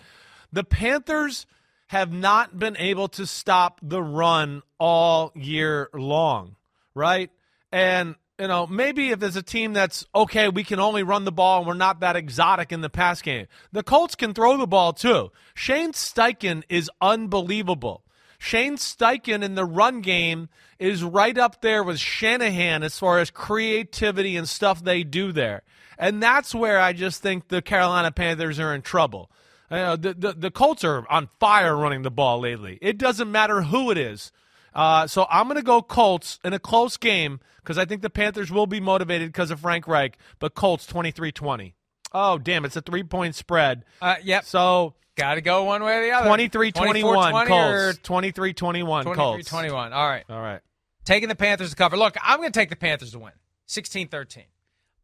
the 0.54 0.64
Panthers 0.64 1.46
have 1.88 2.14
not 2.14 2.58
been 2.58 2.78
able 2.78 3.10
to 3.10 3.28
stop 3.28 3.82
the 3.84 4.02
run 4.02 4.64
all 4.80 5.34
year 5.36 5.90
long, 5.94 6.56
right? 6.96 7.30
And 7.70 8.16
you 8.42 8.48
know, 8.48 8.66
maybe 8.66 9.12
if 9.12 9.20
there's 9.20 9.36
a 9.36 9.44
team 9.44 9.74
that's 9.74 10.04
okay, 10.16 10.50
we 10.50 10.64
can 10.64 10.80
only 10.80 11.04
run 11.04 11.26
the 11.26 11.32
ball 11.32 11.60
and 11.60 11.68
we're 11.68 11.76
not 11.76 12.00
that 12.00 12.16
exotic 12.16 12.72
in 12.72 12.82
the 12.82 12.90
pass 12.90 13.22
game. 13.22 13.46
The 13.72 13.84
Colts 13.84 14.16
can 14.16 14.34
throw 14.34 14.58
the 14.58 14.66
ball 14.66 14.94
too. 14.94 15.32
Shane 15.54 15.92
Steichen 15.92 16.64
is 16.68 16.90
unbelievable. 17.00 18.04
Shane 18.40 18.78
Steichen 18.78 19.44
in 19.44 19.54
the 19.54 19.64
run 19.64 20.02
game 20.02 20.50
is 20.80 21.04
right 21.04 21.38
up 21.38 21.62
there 21.62 21.84
with 21.84 22.00
Shanahan 22.00 22.82
as 22.82 22.98
far 22.98 23.20
as 23.20 23.30
creativity 23.30 24.36
and 24.36 24.50
stuff 24.50 24.84
they 24.84 25.04
do 25.04 25.32
there. 25.32 25.62
And 26.00 26.24
that's 26.24 26.56
where 26.56 26.80
I 26.80 26.94
just 26.94 27.22
think 27.22 27.50
the 27.50 27.62
Carolina 27.62 28.12
Panthers 28.12 28.60
are 28.60 28.74
in 28.74 28.82
trouble. 28.82 29.30
The, 29.70 30.16
the, 30.18 30.34
the 30.34 30.52
Colts 30.52 30.84
are 30.84 31.08
on 31.12 31.30
fire 31.40 31.78
running 31.78 32.02
the 32.02 32.10
ball 32.10 32.40
lately. 32.40 32.80
It 32.82 32.98
doesn't 32.98 33.32
matter 33.32 33.62
who 33.62 33.92
it 33.92 34.00
is. 34.00 34.32
Uh, 34.74 35.08
so 35.08 35.26
I'm 35.30 35.48
going 35.48 35.58
to 35.58 35.64
go 35.64 35.82
Colts 35.82 36.40
in 36.44 36.54
a 36.54 36.60
close 36.60 36.98
game 36.98 37.40
because 37.58 37.78
I 37.78 37.86
think 37.86 38.02
the 38.02 38.10
Panthers 38.10 38.52
will 38.52 38.68
be 38.68 38.80
motivated 38.80 39.30
because 39.30 39.52
of 39.52 39.60
Frank 39.60 39.88
Reich, 39.88 40.18
but 40.40 40.56
Colts 40.56 40.86
23 40.86 41.32
20. 41.32 41.76
Oh, 42.14 42.38
damn, 42.38 42.66
it's 42.66 42.76
a 42.76 42.82
three 42.82 43.04
point 43.04 43.36
spread. 43.36 43.86
Uh, 44.02 44.16
yep. 44.24 44.46
So 44.46 44.96
Got 45.16 45.36
to 45.36 45.42
go 45.42 45.66
one 45.66 45.84
way 45.84 45.98
or 45.98 46.02
the 46.04 46.12
other. 46.12 46.28
23 46.28 46.72
21 46.72 47.48
Colts. 47.48 48.00
23 48.02 48.54
21 48.54 49.04
23 49.04 49.24
Colts. 49.24 49.50
21. 49.50 49.94
All 49.94 50.08
right. 50.08 50.24
All 50.30 50.42
right. 50.42 50.62
Taking 51.04 51.30
the 51.30 51.36
Panthers 51.36 51.72
to 51.72 51.76
cover. 51.76 51.98
Look, 51.98 52.16
I'm 52.24 52.40
going 52.40 52.52
to 52.52 52.60
take 52.60 52.70
the 52.70 52.76
Panthers 52.76 53.12
to 53.12 53.20
win 53.20 53.34
16 53.68 54.08
13. 54.08 54.44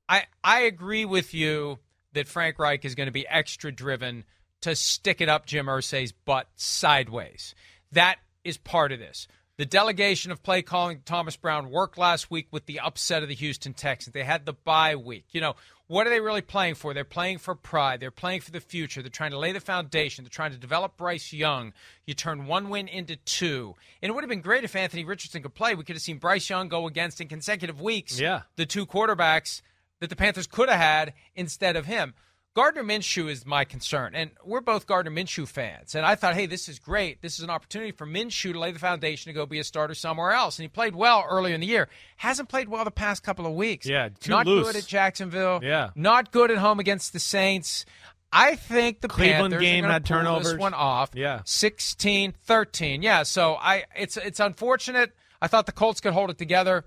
I, 0.10 0.24
I 0.44 0.62
agree 0.62 1.06
with 1.06 1.34
you 1.34 1.80
that 2.14 2.28
Frank 2.28 2.60
Reich 2.60 2.86
is 2.86 2.96
going 2.96 3.08
to 3.08 3.12
be 3.12 3.28
extra 3.28 3.72
driven 3.72 4.24
to 4.62 4.76
stick 4.76 5.22
it 5.22 5.28
up 5.28 5.46
Jim 5.46 5.66
Irsay's 5.66 6.14
butt 6.14 6.48
sideways. 6.56 7.54
That 7.92 8.18
is 8.44 8.58
part 8.58 8.92
of 8.92 9.00
this. 9.00 9.28
The 9.58 9.66
delegation 9.66 10.32
of 10.32 10.44
play 10.44 10.62
calling 10.62 11.02
Thomas 11.04 11.36
Brown 11.36 11.72
worked 11.72 11.98
last 11.98 12.30
week 12.30 12.48
with 12.52 12.68
the 12.68 12.80
upset 12.80 13.24
of 13.24 13.30
the 13.30 13.34
Houston 13.36 13.74
Texans. 13.74 14.14
They 14.14 14.24
had 14.24 14.46
the 14.46 14.54
bye 14.54 14.96
week. 14.96 15.26
You 15.32 15.42
know, 15.42 15.56
what 15.88 16.06
are 16.06 16.12
they 16.12 16.20
really 16.20 16.42
playing 16.42 16.76
for? 16.76 16.94
They're 16.94 17.04
playing 17.04 17.40
for 17.40 17.56
pride. 17.56 18.00
They're 18.00 18.12
playing 18.12 18.42
for 18.42 18.52
the 18.52 18.60
future. 18.60 19.02
They're 19.02 19.10
trying 19.10 19.32
to 19.32 19.40
lay 19.40 19.54
the 19.54 19.60
foundation. 19.60 20.24
They're 20.24 20.30
trying 20.30 20.52
to 20.52 20.58
develop 20.60 20.96
Bryce 20.96 21.34
Young. 21.34 21.74
You 22.06 22.14
turn 22.14 22.46
one 22.46 22.70
win 22.70 22.88
into 22.88 23.16
two. 23.16 23.74
And 24.04 24.12
it 24.12 24.14
would 24.14 24.24
have 24.24 24.30
been 24.30 24.42
great 24.42 24.64
if 24.64 24.76
Anthony 24.76 25.06
Richardson 25.06 25.42
could 25.42 25.56
play. 25.56 25.74
We 25.74 25.84
could 25.84 25.96
have 25.96 26.04
seen 26.04 26.20
Bryce 26.20 26.48
Young 26.50 26.68
go 26.68 26.86
against 26.86 27.20
in 27.20 27.28
consecutive 27.28 27.82
weeks 27.82 28.20
Yeah. 28.20 28.42
the 28.58 28.66
two 28.68 28.86
quarterbacks 28.86 29.62
that 30.02 30.12
the 30.12 30.16
Panthers 30.16 30.46
could 30.46 30.70
have 30.70 30.80
had 30.80 31.14
instead 31.36 31.76
of 31.76 31.88
him. 31.88 32.14
Gardner 32.58 32.84
Minshew 32.84 33.30
is 33.30 33.46
my 33.46 33.66
concern, 33.66 34.16
and 34.16 34.32
we're 34.44 34.62
both 34.62 34.88
Gardner 34.88 35.12
Minshew 35.12 35.48
fans. 35.48 35.94
And 35.94 36.04
I 36.04 36.16
thought, 36.16 36.34
hey, 36.34 36.48
this 36.48 36.68
is 36.68 36.80
great. 36.80 37.22
This 37.22 37.38
is 37.38 37.44
an 37.44 37.52
opportunity 37.52 37.92
for 37.92 38.08
Minshew 38.08 38.54
to 38.54 38.60
lay 38.60 38.72
the 38.72 38.80
foundation 38.80 39.30
to 39.30 39.34
go 39.36 39.46
be 39.46 39.60
a 39.60 39.64
starter 39.64 39.94
somewhere 39.94 40.32
else. 40.32 40.58
And 40.58 40.64
he 40.64 40.68
played 40.68 40.96
well 40.96 41.24
earlier 41.30 41.54
in 41.54 41.62
the 41.62 41.68
year. 41.68 41.88
Hasn't 42.16 42.50
played 42.50 42.68
well 42.68 42.84
the 42.84 42.90
past 42.90 43.22
couple 43.22 43.46
of 43.46 43.54
weeks. 43.54 43.86
Yeah, 43.86 44.10
not 44.28 44.48
loose. 44.48 44.66
good 44.66 44.76
at 44.76 44.88
Jacksonville. 44.88 45.60
Yeah. 45.62 45.92
not 45.94 46.32
good 46.32 46.50
at 46.50 46.58
home 46.58 46.80
against 46.80 47.14
the 47.14 47.20
Saints. 47.20 47.86
I 48.34 48.56
think 48.56 49.02
the 49.02 49.08
Cleveland 49.08 49.52
Panthers 49.52 49.62
game 49.62 49.86
are 49.86 49.92
had 49.92 50.04
turnovers. 50.04 50.54
This 50.54 50.58
one 50.60 50.74
off. 50.74 51.12
Yeah. 51.14 51.42
16-13. 51.46 53.04
Yeah, 53.04 53.22
so 53.22 53.54
I 53.54 53.84
it's 53.96 54.18
it's 54.18 54.40
unfortunate. 54.40 55.12
I 55.40 55.48
thought 55.48 55.68
the 55.68 55.74
Colts 55.74 56.02
could 56.02 56.14
hold 56.14 56.32
it 56.32 56.40
together, 56.40 56.86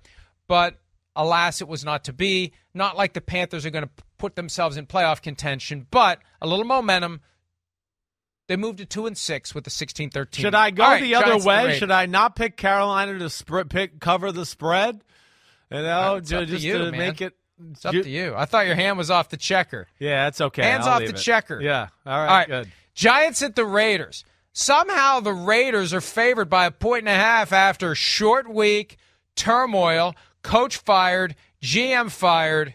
but 0.48 0.80
alas, 1.14 1.60
it 1.60 1.68
was 1.68 1.84
not 1.84 2.06
to 2.06 2.12
be. 2.12 2.54
Not 2.74 2.96
like 2.96 3.12
the 3.12 3.20
Panthers 3.20 3.64
are 3.64 3.70
going 3.70 3.84
to 3.84 3.90
put 4.20 4.36
themselves 4.36 4.76
in 4.76 4.86
playoff 4.86 5.22
contention, 5.22 5.86
but 5.90 6.20
a 6.40 6.46
little 6.46 6.64
momentum. 6.64 7.20
They 8.48 8.56
moved 8.56 8.78
to 8.78 8.84
two 8.86 9.06
and 9.06 9.16
six 9.16 9.54
with 9.54 9.64
the 9.64 9.70
16-13. 9.70 10.34
Should 10.34 10.54
I 10.54 10.70
go 10.70 10.82
right, 10.82 11.00
the 11.00 11.14
other 11.14 11.26
Giants 11.26 11.46
way? 11.46 11.78
Should 11.78 11.90
I 11.92 12.06
not 12.06 12.34
pick 12.36 12.56
Carolina 12.56 13.18
to 13.18 13.30
spread, 13.30 13.70
pick 13.70 14.00
cover 14.00 14.32
the 14.32 14.44
spread? 14.44 15.02
You 15.70 15.82
know, 15.82 16.14
uh, 16.14 16.16
It's 16.16 16.32
up 16.32 16.40
ju- 16.40 16.46
to 16.46 16.52
just 16.52 16.64
you, 16.64 16.78
to 16.78 16.90
make 16.90 17.20
it. 17.20 17.34
It's 17.70 17.84
up 17.84 17.92
to 17.92 18.08
you. 18.08 18.34
I 18.36 18.46
thought 18.46 18.66
your 18.66 18.74
hand 18.74 18.98
was 18.98 19.10
off 19.10 19.28
the 19.28 19.36
checker. 19.36 19.86
Yeah, 19.98 20.24
that's 20.24 20.40
okay. 20.40 20.62
Hands 20.62 20.84
I'll 20.86 20.94
off 20.94 21.00
the 21.00 21.10
it. 21.10 21.16
checker. 21.16 21.60
Yeah. 21.60 21.88
All 22.04 22.12
right. 22.18 22.28
All 22.28 22.36
right. 22.38 22.48
Good. 22.48 22.72
Giants 22.94 23.42
at 23.42 23.54
the 23.54 23.64
Raiders. 23.64 24.24
Somehow 24.52 25.20
the 25.20 25.32
Raiders 25.32 25.94
are 25.94 26.00
favored 26.00 26.50
by 26.50 26.66
a 26.66 26.70
point 26.72 27.00
and 27.00 27.08
a 27.08 27.14
half 27.14 27.52
after 27.52 27.94
short 27.94 28.52
week, 28.52 28.96
turmoil, 29.36 30.14
coach 30.42 30.76
fired, 30.76 31.36
GM 31.62 32.10
fired. 32.10 32.74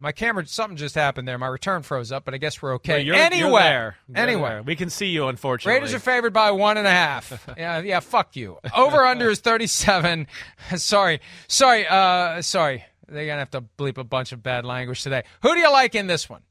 My 0.00 0.12
camera, 0.12 0.46
something 0.46 0.76
just 0.76 0.94
happened 0.94 1.26
there. 1.26 1.38
My 1.38 1.48
return 1.48 1.82
froze 1.82 2.12
up, 2.12 2.24
but 2.24 2.32
I 2.32 2.36
guess 2.36 2.62
we're 2.62 2.74
okay. 2.74 3.00
You're, 3.00 3.16
anyway, 3.16 3.50
you're 3.50 3.58
there. 3.60 3.96
Anyway, 4.14 4.48
there. 4.48 4.62
we 4.62 4.76
can 4.76 4.90
see 4.90 5.08
you. 5.08 5.26
Unfortunately, 5.26 5.74
Raiders 5.74 5.92
are 5.92 5.98
favored 5.98 6.32
by 6.32 6.52
one 6.52 6.76
and 6.76 6.86
a 6.86 6.90
half. 6.90 7.48
yeah, 7.56 7.80
yeah. 7.80 7.98
Fuck 7.98 8.36
you. 8.36 8.58
Over 8.76 9.04
under 9.04 9.28
is 9.28 9.40
thirty-seven. 9.40 10.28
sorry, 10.76 11.20
sorry, 11.48 11.86
uh, 11.88 12.42
sorry. 12.42 12.84
They're 13.08 13.26
gonna 13.26 13.40
have 13.40 13.50
to 13.52 13.62
bleep 13.62 13.98
a 13.98 14.04
bunch 14.04 14.32
of 14.32 14.42
bad 14.42 14.64
language 14.64 15.02
today. 15.02 15.24
Who 15.42 15.54
do 15.54 15.60
you 15.60 15.72
like 15.72 15.94
in 15.96 16.06
this 16.06 16.28
one? 16.28 16.42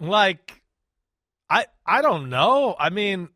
like 0.00 0.62
i 1.50 1.66
i 1.84 2.02
don't 2.02 2.28
know 2.28 2.74
i 2.78 2.90
mean 2.90 3.28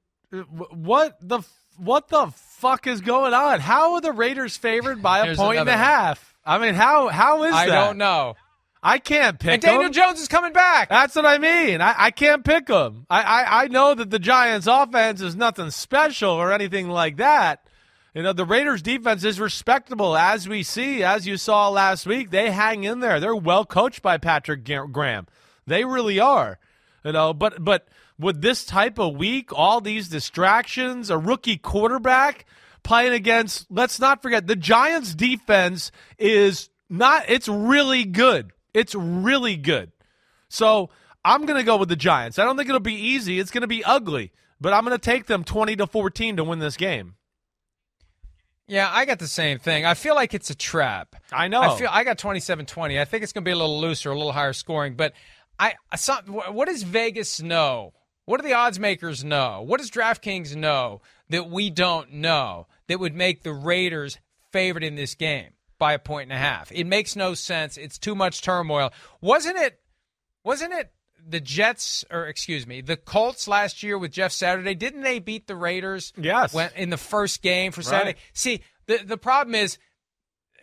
what 0.70 1.16
the 1.20 1.40
what 1.78 2.08
the 2.08 2.26
fuck 2.36 2.86
is 2.86 3.00
going 3.00 3.34
on 3.34 3.60
how 3.60 3.94
are 3.94 4.00
the 4.00 4.12
raiders 4.12 4.56
favored 4.56 5.02
by 5.02 5.26
a 5.26 5.34
point 5.36 5.58
and 5.58 5.68
a 5.68 5.72
one. 5.72 5.78
half 5.78 6.34
i 6.44 6.58
mean 6.58 6.74
how 6.74 7.08
how 7.08 7.44
is 7.44 7.54
I 7.54 7.66
that 7.66 7.78
I 7.78 7.86
don't 7.86 7.98
know. 7.98 8.36
I 8.82 8.98
can't 8.98 9.38
pick 9.38 9.52
And 9.52 9.62
Daniel 9.62 9.84
them. 9.84 9.92
Jones 9.92 10.20
is 10.20 10.28
coming 10.28 10.52
back. 10.52 10.88
that's 10.88 11.14
what 11.14 11.26
i 11.26 11.38
mean. 11.38 11.80
I, 11.80 11.94
I 11.96 12.10
can't 12.10 12.44
pick 12.44 12.66
them 12.66 13.06
I, 13.08 13.22
I 13.22 13.62
i 13.64 13.68
know 13.68 13.94
that 13.94 14.10
the 14.10 14.18
giants 14.18 14.66
offense 14.66 15.20
is 15.20 15.36
nothing 15.36 15.70
special 15.70 16.30
or 16.30 16.52
anything 16.52 16.88
like 16.88 17.16
that. 17.18 17.66
You 18.14 18.22
know 18.22 18.32
the 18.32 18.44
raiders 18.44 18.82
defense 18.82 19.24
is 19.24 19.40
respectable 19.40 20.16
as 20.16 20.46
we 20.48 20.62
see 20.62 21.02
as 21.02 21.26
you 21.26 21.36
saw 21.38 21.68
last 21.70 22.06
week. 22.06 22.30
They 22.30 22.50
hang 22.50 22.84
in 22.84 23.00
there. 23.00 23.20
They're 23.20 23.34
well 23.34 23.64
coached 23.64 24.02
by 24.02 24.18
patrick 24.18 24.64
graham. 24.92 25.26
They 25.66 25.84
really 25.84 26.20
are 26.20 26.58
you 27.04 27.12
know. 27.12 27.32
But 27.32 27.64
but 27.64 27.88
with 28.18 28.42
this 28.42 28.64
type 28.64 28.98
of 28.98 29.14
week 29.16 29.50
all 29.52 29.80
these 29.80 30.08
distractions 30.08 31.08
a 31.08 31.16
rookie 31.18 31.56
quarterback 31.56 32.44
playing 32.82 33.12
against 33.14 33.66
let's 33.70 33.98
not 33.98 34.20
forget 34.22 34.46
the 34.46 34.56
giants 34.56 35.14
defense 35.14 35.90
is 36.18 36.68
not 36.90 37.24
it's 37.28 37.48
really 37.48 38.04
good 38.04 38.52
it's 38.74 38.94
really 38.94 39.56
good 39.56 39.92
so 40.48 40.90
i'm 41.24 41.46
going 41.46 41.58
to 41.58 41.64
go 41.64 41.76
with 41.76 41.88
the 41.88 41.96
giants 41.96 42.38
i 42.38 42.44
don't 42.44 42.56
think 42.56 42.68
it'll 42.68 42.80
be 42.80 42.94
easy 42.94 43.38
it's 43.38 43.50
going 43.50 43.62
to 43.62 43.68
be 43.68 43.84
ugly 43.84 44.32
but 44.60 44.72
i'm 44.72 44.84
going 44.84 44.96
to 44.96 45.04
take 45.04 45.26
them 45.26 45.44
20 45.44 45.76
to 45.76 45.86
14 45.86 46.36
to 46.36 46.44
win 46.44 46.58
this 46.58 46.76
game 46.76 47.14
Yeah, 48.68 48.88
I 48.90 49.04
got 49.04 49.18
the 49.18 49.28
same 49.28 49.58
thing. 49.58 49.84
I 49.84 49.94
feel 49.94 50.14
like 50.14 50.32
it's 50.34 50.48
a 50.48 50.54
trap. 50.54 51.16
I 51.32 51.48
know. 51.48 51.60
I 51.60 51.76
feel 51.76 51.88
I 51.90 52.04
got 52.04 52.16
27-20. 52.16 52.98
I 52.98 53.04
think 53.04 53.22
it's 53.22 53.32
going 53.32 53.44
to 53.44 53.48
be 53.48 53.52
a 53.52 53.56
little 53.56 53.80
looser, 53.80 54.10
a 54.10 54.16
little 54.16 54.32
higher 54.32 54.52
scoring, 54.54 54.94
but 54.94 55.12
I 55.58 55.74
some, 55.96 56.24
what 56.26 56.68
does 56.68 56.82
Vegas 56.82 57.42
know? 57.42 57.92
What 58.24 58.40
do 58.40 58.46
the 58.46 58.54
odds 58.54 58.78
makers 58.78 59.24
know? 59.24 59.62
What 59.66 59.80
does 59.80 59.90
DraftKings 59.90 60.54
know 60.56 61.02
that 61.28 61.50
we 61.50 61.70
don't 61.70 62.12
know 62.14 62.66
that 62.86 63.00
would 63.00 63.14
make 63.14 63.42
the 63.42 63.52
Raiders 63.52 64.18
favored 64.52 64.84
in 64.84 64.94
this 64.94 65.14
game 65.16 65.50
by 65.82 65.94
a 65.94 65.98
point 65.98 66.30
and 66.30 66.32
a 66.32 66.36
half? 66.36 66.70
It 66.70 66.84
makes 66.84 67.16
no 67.16 67.34
sense. 67.34 67.76
It's 67.76 67.98
too 67.98 68.14
much 68.14 68.40
turmoil. 68.40 68.92
Wasn't 69.20 69.58
it 69.58 69.80
wasn't 70.44 70.74
it 70.74 70.92
the 71.28 71.40
Jets 71.40 72.04
or 72.08 72.26
excuse 72.26 72.68
me, 72.68 72.82
the 72.82 72.96
Colts 72.96 73.48
last 73.48 73.82
year 73.82 73.98
with 73.98 74.12
Jeff 74.12 74.30
Saturday? 74.30 74.76
Didn't 74.76 75.00
they 75.00 75.18
beat 75.18 75.48
the 75.48 75.56
Raiders? 75.56 76.12
Yes. 76.16 76.54
When, 76.54 76.70
in 76.76 76.90
the 76.90 76.96
first 76.96 77.42
game 77.42 77.72
for 77.72 77.82
Saturday. 77.82 78.10
Right. 78.10 78.18
See, 78.32 78.62
the 78.86 78.98
the 78.98 79.16
problem 79.16 79.56
is 79.56 79.76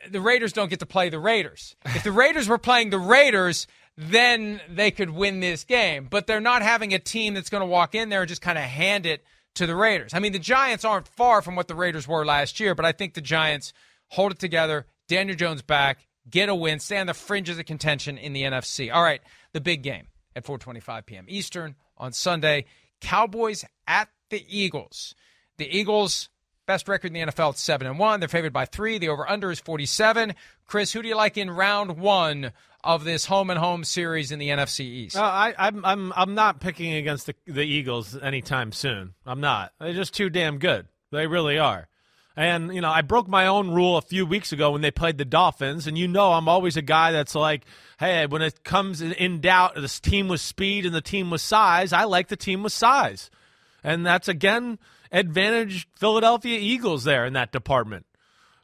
the 0.10 0.22
Raiders 0.22 0.54
don't 0.54 0.70
get 0.70 0.80
to 0.80 0.86
play 0.86 1.10
the 1.10 1.20
Raiders. 1.20 1.76
If 1.84 2.06
the 2.06 2.14
Raiders 2.14 2.48
were 2.48 2.58
playing 2.58 2.90
the 2.90 2.98
Raiders, 2.98 3.68
then 3.98 4.62
they 4.70 4.90
could 4.90 5.10
win 5.10 5.42
this 5.42 5.66
game. 5.66 6.08
But 6.10 6.28
they're 6.28 6.40
not 6.40 6.62
having 6.62 6.94
a 6.94 7.00
team 7.00 7.34
that's 7.34 7.50
going 7.50 7.60
to 7.60 7.68
walk 7.68 7.94
in 7.94 8.08
there 8.08 8.22
and 8.22 8.30
just 8.30 8.42
kind 8.42 8.58
of 8.58 8.64
hand 8.64 9.06
it 9.06 9.26
to 9.56 9.68
the 9.68 9.76
Raiders. 9.76 10.14
I 10.14 10.20
mean, 10.20 10.32
the 10.32 10.40
Giants 10.40 10.86
aren't 10.86 11.10
far 11.10 11.42
from 11.42 11.58
what 11.58 11.68
the 11.68 11.76
Raiders 11.76 12.08
were 12.08 12.26
last 12.26 12.62
year, 12.62 12.74
but 12.74 12.86
I 12.86 12.94
think 12.94 13.16
the 13.16 13.22
Giants 13.22 13.74
hold 14.08 14.32
it 14.32 14.40
together. 14.40 14.86
Daniel 15.10 15.36
Jones 15.36 15.62
back, 15.62 16.08
get 16.30 16.48
a 16.48 16.56
win, 16.56 16.80
stay 16.80 16.98
on 16.98 17.08
the 17.08 17.14
fringes 17.14 17.60
of 17.60 17.66
contention 17.66 18.18
in 18.18 18.32
the 18.32 18.44
NFC. 18.44 18.94
All 18.94 19.04
right, 19.04 19.22
the 19.52 19.60
big 19.60 19.84
game 19.84 20.08
at 20.36 20.46
4:25 20.46 21.06
p.m. 21.06 21.26
Eastern 21.28 21.76
on 21.98 22.14
Sunday. 22.14 22.66
Cowboys 23.02 23.66
at 23.88 24.08
the 24.30 24.46
Eagles. 24.48 25.16
The 25.58 25.68
Eagles 25.78 26.30
best 26.66 26.88
record 26.88 27.08
in 27.08 27.14
the 27.14 27.32
NFL 27.32 27.50
at 27.50 27.58
seven 27.58 27.88
and 27.88 27.98
one. 27.98 28.20
They're 28.20 28.30
favored 28.30 28.54
by 28.54 28.66
three. 28.66 29.00
The 29.00 29.10
over 29.10 29.30
under 29.30 29.52
is 29.52 29.60
47. 29.60 30.36
Chris, 30.68 30.94
who 30.94 31.02
do 31.02 31.08
you 31.08 31.16
like 31.16 31.36
in 31.38 31.50
round 31.50 31.98
one 31.98 32.52
of 32.84 33.04
this 33.04 33.26
home 33.26 33.50
and 33.50 33.58
home 33.60 33.84
series 33.84 34.32
in 34.32 34.38
the 34.40 34.50
NFC 34.50 34.82
East? 34.82 35.18
Uh, 35.18 35.24
I, 35.24 35.56
I'm 35.58 35.84
I'm 35.84 36.14
I'm 36.16 36.36
not 36.36 36.60
picking 36.62 36.94
against 36.94 37.26
the, 37.26 37.36
the 37.48 37.64
Eagles 37.64 38.16
anytime 38.16 38.72
soon. 38.72 39.16
I'm 39.26 39.42
not. 39.42 39.74
They're 39.80 39.94
just 39.94 40.14
too 40.14 40.30
damn 40.30 40.60
good. 40.60 40.88
They 41.12 41.26
really 41.26 41.58
are. 41.58 41.89
And 42.40 42.74
you 42.74 42.80
know, 42.80 42.90
I 42.90 43.02
broke 43.02 43.28
my 43.28 43.48
own 43.48 43.72
rule 43.72 43.98
a 43.98 44.02
few 44.02 44.26
weeks 44.26 44.54
ago 44.54 44.72
when 44.72 44.82
they 44.82 44.92
played 44.92 45.18
the 45.18 45.26
Dolphins, 45.26 45.88
and 45.88 45.98
you 45.98 46.08
know, 46.08 46.32
I'm 46.32 46.48
always 46.48 46.78
a 46.78 46.82
guy 46.82 47.12
that's 47.12 47.36
like, 47.36 47.66
hey, 48.00 48.28
when 48.28 48.42
it 48.42 48.64
comes 48.64 49.02
in, 49.02 49.42
doubt, 49.42 49.76
this 49.76 50.00
team 50.00 50.30
with 50.30 50.40
speed 50.40 50.86
and 50.86 50.96
the 50.96 51.02
team 51.02 51.32
with 51.32 51.42
size, 51.42 51.92
I 51.92 52.06
like 52.06 52.30
the 52.30 52.38
team 52.38 52.64
with 52.64 52.72
size, 52.72 53.30
and 53.84 54.06
that's 54.06 54.30
again 54.30 54.80
advantage 55.12 55.90
Philadelphia 55.98 56.58
Eagles 56.58 57.04
there 57.04 57.26
in 57.26 57.34
that 57.34 57.52
department. 57.52 58.06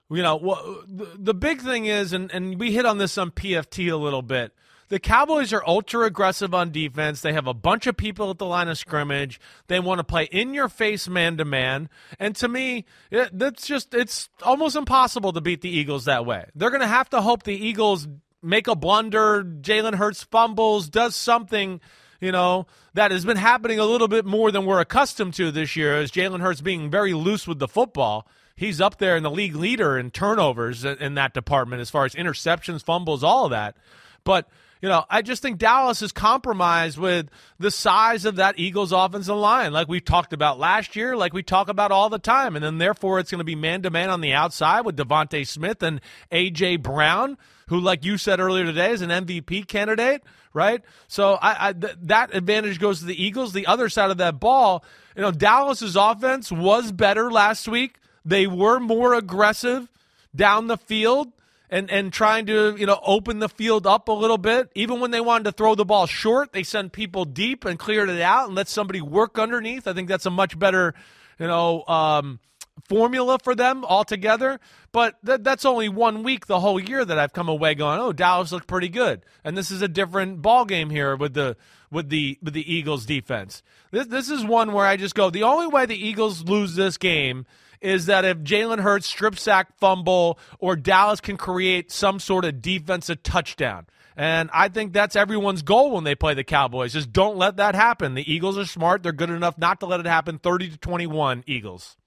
You 0.10 0.22
know, 0.22 0.82
the 0.88 1.34
big 1.34 1.60
thing 1.60 1.86
is, 1.86 2.14
and, 2.14 2.32
and 2.32 2.58
we 2.58 2.72
hit 2.72 2.86
on 2.86 2.98
this 2.98 3.18
on 3.18 3.32
PFT 3.32 3.92
a 3.92 3.98
little 3.98 4.22
bit. 4.22 4.54
The 4.88 5.00
Cowboys 5.00 5.52
are 5.52 5.64
ultra 5.66 6.06
aggressive 6.06 6.54
on 6.54 6.72
defense. 6.72 7.22
They 7.22 7.34
have 7.34 7.48
a 7.48 7.54
bunch 7.54 7.88
of 7.88 7.98
people 7.98 8.30
at 8.30 8.38
the 8.38 8.46
line 8.46 8.68
of 8.68 8.78
scrimmage. 8.78 9.40
They 9.68 9.80
want 9.80 10.00
to 10.00 10.04
play 10.04 10.26
in 10.32 10.54
your 10.54 10.70
face 10.70 11.08
man 11.08 11.38
to 11.38 11.46
man. 11.46 11.90
And 12.20 12.36
to 12.38 12.48
me, 12.48 12.86
it, 13.10 13.38
that's 13.38 13.66
just, 13.66 13.94
it's 13.94 14.30
almost 14.44 14.76
impossible 14.76 15.34
to 15.34 15.42
beat 15.42 15.62
the 15.62 15.70
Eagles 15.70 16.06
that 16.06 16.26
way. 16.26 16.46
They're 16.54 16.70
going 16.70 16.82
to 16.82 16.88
have 16.88 17.10
to 17.12 17.22
hope 17.22 17.44
the 17.44 17.56
Eagles 17.56 18.08
make 18.42 18.68
a 18.68 18.76
blunder, 18.76 19.44
Jalen 19.44 19.96
Hurts 19.96 20.24
fumbles, 20.24 20.88
does 20.88 21.16
something, 21.16 21.82
you 22.22 22.32
know, 22.32 22.68
that 22.94 23.10
has 23.10 23.26
been 23.26 23.38
happening 23.38 23.80
a 23.80 23.86
little 23.86 24.08
bit 24.08 24.24
more 24.24 24.52
than 24.52 24.66
we're 24.66 24.80
accustomed 24.80 25.34
to 25.34 25.52
this 25.52 25.76
year 25.76 25.98
as 25.98 26.12
Jalen 26.12 26.42
Hurts 26.42 26.62
being 26.62 26.92
very 26.92 27.14
loose 27.14 27.48
with 27.48 27.58
the 27.58 27.68
football. 27.68 28.28
He's 28.56 28.80
up 28.80 29.00
there 29.00 29.18
in 29.18 29.24
the 29.24 29.32
league 29.32 29.56
leader 29.56 29.98
in 29.98 30.12
turnovers 30.12 30.86
in 30.86 31.16
that 31.16 31.34
department 31.34 31.82
as 31.82 31.90
far 31.90 32.06
as 32.06 32.14
interceptions, 32.14 32.84
fumbles, 32.86 33.24
all 33.24 33.46
of 33.46 33.52
that. 33.52 33.76
But 34.24 34.48
you 34.86 34.90
know, 34.90 35.04
I 35.10 35.24
just 35.24 35.42
think 35.42 35.58
Dallas 35.58 36.04
is 36.04 36.12
compromised 36.12 37.00
with 37.00 37.32
the 37.58 37.72
size 37.72 38.24
of 38.24 38.36
that 38.36 38.60
Eagles 38.60 38.92
offensive 38.92 39.36
line, 39.36 39.74
like 39.74 39.88
we 39.88 40.00
talked 40.00 40.32
about 40.32 40.60
last 40.60 40.96
year, 40.96 41.18
like 41.18 41.34
we 41.34 41.42
talk 41.42 41.70
about 41.70 41.92
all 41.92 42.08
the 42.08 42.20
time. 42.20 42.56
And 42.56 42.64
then 42.64 42.78
therefore 42.78 43.18
it's 43.18 43.32
going 43.32 43.40
to 43.40 43.46
be 43.46 43.56
man 43.56 43.82
to 43.82 43.90
man 43.90 44.12
on 44.12 44.22
the 44.22 44.34
outside 44.34 44.82
with 44.82 44.96
DeVonta 44.96 45.48
Smith 45.48 45.82
and 45.82 46.02
A.J. 46.32 46.76
Brown, 46.76 47.40
who, 47.70 47.80
like 47.80 48.06
you 48.06 48.20
said 48.20 48.40
earlier 48.40 48.64
today, 48.64 48.92
is 48.92 49.02
an 49.02 49.10
MVP 49.10 49.68
candidate, 49.68 50.22
right? 50.54 50.84
So 51.08 51.34
I, 51.34 51.70
I 51.70 51.74
th- 51.74 51.98
that 52.04 52.36
advantage 52.36 52.80
goes 52.80 53.00
to 53.00 53.06
the 53.06 53.20
Eagles. 53.20 53.54
The 53.54 53.66
other 53.66 53.90
side 53.90 54.12
of 54.12 54.18
that 54.18 54.40
ball, 54.40 54.86
you 55.16 55.24
know, 55.24 55.32
Dallas's 55.32 55.96
offense 55.96 56.52
was 56.52 56.92
better 56.92 57.32
last 57.32 57.68
week. 57.68 57.96
They 58.24 58.46
were 58.46 58.80
more 58.80 59.16
aggressive 59.16 59.92
down 60.36 60.68
the 60.68 60.78
field 60.78 61.32
and 61.70 61.90
and 61.90 62.12
trying 62.14 62.46
to 62.48 62.76
you 62.78 62.86
know 62.86 63.00
open 63.04 63.40
the 63.40 63.50
field 63.50 63.88
up 63.88 64.08
a 64.08 64.12
little 64.12 64.38
bit. 64.38 64.72
Even 64.76 65.00
when 65.00 65.12
they 65.12 65.22
wanted 65.22 65.46
to 65.46 65.52
throw 65.52 65.76
the 65.76 65.86
ball 65.86 66.06
short, 66.06 66.54
they 66.54 66.64
sent 66.64 66.92
people 66.92 67.26
deep 67.26 67.66
and 67.66 67.80
cleared 67.80 68.10
it 68.10 68.22
out 68.22 68.48
and 68.48 68.56
let 68.56 68.68
somebody 68.68 69.02
work 69.02 69.38
underneath. 69.40 69.88
I 69.88 69.94
think 69.94 70.08
that's 70.08 70.26
a 70.26 70.32
much 70.32 70.58
better 70.58 70.94
you 71.40 71.48
know 71.48 71.84
um, 71.88 72.40
formula 72.88 73.38
for 73.44 73.56
them 73.56 73.84
altogether. 73.86 74.60
But 74.92 75.16
th- 75.26 75.42
that's 75.42 75.66
only 75.66 75.90
one 75.90 76.24
week 76.24 76.46
the 76.46 76.60
whole 76.60 76.80
year 76.80 77.04
that 77.04 77.20
I've 77.20 77.34
come 77.34 77.50
away 77.50 77.76
going, 77.76 78.00
oh, 78.00 78.14
Dallas 78.14 78.52
looked 78.52 78.68
pretty 78.68 78.90
good, 78.90 79.24
and 79.44 79.58
this 79.58 79.72
is 79.72 79.82
a 79.82 79.88
different 79.88 80.42
ball 80.42 80.66
game 80.66 80.90
here 80.90 81.16
with 81.16 81.34
the 81.34 81.58
with 81.92 82.10
the 82.10 82.38
with 82.42 82.54
the 82.54 82.74
Eagles 82.74 83.06
defense. 83.06 83.64
This 83.92 84.08
this 84.08 84.30
is 84.30 84.44
one 84.44 84.74
where 84.74 84.86
I 84.86 84.98
just 84.98 85.16
go, 85.16 85.30
the 85.30 85.44
only 85.44 85.68
way 85.68 85.86
the 85.86 85.96
Eagles 85.96 86.44
lose 86.44 86.76
this 86.76 86.98
game 86.98 87.46
is 87.86 88.08
that 88.08 88.26
if 88.26 88.40
Jalen 88.40 88.80
Hurts 88.80 89.06
strip 89.06 89.38
sack 89.38 89.78
fumble 89.78 90.40
or 90.60 90.76
Dallas 90.76 91.22
can 91.22 91.38
create 91.38 91.92
some 91.92 92.20
sort 92.20 92.44
of 92.44 92.62
defensive 92.62 93.24
touchdown. 93.24 93.86
And 94.18 94.50
I 94.54 94.70
think 94.70 94.94
that's 94.94 95.16
everyone's 95.16 95.62
goal 95.62 95.92
when 95.92 96.04
they 96.04 96.16
play 96.16 96.34
the 96.34 96.44
Cowboys. 96.44 96.94
Just 96.94 97.12
don't 97.12 97.38
let 97.38 97.58
that 97.58 97.76
happen. 97.76 98.14
The 98.14 98.32
Eagles 98.32 98.58
are 98.58 98.66
smart. 98.66 99.04
They're 99.04 99.12
good 99.12 99.30
enough 99.30 99.58
not 99.58 99.82
to 99.82 99.86
let 99.86 100.00
it 100.00 100.06
happen. 100.06 100.40
30 100.40 100.70
to 100.70 100.78
21 100.78 101.44
Eagles. 101.48 101.98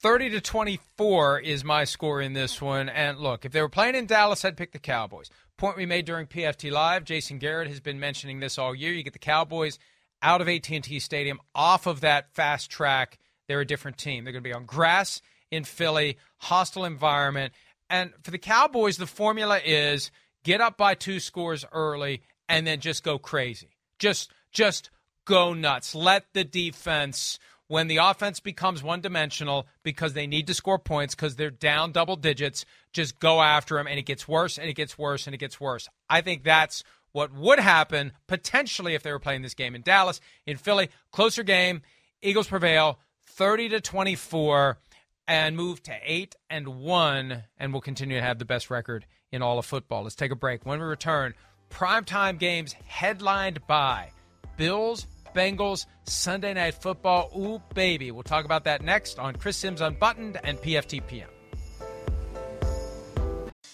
30 0.00 0.30
to 0.30 0.40
24 0.40 1.40
is 1.40 1.62
my 1.62 1.84
score 1.84 2.20
in 2.20 2.32
this 2.32 2.60
one. 2.60 2.88
And 2.88 3.18
look, 3.18 3.44
if 3.44 3.52
they 3.52 3.60
were 3.60 3.68
playing 3.68 3.94
in 3.94 4.06
Dallas, 4.06 4.44
I'd 4.44 4.56
pick 4.56 4.72
the 4.72 4.78
Cowboys. 4.78 5.30
Point 5.56 5.76
we 5.76 5.86
made 5.86 6.06
during 6.06 6.26
PFT 6.26 6.72
Live, 6.72 7.04
Jason 7.04 7.38
Garrett 7.38 7.68
has 7.68 7.78
been 7.78 8.00
mentioning 8.00 8.40
this 8.40 8.58
all 8.58 8.74
year. 8.74 8.92
You 8.92 9.04
get 9.04 9.12
the 9.12 9.20
Cowboys 9.20 9.78
out 10.22 10.40
of 10.40 10.48
AT&T 10.48 10.98
Stadium, 11.00 11.40
off 11.54 11.86
of 11.86 12.00
that 12.00 12.32
fast 12.34 12.70
track 12.70 13.18
they're 13.48 13.60
a 13.60 13.66
different 13.66 13.98
team. 13.98 14.24
They're 14.24 14.32
going 14.32 14.44
to 14.44 14.48
be 14.48 14.54
on 14.54 14.64
grass 14.64 15.20
in 15.50 15.64
Philly, 15.64 16.18
hostile 16.38 16.84
environment. 16.84 17.52
And 17.90 18.12
for 18.22 18.30
the 18.30 18.38
Cowboys, 18.38 18.96
the 18.96 19.06
formula 19.06 19.60
is 19.64 20.10
get 20.44 20.60
up 20.60 20.76
by 20.76 20.94
two 20.94 21.20
scores 21.20 21.64
early 21.72 22.22
and 22.48 22.66
then 22.66 22.80
just 22.80 23.04
go 23.04 23.18
crazy. 23.18 23.76
Just 23.98 24.32
just 24.50 24.90
go 25.24 25.54
nuts. 25.54 25.94
Let 25.94 26.24
the 26.32 26.44
defense 26.44 27.38
when 27.68 27.86
the 27.88 27.96
offense 27.96 28.38
becomes 28.38 28.82
one 28.82 29.00
dimensional 29.00 29.66
because 29.82 30.12
they 30.12 30.26
need 30.26 30.46
to 30.46 30.52
score 30.52 30.78
points 30.78 31.14
because 31.14 31.36
they're 31.36 31.50
down 31.50 31.90
double 31.92 32.16
digits, 32.16 32.66
just 32.92 33.18
go 33.18 33.40
after 33.40 33.76
them 33.76 33.86
and 33.86 33.98
it 33.98 34.04
gets 34.04 34.28
worse 34.28 34.58
and 34.58 34.68
it 34.68 34.74
gets 34.74 34.98
worse 34.98 35.26
and 35.26 35.34
it 35.34 35.38
gets 35.38 35.58
worse. 35.58 35.88
I 36.10 36.20
think 36.20 36.44
that's 36.44 36.84
what 37.12 37.32
would 37.32 37.58
happen 37.58 38.12
potentially 38.26 38.94
if 38.94 39.02
they 39.02 39.10
were 39.10 39.18
playing 39.18 39.40
this 39.40 39.54
game 39.54 39.74
in 39.74 39.80
Dallas. 39.80 40.20
In 40.46 40.58
Philly, 40.58 40.90
closer 41.12 41.42
game, 41.42 41.80
Eagles 42.20 42.46
prevail. 42.46 42.98
30 43.36 43.70
to 43.70 43.80
24 43.80 44.78
and 45.26 45.56
move 45.56 45.82
to 45.84 45.94
8 46.04 46.34
and 46.50 46.68
1 46.68 47.42
and 47.58 47.72
we'll 47.72 47.80
continue 47.80 48.16
to 48.16 48.22
have 48.22 48.38
the 48.38 48.44
best 48.44 48.70
record 48.70 49.06
in 49.30 49.40
all 49.40 49.58
of 49.58 49.64
football. 49.64 50.02
Let's 50.02 50.14
take 50.14 50.32
a 50.32 50.36
break. 50.36 50.66
When 50.66 50.80
we 50.80 50.84
return, 50.84 51.32
primetime 51.70 52.38
games 52.38 52.74
headlined 52.84 53.66
by 53.66 54.10
Bills, 54.58 55.06
Bengals, 55.34 55.86
Sunday 56.04 56.52
Night 56.52 56.74
Football. 56.74 57.30
Ooh, 57.34 57.62
baby. 57.74 58.10
We'll 58.10 58.22
talk 58.22 58.44
about 58.44 58.64
that 58.64 58.82
next 58.82 59.18
on 59.18 59.36
Chris 59.36 59.56
Simms 59.56 59.80
Unbuttoned 59.80 60.38
and 60.44 60.58
PFTPM. 60.58 61.26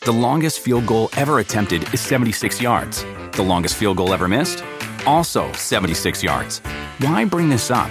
The 0.02 0.12
longest 0.12 0.60
field 0.60 0.86
goal 0.86 1.10
ever 1.16 1.40
attempted 1.40 1.92
is 1.92 2.00
76 2.00 2.62
yards. 2.62 3.04
The 3.32 3.42
longest 3.42 3.74
field 3.74 3.96
goal 3.96 4.14
ever 4.14 4.28
missed? 4.28 4.62
Also 5.04 5.52
76 5.54 6.22
yards. 6.22 6.60
Why 7.00 7.24
bring 7.24 7.48
this 7.48 7.72
up? 7.72 7.90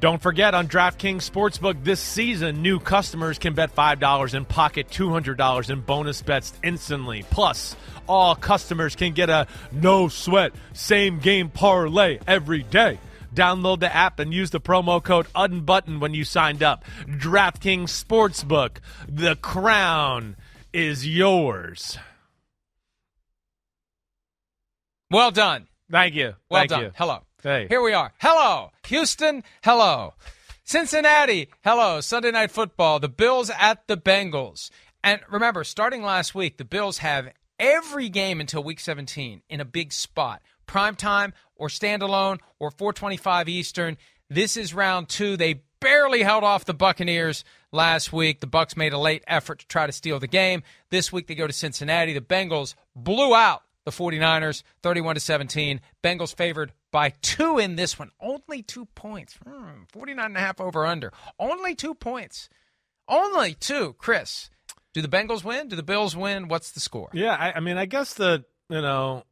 Don't 0.00 0.22
forget 0.22 0.54
on 0.54 0.66
DraftKings 0.66 1.30
Sportsbook 1.30 1.84
this 1.84 2.00
season, 2.00 2.62
new 2.62 2.80
customers 2.80 3.38
can 3.38 3.52
bet 3.52 3.76
$5 3.76 4.32
and 4.32 4.48
pocket 4.48 4.88
$200 4.88 5.70
in 5.70 5.80
bonus 5.82 6.22
bets 6.22 6.54
instantly. 6.64 7.22
Plus, 7.30 7.76
all 8.08 8.34
customers 8.34 8.96
can 8.96 9.12
get 9.12 9.28
a 9.28 9.46
no 9.70 10.08
sweat 10.08 10.52
same 10.72 11.18
game 11.18 11.50
parlay 11.50 12.18
every 12.26 12.62
day. 12.62 12.98
Download 13.34 13.78
the 13.78 13.94
app 13.94 14.18
and 14.20 14.32
use 14.32 14.48
the 14.48 14.60
promo 14.60 15.02
code 15.02 15.26
UNBUTTON 15.34 16.00
when 16.00 16.14
you 16.14 16.24
signed 16.24 16.62
up. 16.62 16.82
DraftKings 17.06 17.90
Sportsbook, 17.90 18.78
the 19.06 19.36
crown 19.36 20.34
is 20.72 21.06
yours. 21.06 21.98
Well 25.10 25.30
done. 25.30 25.66
Thank 25.90 26.14
you. 26.14 26.36
Well 26.48 26.60
Thank 26.60 26.70
done. 26.70 26.82
you. 26.84 26.90
Hello. 26.94 27.18
Hey. 27.42 27.66
Here 27.68 27.80
we 27.80 27.94
are. 27.94 28.12
Hello. 28.18 28.70
Houston. 28.88 29.42
Hello. 29.64 30.12
Cincinnati. 30.62 31.48
Hello. 31.64 32.02
Sunday 32.02 32.30
night 32.30 32.50
football. 32.50 33.00
The 33.00 33.08
Bills 33.08 33.50
at 33.58 33.86
the 33.86 33.96
Bengals. 33.96 34.70
And 35.02 35.20
remember, 35.30 35.64
starting 35.64 36.02
last 36.02 36.34
week, 36.34 36.58
the 36.58 36.66
Bills 36.66 36.98
have 36.98 37.32
every 37.58 38.10
game 38.10 38.40
until 38.40 38.62
week 38.62 38.78
17 38.78 39.40
in 39.48 39.60
a 39.60 39.64
big 39.64 39.92
spot. 39.92 40.42
Prime 40.66 40.96
time 40.96 41.32
or 41.56 41.68
standalone 41.68 42.40
or 42.58 42.70
425 42.70 43.48
Eastern. 43.48 43.96
This 44.28 44.58
is 44.58 44.74
round 44.74 45.08
two. 45.08 45.38
They 45.38 45.62
barely 45.80 46.22
held 46.22 46.44
off 46.44 46.66
the 46.66 46.74
Buccaneers 46.74 47.42
last 47.72 48.12
week. 48.12 48.40
The 48.40 48.46
Bucs 48.46 48.76
made 48.76 48.92
a 48.92 48.98
late 48.98 49.24
effort 49.26 49.60
to 49.60 49.66
try 49.66 49.86
to 49.86 49.92
steal 49.92 50.20
the 50.20 50.26
game. 50.26 50.62
This 50.90 51.10
week 51.10 51.26
they 51.26 51.34
go 51.34 51.46
to 51.46 51.52
Cincinnati. 51.54 52.12
The 52.12 52.20
Bengals 52.20 52.74
blew 52.94 53.34
out 53.34 53.62
the 53.86 53.90
49ers 53.90 54.62
31 54.82 55.14
to 55.14 55.20
17. 55.20 55.80
Bengals 56.04 56.34
favored 56.34 56.72
by 56.90 57.10
two 57.22 57.58
in 57.58 57.76
this 57.76 57.98
one. 57.98 58.10
Only 58.20 58.62
two 58.62 58.86
points. 58.94 59.38
Hmm, 59.46 59.84
49 59.92 60.24
and 60.24 60.36
a 60.36 60.40
half 60.40 60.60
over 60.60 60.86
under. 60.86 61.12
Only 61.38 61.74
two 61.74 61.94
points. 61.94 62.48
Only 63.08 63.54
two. 63.54 63.94
Chris, 63.98 64.50
do 64.92 65.02
the 65.02 65.08
Bengals 65.08 65.44
win? 65.44 65.68
Do 65.68 65.76
the 65.76 65.82
Bills 65.82 66.16
win? 66.16 66.48
What's 66.48 66.72
the 66.72 66.80
score? 66.80 67.10
Yeah, 67.12 67.34
I, 67.34 67.54
I 67.56 67.60
mean, 67.60 67.76
I 67.76 67.86
guess 67.86 68.14
the, 68.14 68.44
you 68.68 68.80
know, 68.80 69.24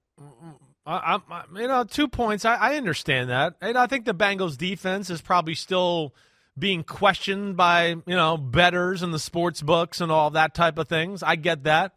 I, 0.86 1.18
I, 1.30 1.42
you 1.54 1.68
know, 1.68 1.84
two 1.84 2.08
points. 2.08 2.44
I, 2.44 2.54
I 2.54 2.76
understand 2.76 3.30
that. 3.30 3.54
And 3.60 3.76
I 3.76 3.86
think 3.86 4.04
the 4.04 4.14
Bengals 4.14 4.56
defense 4.56 5.10
is 5.10 5.20
probably 5.20 5.54
still 5.54 6.14
being 6.58 6.82
questioned 6.82 7.56
by, 7.56 7.88
you 7.88 8.16
know, 8.16 8.36
betters 8.36 9.02
and 9.02 9.14
the 9.14 9.18
sports 9.18 9.62
books 9.62 10.00
and 10.00 10.10
all 10.10 10.30
that 10.30 10.54
type 10.54 10.78
of 10.78 10.88
things. 10.88 11.22
I 11.22 11.36
get 11.36 11.64
that. 11.64 11.92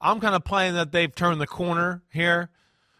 I'm 0.00 0.20
kind 0.20 0.34
of 0.34 0.44
playing 0.44 0.74
that 0.74 0.92
they've 0.92 1.14
turned 1.14 1.40
the 1.40 1.46
corner 1.46 2.02
here 2.10 2.50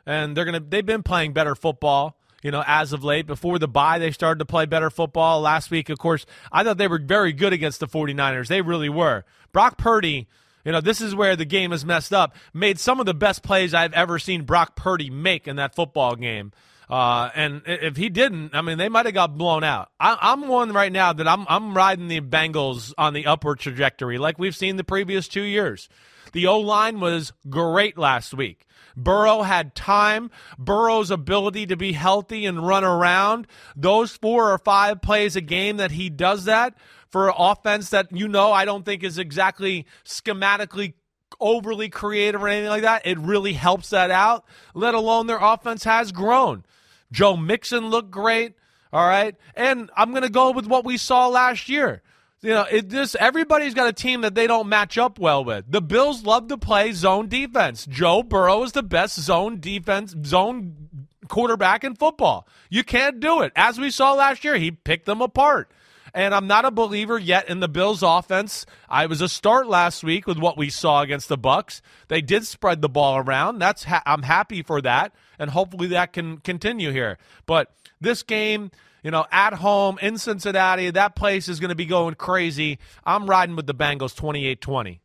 and 0.06 0.36
they're 0.36 0.44
gonna 0.44 0.60
they've 0.60 0.86
been 0.86 1.02
playing 1.02 1.32
better 1.32 1.54
football. 1.54 2.16
You 2.42 2.50
know, 2.50 2.64
as 2.66 2.94
of 2.94 3.04
late, 3.04 3.26
before 3.26 3.58
the 3.58 3.68
bye, 3.68 3.98
they 3.98 4.12
started 4.12 4.38
to 4.38 4.46
play 4.46 4.64
better 4.64 4.88
football. 4.88 5.42
Last 5.42 5.70
week, 5.70 5.90
of 5.90 5.98
course, 5.98 6.24
I 6.50 6.64
thought 6.64 6.78
they 6.78 6.88
were 6.88 6.98
very 6.98 7.34
good 7.34 7.52
against 7.52 7.80
the 7.80 7.86
49ers. 7.86 8.48
They 8.48 8.62
really 8.62 8.88
were. 8.88 9.24
Brock 9.52 9.76
Purdy, 9.76 10.26
you 10.64 10.72
know, 10.72 10.80
this 10.80 11.02
is 11.02 11.14
where 11.14 11.36
the 11.36 11.44
game 11.44 11.70
is 11.70 11.84
messed 11.84 12.14
up. 12.14 12.34
Made 12.54 12.78
some 12.78 12.98
of 12.98 13.04
the 13.04 13.12
best 13.12 13.42
plays 13.42 13.74
I've 13.74 13.92
ever 13.92 14.18
seen 14.18 14.44
Brock 14.44 14.74
Purdy 14.74 15.10
make 15.10 15.46
in 15.46 15.56
that 15.56 15.74
football 15.74 16.16
game. 16.16 16.52
Uh, 16.90 17.30
and 17.36 17.62
if 17.66 17.96
he 17.96 18.08
didn't, 18.08 18.52
I 18.52 18.62
mean, 18.62 18.76
they 18.76 18.88
might 18.88 19.06
have 19.06 19.14
got 19.14 19.38
blown 19.38 19.62
out. 19.62 19.90
I, 20.00 20.32
am 20.32 20.48
one 20.48 20.72
right 20.72 20.90
now 20.90 21.12
that 21.12 21.28
I'm 21.28 21.46
I'm 21.48 21.72
riding 21.72 22.08
the 22.08 22.20
Bengals 22.20 22.92
on 22.98 23.12
the 23.12 23.26
upward 23.26 23.60
trajectory, 23.60 24.18
like 24.18 24.40
we've 24.40 24.56
seen 24.56 24.74
the 24.76 24.82
previous 24.82 25.28
two 25.28 25.42
years. 25.42 25.88
The 26.32 26.48
O 26.48 26.58
line 26.58 26.98
was 26.98 27.32
great 27.48 27.96
last 27.96 28.34
week. 28.34 28.66
Burrow 28.96 29.42
had 29.42 29.74
time. 29.74 30.30
Burrow's 30.58 31.10
ability 31.10 31.66
to 31.66 31.76
be 31.76 31.92
healthy 31.92 32.46
and 32.46 32.66
run 32.66 32.84
around. 32.84 33.46
Those 33.76 34.16
four 34.16 34.52
or 34.52 34.58
five 34.58 35.02
plays 35.02 35.36
a 35.36 35.40
game 35.40 35.76
that 35.78 35.92
he 35.92 36.10
does 36.10 36.44
that 36.44 36.74
for 37.08 37.32
offense 37.36 37.90
that 37.90 38.12
you 38.12 38.28
know 38.28 38.52
I 38.52 38.64
don't 38.64 38.84
think 38.84 39.02
is 39.02 39.18
exactly 39.18 39.86
schematically 40.04 40.94
overly 41.40 41.88
creative 41.88 42.42
or 42.42 42.48
anything 42.48 42.70
like 42.70 42.82
that. 42.82 43.06
It 43.06 43.18
really 43.18 43.52
helps 43.52 43.90
that 43.90 44.10
out, 44.10 44.44
let 44.74 44.94
alone 44.94 45.26
their 45.26 45.38
offense 45.40 45.84
has 45.84 46.12
grown. 46.12 46.64
Joe 47.12 47.36
Mixon 47.36 47.88
looked 47.88 48.10
great. 48.10 48.54
All 48.92 49.06
right. 49.06 49.36
And 49.54 49.90
I'm 49.96 50.10
going 50.10 50.22
to 50.22 50.28
go 50.30 50.50
with 50.50 50.66
what 50.66 50.84
we 50.84 50.96
saw 50.96 51.28
last 51.28 51.68
year. 51.68 52.02
You 52.42 52.50
know, 52.50 52.64
it 52.70 52.88
just 52.88 53.16
everybody's 53.16 53.74
got 53.74 53.88
a 53.88 53.92
team 53.92 54.22
that 54.22 54.34
they 54.34 54.46
don't 54.46 54.68
match 54.68 54.96
up 54.96 55.18
well 55.18 55.44
with. 55.44 55.70
The 55.70 55.82
Bills 55.82 56.24
love 56.24 56.48
to 56.48 56.56
play 56.56 56.92
zone 56.92 57.28
defense. 57.28 57.86
Joe 57.86 58.22
Burrow 58.22 58.62
is 58.62 58.72
the 58.72 58.82
best 58.82 59.20
zone 59.20 59.60
defense, 59.60 60.14
zone 60.24 61.06
quarterback 61.28 61.84
in 61.84 61.96
football. 61.96 62.48
You 62.70 62.82
can't 62.82 63.20
do 63.20 63.42
it. 63.42 63.52
As 63.54 63.78
we 63.78 63.90
saw 63.90 64.14
last 64.14 64.42
year, 64.42 64.56
he 64.56 64.70
picked 64.70 65.06
them 65.06 65.20
apart. 65.20 65.70
And 66.12 66.34
I'm 66.34 66.46
not 66.46 66.64
a 66.64 66.72
believer 66.72 67.18
yet 67.18 67.48
in 67.48 67.60
the 67.60 67.68
Bills 67.68 68.02
offense. 68.02 68.66
I 68.88 69.06
was 69.06 69.20
a 69.20 69.28
start 69.28 69.68
last 69.68 70.02
week 70.02 70.26
with 70.26 70.38
what 70.38 70.56
we 70.56 70.68
saw 70.68 71.02
against 71.02 71.28
the 71.28 71.38
Bucs. 71.38 71.82
They 72.08 72.20
did 72.20 72.46
spread 72.46 72.82
the 72.82 72.88
ball 72.88 73.18
around. 73.18 73.58
That's 73.58 73.84
ha- 73.84 74.02
I'm 74.04 74.22
happy 74.22 74.62
for 74.62 74.80
that 74.82 75.14
and 75.38 75.50
hopefully 75.50 75.88
that 75.88 76.12
can 76.12 76.38
continue 76.38 76.90
here. 76.90 77.18
But 77.46 77.72
this 78.00 78.22
game, 78.22 78.70
you 79.02 79.10
know, 79.10 79.26
at 79.30 79.54
home 79.54 79.98
in 80.00 80.18
Cincinnati, 80.18 80.90
that 80.90 81.14
place 81.14 81.48
is 81.48 81.60
going 81.60 81.70
to 81.70 81.74
be 81.74 81.86
going 81.86 82.14
crazy. 82.14 82.78
I'm 83.04 83.26
riding 83.26 83.56
with 83.56 83.66
the 83.66 83.74
Bengals 83.74 84.14
28-20. 84.14 85.00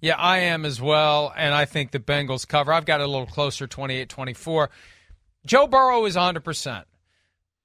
Yeah, 0.00 0.16
I 0.16 0.38
am 0.38 0.64
as 0.64 0.82
well, 0.82 1.32
and 1.34 1.54
I 1.54 1.64
think 1.64 1.90
the 1.90 1.98
Bengals 1.98 2.46
cover. 2.46 2.72
I've 2.72 2.84
got 2.84 3.00
a 3.00 3.06
little 3.06 3.26
closer 3.26 3.66
28-24. 3.66 4.68
Joe 5.46 5.66
Burrow 5.66 6.04
is 6.04 6.16
100%. 6.16 6.84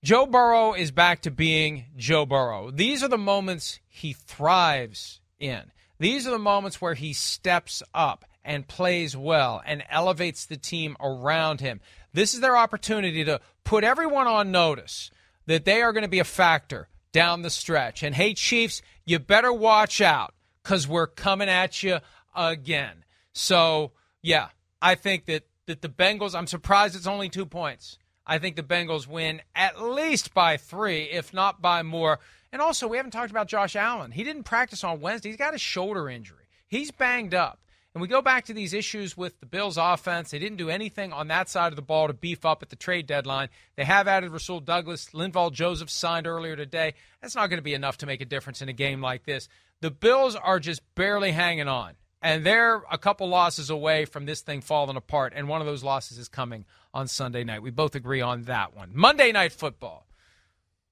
Joe 0.01 0.25
Burrow 0.25 0.73
is 0.73 0.91
back 0.91 1.23
to 1.23 1.31
being 1.31 1.85
Joe 1.97 2.25
Burrow. 2.25 2.71
These 2.71 3.03
are 3.03 3.09
the 3.09 3.17
moments 3.17 3.81
he 3.89 4.13
thrives 4.13 5.19
in. 5.37 5.63
These 5.99 6.25
are 6.25 6.31
the 6.31 6.39
moments 6.39 6.79
where 6.79 6.93
he 6.93 7.11
steps 7.11 7.83
up 7.93 8.23
and 8.45 8.67
plays 8.67 9.17
well 9.17 9.61
and 9.65 9.83
elevates 9.89 10.45
the 10.45 10.55
team 10.55 10.95
around 11.01 11.59
him. 11.59 11.81
This 12.13 12.33
is 12.33 12.39
their 12.39 12.57
opportunity 12.57 13.23
to 13.23 13.39
put 13.63 13.83
everyone 13.83 14.27
on 14.27 14.51
notice 14.51 15.11
that 15.45 15.65
they 15.65 15.81
are 15.81 15.93
going 15.93 16.03
to 16.03 16.09
be 16.09 16.19
a 16.19 16.25
factor 16.25 16.87
down 17.11 17.41
the 17.41 17.49
stretch. 17.49 18.03
And 18.03 18.15
hey, 18.15 18.33
Chiefs, 18.33 18.81
you 19.05 19.19
better 19.19 19.51
watch 19.51 20.01
out 20.01 20.33
because 20.63 20.87
we're 20.87 21.07
coming 21.07 21.49
at 21.49 21.81
you 21.83 21.99
again. 22.35 23.03
So, 23.33 23.91
yeah, 24.21 24.49
I 24.81 24.95
think 24.95 25.25
that, 25.25 25.43
that 25.65 25.81
the 25.81 25.89
Bengals, 25.89 26.35
I'm 26.35 26.47
surprised 26.47 26.95
it's 26.95 27.07
only 27.07 27.29
two 27.29 27.45
points. 27.45 27.97
I 28.25 28.37
think 28.37 28.55
the 28.55 28.63
Bengals 28.63 29.07
win 29.07 29.41
at 29.55 29.81
least 29.81 30.33
by 30.33 30.57
three, 30.57 31.03
if 31.03 31.33
not 31.33 31.61
by 31.61 31.81
more. 31.81 32.19
And 32.51 32.61
also, 32.61 32.87
we 32.87 32.97
haven't 32.97 33.11
talked 33.11 33.31
about 33.31 33.47
Josh 33.47 33.75
Allen. 33.75 34.11
He 34.11 34.23
didn't 34.23 34.43
practice 34.43 34.83
on 34.83 35.01
Wednesday. 35.01 35.29
He's 35.29 35.37
got 35.37 35.55
a 35.55 35.59
shoulder 35.59 36.09
injury. 36.09 36.45
He's 36.67 36.91
banged 36.91 37.33
up. 37.33 37.59
And 37.95 38.01
we 38.01 38.07
go 38.07 38.21
back 38.21 38.45
to 38.45 38.53
these 38.53 38.73
issues 38.73 39.17
with 39.17 39.39
the 39.39 39.47
Bills' 39.47 39.77
offense. 39.77 40.29
They 40.29 40.37
didn't 40.37 40.57
do 40.57 40.69
anything 40.69 41.11
on 41.11 41.27
that 41.29 41.49
side 41.49 41.71
of 41.71 41.75
the 41.75 41.81
ball 41.81 42.07
to 42.07 42.13
beef 42.13 42.45
up 42.45 42.61
at 42.61 42.69
the 42.69 42.75
trade 42.75 43.07
deadline. 43.07 43.49
They 43.75 43.83
have 43.83 44.07
added 44.07 44.31
Rasul 44.31 44.59
Douglas. 44.59 45.09
Linval 45.09 45.51
Joseph 45.51 45.89
signed 45.89 46.27
earlier 46.27 46.55
today. 46.55 46.93
That's 47.21 47.35
not 47.35 47.49
going 47.49 47.57
to 47.57 47.63
be 47.63 47.73
enough 47.73 47.97
to 47.97 48.05
make 48.05 48.21
a 48.21 48.25
difference 48.25 48.61
in 48.61 48.69
a 48.69 48.73
game 48.73 49.01
like 49.01 49.25
this. 49.25 49.49
The 49.81 49.89
Bills 49.89 50.35
are 50.35 50.59
just 50.59 50.81
barely 50.93 51.31
hanging 51.31 51.67
on. 51.67 51.93
And 52.21 52.45
they're 52.45 52.83
a 52.91 52.97
couple 52.97 53.27
losses 53.29 53.69
away 53.69 54.05
from 54.05 54.25
this 54.25 54.41
thing 54.41 54.61
falling 54.61 54.97
apart. 54.97 55.33
And 55.35 55.47
one 55.47 55.61
of 55.61 55.67
those 55.67 55.83
losses 55.83 56.17
is 56.17 56.27
coming 56.27 56.65
on 56.93 57.07
Sunday 57.07 57.43
night. 57.43 57.63
We 57.63 57.71
both 57.71 57.95
agree 57.95 58.21
on 58.21 58.43
that 58.43 58.75
one. 58.75 58.91
Monday 58.93 59.31
night 59.31 59.53
football. 59.53 60.05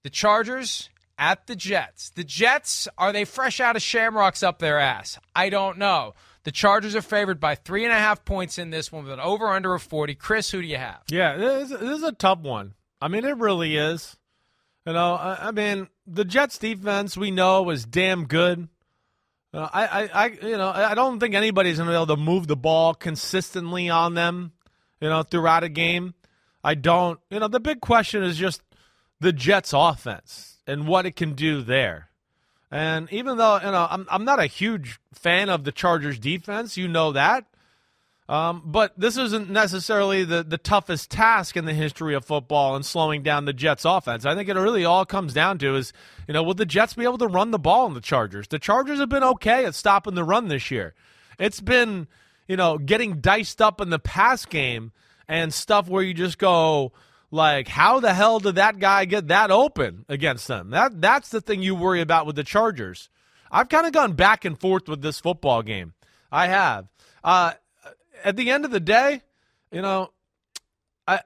The 0.03 0.09
Chargers 0.09 0.89
at 1.17 1.47
the 1.47 1.55
Jets. 1.55 2.11
The 2.11 2.23
Jets, 2.23 2.87
are 2.97 3.11
they 3.11 3.25
fresh 3.25 3.59
out 3.59 3.75
of 3.75 3.81
shamrocks 3.81 4.41
up 4.41 4.59
their 4.59 4.79
ass? 4.79 5.19
I 5.35 5.49
don't 5.49 5.77
know. 5.77 6.13
The 6.47 6.53
Chargers 6.53 6.95
are 6.95 7.01
favored 7.01 7.41
by 7.41 7.55
three 7.55 7.83
and 7.83 7.91
a 7.91 7.97
half 7.97 8.23
points 8.23 8.57
in 8.57 8.69
this 8.69 8.89
one 8.89 9.03
with 9.03 9.11
an 9.11 9.19
over 9.19 9.47
under 9.47 9.73
of 9.73 9.83
40. 9.83 10.15
Chris, 10.15 10.49
who 10.49 10.61
do 10.61 10.67
you 10.69 10.77
have? 10.77 11.01
Yeah, 11.09 11.35
this 11.35 11.71
is 11.71 12.03
a 12.03 12.13
tough 12.13 12.39
one. 12.39 12.73
I 13.01 13.09
mean, 13.09 13.25
it 13.25 13.35
really 13.35 13.75
is. 13.75 14.15
You 14.85 14.93
know, 14.93 15.15
I, 15.15 15.49
I 15.49 15.51
mean, 15.51 15.89
the 16.05 16.23
Jets 16.23 16.57
defense 16.57 17.17
we 17.17 17.31
know 17.31 17.69
is 17.69 17.83
damn 17.83 18.27
good. 18.27 18.69
Uh, 19.53 19.67
I, 19.73 19.87
I, 19.87 20.09
I, 20.13 20.25
you 20.41 20.55
know, 20.55 20.69
I 20.69 20.95
don't 20.95 21.19
think 21.19 21.35
anybody's 21.35 21.79
to 21.79 21.83
be 21.83 21.91
able 21.91 22.07
to 22.07 22.15
move 22.15 22.47
the 22.47 22.55
ball 22.55 22.93
consistently 22.93 23.89
on 23.89 24.13
them, 24.13 24.53
you 25.01 25.09
know, 25.09 25.23
throughout 25.23 25.65
a 25.65 25.69
game. 25.69 26.13
I 26.63 26.75
don't. 26.75 27.19
You 27.29 27.41
know, 27.41 27.49
the 27.49 27.59
big 27.59 27.81
question 27.81 28.23
is 28.23 28.37
just 28.37 28.61
the 29.19 29.33
Jets' 29.33 29.73
offense 29.73 30.59
and 30.65 30.87
what 30.87 31.05
it 31.05 31.17
can 31.17 31.33
do 31.33 31.61
there. 31.61 32.06
And 32.69 33.07
even 33.11 33.37
though 33.37 33.57
you 33.57 33.71
know 33.71 33.87
I'm 33.89 34.07
I'm 34.09 34.25
not 34.25 34.39
a 34.39 34.47
huge 34.47 34.99
fan 35.13 35.49
of 35.49 35.63
the 35.63 35.71
Chargers' 35.71 36.19
defense, 36.19 36.77
you 36.77 36.87
know 36.87 37.11
that. 37.13 37.45
Um, 38.29 38.61
but 38.65 38.93
this 38.99 39.15
isn't 39.15 39.49
necessarily 39.49 40.25
the, 40.25 40.43
the 40.43 40.57
toughest 40.57 41.09
task 41.09 41.55
in 41.55 41.63
the 41.63 41.73
history 41.73 42.13
of 42.13 42.25
football 42.25 42.75
and 42.75 42.85
slowing 42.85 43.23
down 43.23 43.45
the 43.45 43.53
Jets 43.53 43.85
offense. 43.85 44.25
I 44.25 44.35
think 44.35 44.49
it 44.49 44.55
really 44.55 44.83
all 44.83 45.05
comes 45.05 45.33
down 45.33 45.59
to 45.59 45.75
is, 45.75 45.93
you 46.27 46.33
know, 46.33 46.43
will 46.43 46.53
the 46.53 46.65
Jets 46.65 46.93
be 46.93 47.05
able 47.05 47.19
to 47.19 47.27
run 47.27 47.51
the 47.51 47.59
ball 47.59 47.87
in 47.87 47.93
the 47.93 48.01
Chargers? 48.01 48.49
The 48.49 48.59
Chargers 48.59 48.99
have 48.99 49.07
been 49.07 49.23
okay 49.23 49.63
at 49.63 49.75
stopping 49.75 50.15
the 50.15 50.25
run 50.25 50.49
this 50.49 50.69
year. 50.69 50.93
It's 51.39 51.61
been, 51.61 52.07
you 52.49 52.57
know, 52.57 52.77
getting 52.77 53.21
diced 53.21 53.61
up 53.61 53.79
in 53.79 53.91
the 53.91 53.99
pass 53.99 54.45
game 54.45 54.91
and 55.29 55.53
stuff 55.53 55.87
where 55.87 56.03
you 56.03 56.13
just 56.13 56.37
go, 56.37 56.91
like, 57.31 57.67
how 57.67 57.99
the 57.99 58.13
hell 58.13 58.39
did 58.39 58.55
that 58.55 58.79
guy 58.79 59.05
get 59.05 59.27
that 59.27 59.51
open 59.51 60.05
against 60.07 60.47
them? 60.47 60.69
That 60.69 61.01
that's 61.01 61.29
the 61.29 61.41
thing 61.41 61.61
you 61.61 61.75
worry 61.75 62.01
about 62.01 62.25
with 62.25 62.35
the 62.35 62.43
Chargers. 62.43 63.09
I've 63.51 63.69
kind 63.69 63.85
of 63.85 63.93
gone 63.93 64.13
back 64.13 64.45
and 64.45 64.59
forth 64.59 64.87
with 64.87 65.01
this 65.01 65.19
football 65.19 65.61
game. 65.61 65.93
I 66.31 66.47
have. 66.47 66.87
Uh, 67.23 67.53
at 68.23 68.35
the 68.35 68.49
end 68.49 68.65
of 68.65 68.71
the 68.71 68.79
day, 68.79 69.21
you 69.71 69.81
know, 69.81 70.11
I 71.07 71.21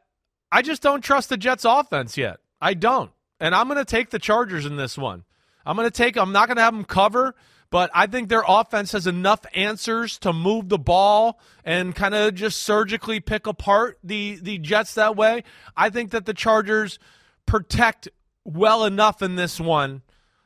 I 0.52 0.62
just 0.62 0.82
don't 0.82 1.04
trust 1.04 1.30
the 1.30 1.38
Jets 1.38 1.66
offense 1.66 2.18
yet. 2.18 2.40
I 2.62 2.74
don't. 2.74 3.12
And 3.40 3.56
I'm 3.56 3.68
going 3.68 3.80
to 3.80 3.86
take 3.86 4.12
the 4.12 4.20
Chargers 4.20 4.66
in 4.66 4.76
this 4.76 4.98
one. 4.98 5.24
I'm 5.66 5.76
going 5.76 5.90
to 5.90 5.96
take 5.96 6.18
I'm 6.18 6.32
not 6.32 6.48
going 6.48 6.58
to 6.58 6.64
have 6.64 6.74
them 6.74 6.86
cover, 6.86 7.36
but 7.72 7.90
I 7.96 8.06
think 8.06 8.30
their 8.30 8.44
offense 8.48 8.92
has 8.92 9.08
enough 9.08 9.46
answers 9.56 10.20
to 10.20 10.34
move 10.34 10.70
the 10.70 10.78
ball 10.78 11.40
and 11.66 11.96
kind 11.96 12.14
of 12.14 12.36
just 12.36 12.62
surgically 12.62 13.20
pick 13.20 13.48
apart 13.48 13.98
the 14.04 14.38
the 14.42 14.60
Jets 14.60 14.94
that 14.96 15.16
way. 15.16 15.44
I 15.76 15.90
think 15.90 16.12
that 16.12 16.26
the 16.26 16.34
Chargers 16.34 17.00
protect 17.46 18.10
well 18.44 18.86
enough 18.86 19.22
in 19.22 19.36
this 19.36 19.60
one 19.60 20.02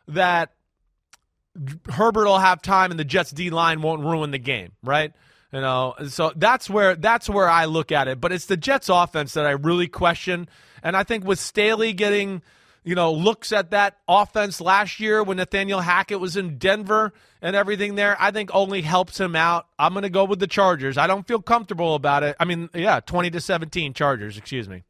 that 0.08 0.52
Herbert 1.90 2.26
will 2.26 2.40
have 2.40 2.62
time 2.62 2.92
and 2.92 3.00
the 3.00 3.06
Jets 3.06 3.32
D 3.32 3.50
line 3.50 3.82
won't 3.82 4.04
ruin 4.04 4.32
the 4.32 4.38
game, 4.38 4.74
right? 4.84 5.12
You 5.52 5.62
know, 5.62 5.96
so 6.10 6.32
that's 6.36 6.70
where 6.70 6.96
that's 6.96 7.30
where 7.30 7.50
I 7.50 7.66
look 7.66 7.92
at 7.92 8.08
it. 8.08 8.22
But 8.22 8.34
it's 8.34 8.46
the 8.46 8.58
Jets 8.58 8.90
offense 8.90 9.34
that 9.34 9.46
I 9.46 9.52
really 9.52 9.88
question. 9.88 10.48
And 10.84 10.96
I 10.96 11.04
think 11.04 11.26
with 11.26 11.40
Staley 11.40 11.94
getting, 11.94 12.44
you 12.86 12.94
know, 12.94 13.12
looks 13.12 13.52
at 13.52 13.72
that 13.72 13.98
offense 14.08 14.62
last 14.62 15.00
year 15.00 15.24
when 15.24 15.38
Nathaniel 15.38 15.82
Hackett 15.82 16.20
was 16.20 16.38
in 16.38 16.60
Denver 16.60 17.14
and 17.42 17.56
everything 17.56 17.96
there, 17.96 18.16
I 18.20 18.30
think 18.30 18.52
only 18.54 18.82
helps 18.82 19.20
him 19.20 19.36
out. 19.36 19.66
I'm 19.80 19.94
going 19.94 20.04
to 20.04 20.10
go 20.10 20.24
with 20.24 20.40
the 20.40 20.48
Chargers. 20.48 20.96
I 20.98 21.08
don't 21.08 21.28
feel 21.28 21.42
comfortable 21.42 21.96
about 21.96 22.22
it. 22.24 22.36
I 22.40 22.46
mean, 22.46 22.70
yeah, 22.76 23.00
20 23.00 23.32
to 23.32 23.42
17 23.42 23.94
Chargers, 23.94 24.38
excuse 24.38 24.70
me. 24.70 24.84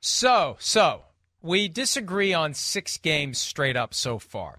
So, 0.00 0.56
so 0.60 1.02
we 1.42 1.66
disagree 1.68 2.32
on 2.32 2.54
6 2.54 2.98
games 2.98 3.38
straight 3.38 3.76
up 3.76 3.92
so 3.92 4.20
far. 4.20 4.58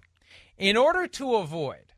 In 0.58 0.76
order 0.76 1.06
to 1.06 1.36
avoid 1.36 1.94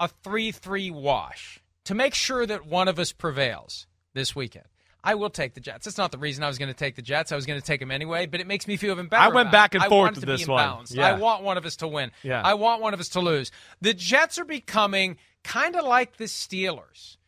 a 0.00 0.08
3-3 0.08 0.92
wash, 0.92 1.60
to 1.84 1.94
make 1.94 2.14
sure 2.14 2.46
that 2.46 2.66
one 2.66 2.88
of 2.88 2.98
us 2.98 3.12
prevails 3.12 3.86
this 4.14 4.34
weekend. 4.34 4.64
I 5.06 5.14
will 5.14 5.30
take 5.30 5.54
the 5.54 5.60
Jets. 5.60 5.84
That's 5.84 5.96
not 5.96 6.10
the 6.10 6.18
reason 6.18 6.42
I 6.42 6.48
was 6.48 6.58
going 6.58 6.68
to 6.68 6.74
take 6.74 6.96
the 6.96 7.02
Jets. 7.02 7.30
I 7.30 7.36
was 7.36 7.46
going 7.46 7.60
to 7.60 7.64
take 7.64 7.78
them 7.78 7.92
anyway, 7.92 8.26
but 8.26 8.40
it 8.40 8.46
makes 8.48 8.66
me 8.66 8.76
feel 8.76 8.90
even 8.90 9.06
better. 9.06 9.22
I 9.22 9.28
went 9.28 9.52
back 9.52 9.74
and 9.76 9.84
it. 9.84 9.88
forth 9.88 10.16
with 10.16 10.24
this 10.24 10.48
one. 10.48 10.84
Yeah. 10.90 11.06
I 11.06 11.12
want 11.12 11.44
one 11.44 11.56
of 11.56 11.64
us 11.64 11.76
to 11.76 11.88
win. 11.88 12.10
Yeah. 12.24 12.42
I 12.44 12.54
want 12.54 12.82
one 12.82 12.92
of 12.92 12.98
us 12.98 13.10
to 13.10 13.20
lose. 13.20 13.52
The 13.80 13.94
Jets 13.94 14.36
are 14.36 14.44
becoming 14.44 15.16
kind 15.44 15.76
of 15.76 15.84
like 15.84 16.16
the 16.16 16.24
Steelers. 16.24 17.18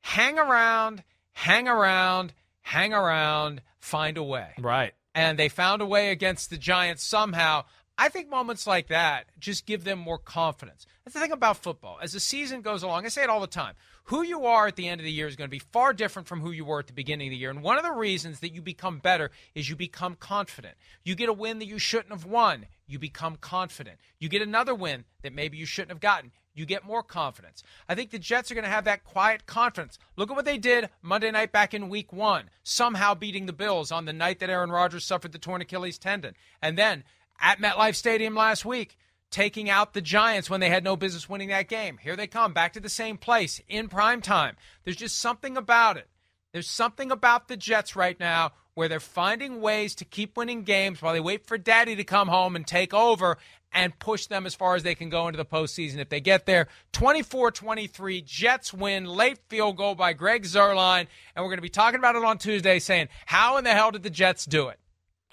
Hang 0.00 0.38
around, 0.38 1.04
hang 1.32 1.68
around, 1.68 2.32
hang 2.62 2.94
around, 2.94 3.60
find 3.80 4.16
a 4.16 4.22
way. 4.22 4.52
Right. 4.58 4.94
And 5.14 5.38
they 5.38 5.50
found 5.50 5.82
a 5.82 5.86
way 5.86 6.10
against 6.10 6.48
the 6.48 6.56
Giants 6.56 7.04
somehow. 7.04 7.64
I 7.98 8.10
think 8.10 8.28
moments 8.28 8.66
like 8.66 8.88
that 8.88 9.26
just 9.38 9.64
give 9.64 9.84
them 9.84 9.98
more 9.98 10.18
confidence. 10.18 10.86
That's 11.04 11.14
the 11.14 11.20
thing 11.20 11.32
about 11.32 11.62
football. 11.62 11.98
As 12.02 12.12
the 12.12 12.20
season 12.20 12.60
goes 12.60 12.82
along, 12.82 13.06
I 13.06 13.08
say 13.08 13.22
it 13.22 13.30
all 13.30 13.40
the 13.40 13.46
time. 13.46 13.74
Who 14.04 14.22
you 14.22 14.44
are 14.44 14.66
at 14.66 14.76
the 14.76 14.86
end 14.86 15.00
of 15.00 15.04
the 15.04 15.12
year 15.12 15.26
is 15.26 15.34
going 15.34 15.48
to 15.48 15.54
be 15.54 15.58
far 15.72 15.92
different 15.92 16.28
from 16.28 16.40
who 16.40 16.50
you 16.50 16.64
were 16.64 16.78
at 16.78 16.88
the 16.88 16.92
beginning 16.92 17.28
of 17.28 17.30
the 17.30 17.38
year. 17.38 17.50
And 17.50 17.62
one 17.62 17.78
of 17.78 17.84
the 17.84 17.92
reasons 17.92 18.40
that 18.40 18.52
you 18.52 18.60
become 18.60 18.98
better 18.98 19.30
is 19.54 19.70
you 19.70 19.76
become 19.76 20.14
confident. 20.14 20.74
You 21.04 21.14
get 21.14 21.30
a 21.30 21.32
win 21.32 21.58
that 21.58 21.66
you 21.66 21.78
shouldn't 21.78 22.12
have 22.12 22.26
won, 22.26 22.66
you 22.86 22.98
become 22.98 23.36
confident. 23.36 23.98
You 24.18 24.28
get 24.28 24.42
another 24.42 24.74
win 24.74 25.04
that 25.22 25.32
maybe 25.32 25.56
you 25.56 25.66
shouldn't 25.66 25.90
have 25.90 26.00
gotten, 26.00 26.32
you 26.54 26.66
get 26.66 26.84
more 26.84 27.02
confidence. 27.02 27.62
I 27.88 27.94
think 27.94 28.10
the 28.10 28.18
Jets 28.18 28.50
are 28.50 28.54
going 28.54 28.64
to 28.64 28.70
have 28.70 28.84
that 28.84 29.04
quiet 29.04 29.46
confidence. 29.46 29.98
Look 30.16 30.30
at 30.30 30.36
what 30.36 30.44
they 30.44 30.58
did 30.58 30.88
Monday 31.02 31.30
night 31.30 31.52
back 31.52 31.74
in 31.74 31.88
week 31.88 32.12
one, 32.12 32.50
somehow 32.62 33.14
beating 33.14 33.46
the 33.46 33.52
Bills 33.52 33.92
on 33.92 34.04
the 34.04 34.12
night 34.12 34.38
that 34.40 34.50
Aaron 34.50 34.70
Rodgers 34.70 35.04
suffered 35.04 35.32
the 35.32 35.38
torn 35.38 35.60
Achilles 35.60 35.98
tendon. 35.98 36.34
And 36.62 36.78
then 36.78 37.04
at 37.40 37.60
MetLife 37.60 37.94
Stadium 37.94 38.34
last 38.34 38.64
week, 38.64 38.96
taking 39.30 39.68
out 39.68 39.92
the 39.92 40.00
Giants 40.00 40.48
when 40.48 40.60
they 40.60 40.70
had 40.70 40.84
no 40.84 40.96
business 40.96 41.28
winning 41.28 41.48
that 41.48 41.68
game. 41.68 41.98
Here 41.98 42.16
they 42.16 42.26
come, 42.26 42.52
back 42.52 42.72
to 42.74 42.80
the 42.80 42.88
same 42.88 43.16
place 43.16 43.60
in 43.68 43.88
prime 43.88 44.22
time. 44.22 44.56
There's 44.84 44.96
just 44.96 45.18
something 45.18 45.56
about 45.56 45.96
it. 45.96 46.08
There's 46.52 46.70
something 46.70 47.10
about 47.10 47.48
the 47.48 47.56
Jets 47.56 47.96
right 47.96 48.18
now 48.18 48.52
where 48.74 48.88
they're 48.88 49.00
finding 49.00 49.60
ways 49.60 49.94
to 49.94 50.04
keep 50.04 50.36
winning 50.36 50.62
games 50.62 51.00
while 51.00 51.14
they 51.14 51.20
wait 51.20 51.46
for 51.46 51.56
daddy 51.56 51.96
to 51.96 52.04
come 52.04 52.28
home 52.28 52.54
and 52.54 52.66
take 52.66 52.92
over 52.92 53.38
and 53.72 53.98
push 53.98 54.26
them 54.26 54.46
as 54.46 54.54
far 54.54 54.74
as 54.74 54.82
they 54.82 54.94
can 54.94 55.08
go 55.08 55.28
into 55.28 55.36
the 55.36 55.44
postseason. 55.44 55.96
If 55.96 56.08
they 56.08 56.20
get 56.20 56.46
there, 56.46 56.68
24 56.92 57.50
23, 57.50 58.22
Jets 58.22 58.72
win, 58.72 59.04
late 59.04 59.38
field 59.48 59.76
goal 59.76 59.94
by 59.94 60.12
Greg 60.12 60.44
Zuerlein. 60.44 61.06
And 61.34 61.42
we're 61.42 61.50
going 61.50 61.58
to 61.58 61.62
be 61.62 61.68
talking 61.68 61.98
about 61.98 62.16
it 62.16 62.24
on 62.24 62.38
Tuesday, 62.38 62.78
saying, 62.78 63.08
How 63.26 63.56
in 63.56 63.64
the 63.64 63.72
hell 63.72 63.90
did 63.90 64.02
the 64.02 64.10
Jets 64.10 64.44
do 64.44 64.68
it? 64.68 64.78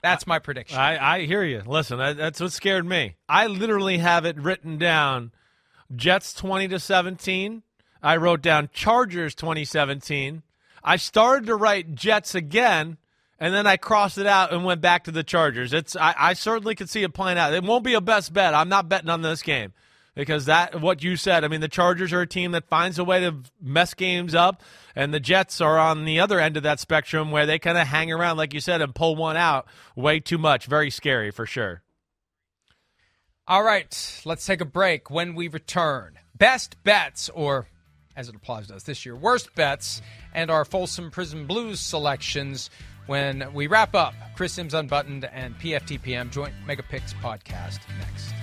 That's 0.04 0.28
my 0.28 0.38
prediction. 0.38 0.78
I, 0.78 1.16
I 1.16 1.26
hear 1.26 1.44
you. 1.44 1.64
Listen, 1.66 1.98
that's 1.98 2.42
what 2.42 2.52
scared 2.52 2.86
me. 2.86 3.16
I 3.30 3.48
literally 3.48 4.00
have 4.00 4.26
it 4.26 4.38
written 4.38 4.78
down 4.78 5.32
Jets 5.96 6.34
20 6.34 6.68
to 6.68 6.80
17. 6.80 7.64
I 8.04 8.18
wrote 8.18 8.42
down 8.42 8.70
Chargers 8.74 9.34
2017. 9.34 10.44
I 10.84 10.98
started 10.98 11.46
to 11.46 11.56
write 11.56 11.96
Jets 11.96 12.36
again, 12.36 12.98
and 13.40 13.54
then 13.54 13.66
I 13.66 13.78
crossed 13.78 14.18
it 14.18 14.28
out 14.28 14.52
and 14.52 14.66
went 14.66 14.82
back 14.82 15.06
to 15.06 15.12
the 15.12 15.24
Chargers. 15.24 15.72
It's 15.72 15.96
I, 15.96 16.14
I 16.18 16.34
certainly 16.34 16.76
could 16.76 16.90
see 16.90 17.04
it 17.04 17.14
playing 17.14 17.38
out. 17.38 17.54
It 17.54 17.64
won't 17.64 17.86
be 17.86 17.94
a 17.94 18.02
best 18.02 18.34
bet. 18.34 18.54
I'm 18.54 18.68
not 18.68 18.90
betting 18.90 19.10
on 19.10 19.22
this 19.22 19.42
game 19.42 19.72
because 20.16 20.46
that 20.46 20.80
what 20.82 21.04
you 21.04 21.16
said. 21.16 21.44
I 21.44 21.48
mean, 21.48 21.62
the 21.62 21.68
Chargers 21.68 22.14
are 22.14 22.22
a 22.22 22.28
team 22.28 22.52
that 22.52 22.68
finds 22.68 23.00
a 23.00 23.04
way 23.04 23.20
to 23.22 23.36
mess 23.62 23.94
games 23.94 24.36
up, 24.36 24.62
and 24.96 25.14
the 25.14 25.20
Jets 25.20 25.62
are 25.62 25.80
on 25.80 26.06
the 26.06 26.20
other 26.20 26.40
end 26.40 26.58
of 26.58 26.64
that 26.64 26.80
spectrum 26.80 27.32
where 27.32 27.46
they 27.46 27.60
kind 27.60 27.78
of 27.78 27.88
hang 27.88 28.12
around, 28.12 28.38
like 28.38 28.54
you 28.54 28.60
said, 28.60 28.82
and 28.82 28.94
pull 28.94 29.16
one 29.16 29.38
out 29.38 29.68
way 29.96 30.20
too 30.20 30.38
much. 30.38 30.66
Very 30.66 30.90
scary 30.90 31.32
for 31.32 31.46
sure. 31.46 31.82
All 33.48 33.64
right, 33.64 34.22
let's 34.24 34.46
take 34.46 34.62
a 34.62 34.66
break. 34.66 35.10
When 35.10 35.36
we 35.36 35.50
return, 35.50 36.18
best 36.34 36.82
bets, 36.84 37.30
or 37.30 37.68
as 38.16 38.30
it 38.30 38.36
applies 38.36 38.68
to 38.68 38.76
us 38.76 38.84
this 38.84 39.06
year, 39.06 39.16
worst 39.16 39.54
bets, 39.56 40.02
and 40.34 40.50
our 40.50 40.64
Folsom 40.64 41.12
Prison 41.12 41.46
Blues 41.46 41.80
selections. 41.80 42.70
When 43.06 43.54
we 43.54 43.68
wrap 43.68 43.96
up, 43.96 44.14
Chris 44.36 44.54
Simms 44.54 44.74
Unbuttoned 44.74 45.26
and 45.26 45.60
PFTPM 45.60 46.32
Joint 46.32 46.54
Mega 46.66 46.84
Picks 46.84 47.14
podcast 47.16 47.80
next. 48.00 48.43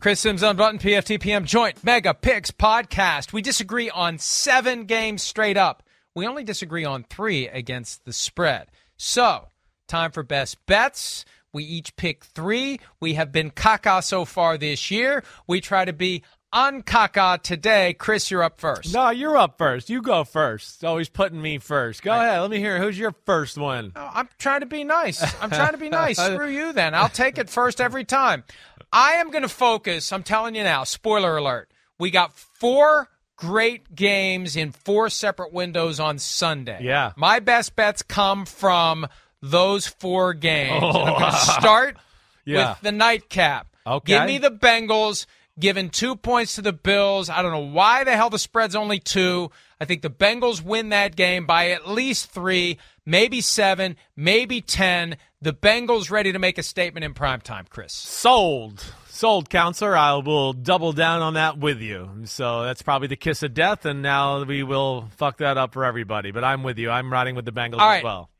Chris 0.00 0.20
Simms 0.20 0.42
Unbuttoned, 0.42 0.80
PFTPM 0.80 1.44
Joint 1.44 1.84
Mega 1.84 2.14
Picks 2.14 2.50
Podcast. 2.50 3.34
We 3.34 3.42
disagree 3.42 3.90
on 3.90 4.16
seven 4.16 4.86
games 4.86 5.20
straight 5.22 5.58
up. 5.58 5.82
We 6.14 6.26
only 6.26 6.42
disagree 6.42 6.86
on 6.86 7.04
three 7.04 7.48
against 7.48 8.06
the 8.06 8.14
spread. 8.14 8.68
So, 8.96 9.48
time 9.88 10.10
for 10.10 10.22
best 10.22 10.56
bets. 10.64 11.26
We 11.52 11.64
each 11.64 11.96
pick 11.96 12.24
three. 12.24 12.80
We 12.98 13.12
have 13.14 13.30
been 13.30 13.50
caca 13.50 14.02
so 14.02 14.24
far 14.24 14.56
this 14.56 14.90
year. 14.90 15.22
We 15.46 15.60
try 15.60 15.84
to 15.84 15.92
be 15.92 16.22
on 16.52 16.82
caca 16.82 17.40
today. 17.42 17.94
Chris, 17.94 18.30
you're 18.30 18.42
up 18.42 18.60
first. 18.60 18.94
No, 18.94 19.10
you're 19.10 19.36
up 19.36 19.58
first. 19.58 19.90
You 19.90 20.02
go 20.02 20.24
first. 20.24 20.84
Always 20.84 21.08
putting 21.08 21.40
me 21.40 21.58
first. 21.58 22.02
Go 22.02 22.12
ahead. 22.12 22.40
Let 22.40 22.50
me 22.50 22.58
hear. 22.58 22.78
Who's 22.80 22.98
your 22.98 23.14
first 23.26 23.58
one? 23.58 23.92
Oh, 23.94 24.10
I'm 24.14 24.28
trying 24.38 24.60
to 24.60 24.66
be 24.66 24.82
nice. 24.82 25.22
I'm 25.42 25.50
trying 25.50 25.72
to 25.72 25.78
be 25.78 25.90
nice. 25.90 26.16
Screw 26.24 26.48
you 26.48 26.72
then. 26.72 26.94
I'll 26.94 27.08
take 27.08 27.38
it 27.38 27.50
first 27.50 27.80
every 27.80 28.04
time. 28.04 28.44
I 28.92 29.12
am 29.14 29.30
going 29.30 29.42
to 29.42 29.48
focus. 29.48 30.12
I'm 30.12 30.22
telling 30.22 30.54
you 30.54 30.62
now. 30.64 30.84
Spoiler 30.84 31.36
alert. 31.36 31.70
We 31.98 32.10
got 32.10 32.32
four 32.36 33.08
great 33.36 33.94
games 33.94 34.56
in 34.56 34.72
four 34.72 35.08
separate 35.10 35.52
windows 35.52 36.00
on 36.00 36.18
Sunday. 36.18 36.80
Yeah. 36.82 37.12
My 37.16 37.38
best 37.40 37.76
bets 37.76 38.02
come 38.02 38.44
from 38.46 39.06
those 39.40 39.86
four 39.86 40.34
games. 40.34 40.82
And 40.82 40.84
I'm 40.84 41.18
going 41.18 41.32
to 41.32 41.36
start 41.38 41.96
Yeah. 42.44 42.70
with 42.70 42.80
the 42.82 42.92
nightcap. 42.92 43.68
Okay. 43.86 44.12
Give 44.14 44.26
me 44.26 44.38
the 44.38 44.50
Bengals 44.50 45.26
giving 45.58 45.90
two 45.90 46.16
points 46.16 46.54
to 46.56 46.62
the 46.62 46.72
Bills. 46.72 47.28
I 47.30 47.42
don't 47.42 47.52
know 47.52 47.72
why 47.72 48.04
the 48.04 48.16
hell 48.16 48.30
the 48.30 48.38
spread's 48.38 48.74
only 48.74 48.98
two. 48.98 49.50
I 49.80 49.84
think 49.84 50.02
the 50.02 50.10
Bengals 50.10 50.62
win 50.62 50.88
that 50.90 51.16
game 51.16 51.46
by 51.46 51.70
at 51.70 51.88
least 51.88 52.30
three, 52.30 52.78
maybe 53.10 53.40
seven, 53.40 53.96
maybe 54.16 54.60
ten. 54.60 55.16
The 55.42 55.52
Bengals 55.52 56.10
ready 56.10 56.32
to 56.32 56.38
make 56.38 56.58
a 56.58 56.62
statement 56.62 57.04
in 57.04 57.14
prime 57.14 57.40
time, 57.40 57.66
Chris. 57.68 57.92
Sold. 57.92 58.84
Sold, 59.08 59.50
counselor. 59.50 59.96
I 59.96 60.14
will 60.14 60.52
double 60.52 60.92
down 60.92 61.20
on 61.20 61.34
that 61.34 61.58
with 61.58 61.80
you. 61.80 62.08
So 62.24 62.62
that's 62.62 62.82
probably 62.82 63.08
the 63.08 63.16
kiss 63.16 63.42
of 63.42 63.52
death, 63.52 63.84
and 63.84 64.00
now 64.00 64.44
we 64.44 64.62
will 64.62 65.08
fuck 65.16 65.38
that 65.38 65.58
up 65.58 65.72
for 65.72 65.84
everybody. 65.84 66.30
But 66.30 66.44
I'm 66.44 66.62
with 66.62 66.78
you. 66.78 66.90
I'm 66.90 67.12
riding 67.12 67.34
with 67.34 67.44
the 67.44 67.52
Bengals 67.52 67.80
All 67.80 67.88
right. 67.88 67.98
as 67.98 68.04
well. 68.04 68.30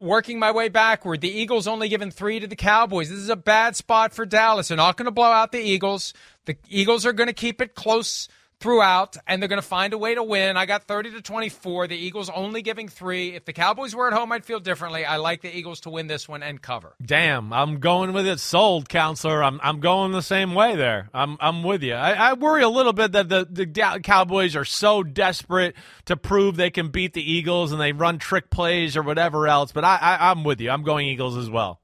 Working 0.00 0.38
my 0.38 0.50
way 0.50 0.70
backward, 0.70 1.20
the 1.20 1.30
Eagles 1.30 1.66
only 1.68 1.88
given 1.90 2.10
three 2.10 2.40
to 2.40 2.46
the 2.46 2.56
Cowboys. 2.56 3.10
This 3.10 3.18
is 3.18 3.28
a 3.28 3.36
bad 3.36 3.76
spot 3.76 4.14
for 4.14 4.24
Dallas. 4.24 4.68
They're 4.68 4.76
not 4.76 4.96
going 4.96 5.04
to 5.04 5.12
blow 5.12 5.30
out 5.30 5.52
the 5.52 5.60
Eagles. 5.60 6.14
The 6.46 6.56
Eagles 6.68 7.04
are 7.04 7.12
going 7.12 7.26
to 7.26 7.34
keep 7.34 7.60
it 7.60 7.74
close 7.74 8.26
throughout, 8.60 9.16
and 9.26 9.42
they're 9.42 9.48
going 9.48 9.60
to 9.60 9.66
find 9.66 9.92
a 9.92 9.98
way 9.98 10.14
to 10.14 10.22
win. 10.22 10.56
I 10.56 10.66
got 10.66 10.84
30 10.84 11.12
to 11.12 11.22
24. 11.22 11.88
The 11.88 11.96
Eagles 11.96 12.30
only 12.30 12.62
giving 12.62 12.88
three. 12.88 13.34
If 13.34 13.46
the 13.46 13.52
Cowboys 13.52 13.94
were 13.94 14.06
at 14.06 14.12
home, 14.12 14.30
I'd 14.32 14.44
feel 14.44 14.60
differently. 14.60 15.04
I 15.04 15.16
like 15.16 15.40
the 15.40 15.54
Eagles 15.54 15.80
to 15.80 15.90
win 15.90 16.06
this 16.06 16.28
one 16.28 16.42
and 16.42 16.60
cover. 16.60 16.94
Damn, 17.04 17.52
I'm 17.52 17.78
going 17.78 18.12
with 18.12 18.26
it. 18.26 18.38
Sold, 18.38 18.88
counselor. 18.88 19.42
I'm 19.42 19.60
I'm 19.62 19.80
going 19.80 20.12
the 20.12 20.22
same 20.22 20.54
way 20.54 20.76
there. 20.76 21.08
I'm 21.14 21.36
I'm 21.40 21.62
with 21.62 21.82
you. 21.82 21.94
I, 21.94 22.12
I 22.12 22.32
worry 22.34 22.62
a 22.62 22.68
little 22.68 22.92
bit 22.92 23.12
that 23.12 23.28
the 23.28 23.46
the 23.50 24.00
Cowboys 24.02 24.54
are 24.54 24.64
so 24.64 25.02
desperate 25.02 25.74
to 26.04 26.16
prove 26.16 26.56
they 26.56 26.70
can 26.70 26.88
beat 26.88 27.14
the 27.14 27.32
Eagles 27.32 27.72
and 27.72 27.80
they 27.80 27.92
run 27.92 28.18
trick 28.18 28.50
plays 28.50 28.96
or 28.96 29.02
whatever 29.02 29.48
else. 29.48 29.72
But 29.72 29.84
I, 29.84 29.96
I 29.96 30.30
I'm 30.30 30.44
with 30.44 30.60
you. 30.60 30.70
I'm 30.70 30.82
going 30.82 31.08
Eagles 31.08 31.36
as 31.36 31.48
well. 31.48 31.80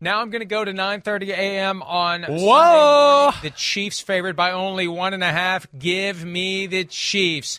Now 0.00 0.20
I'm 0.20 0.30
going 0.30 0.40
to 0.40 0.46
go 0.46 0.64
to 0.64 0.72
9:30 0.72 1.28
a.m. 1.30 1.82
on 1.82 2.22
Sunday 2.22 2.44
Whoa! 2.44 3.30
The 3.42 3.50
Chiefs 3.50 4.00
favored 4.00 4.36
by 4.36 4.52
only 4.52 4.86
one 4.86 5.14
and 5.14 5.24
a 5.24 5.32
half. 5.32 5.66
Give 5.76 6.24
me 6.24 6.66
the 6.66 6.84
Chiefs. 6.84 7.58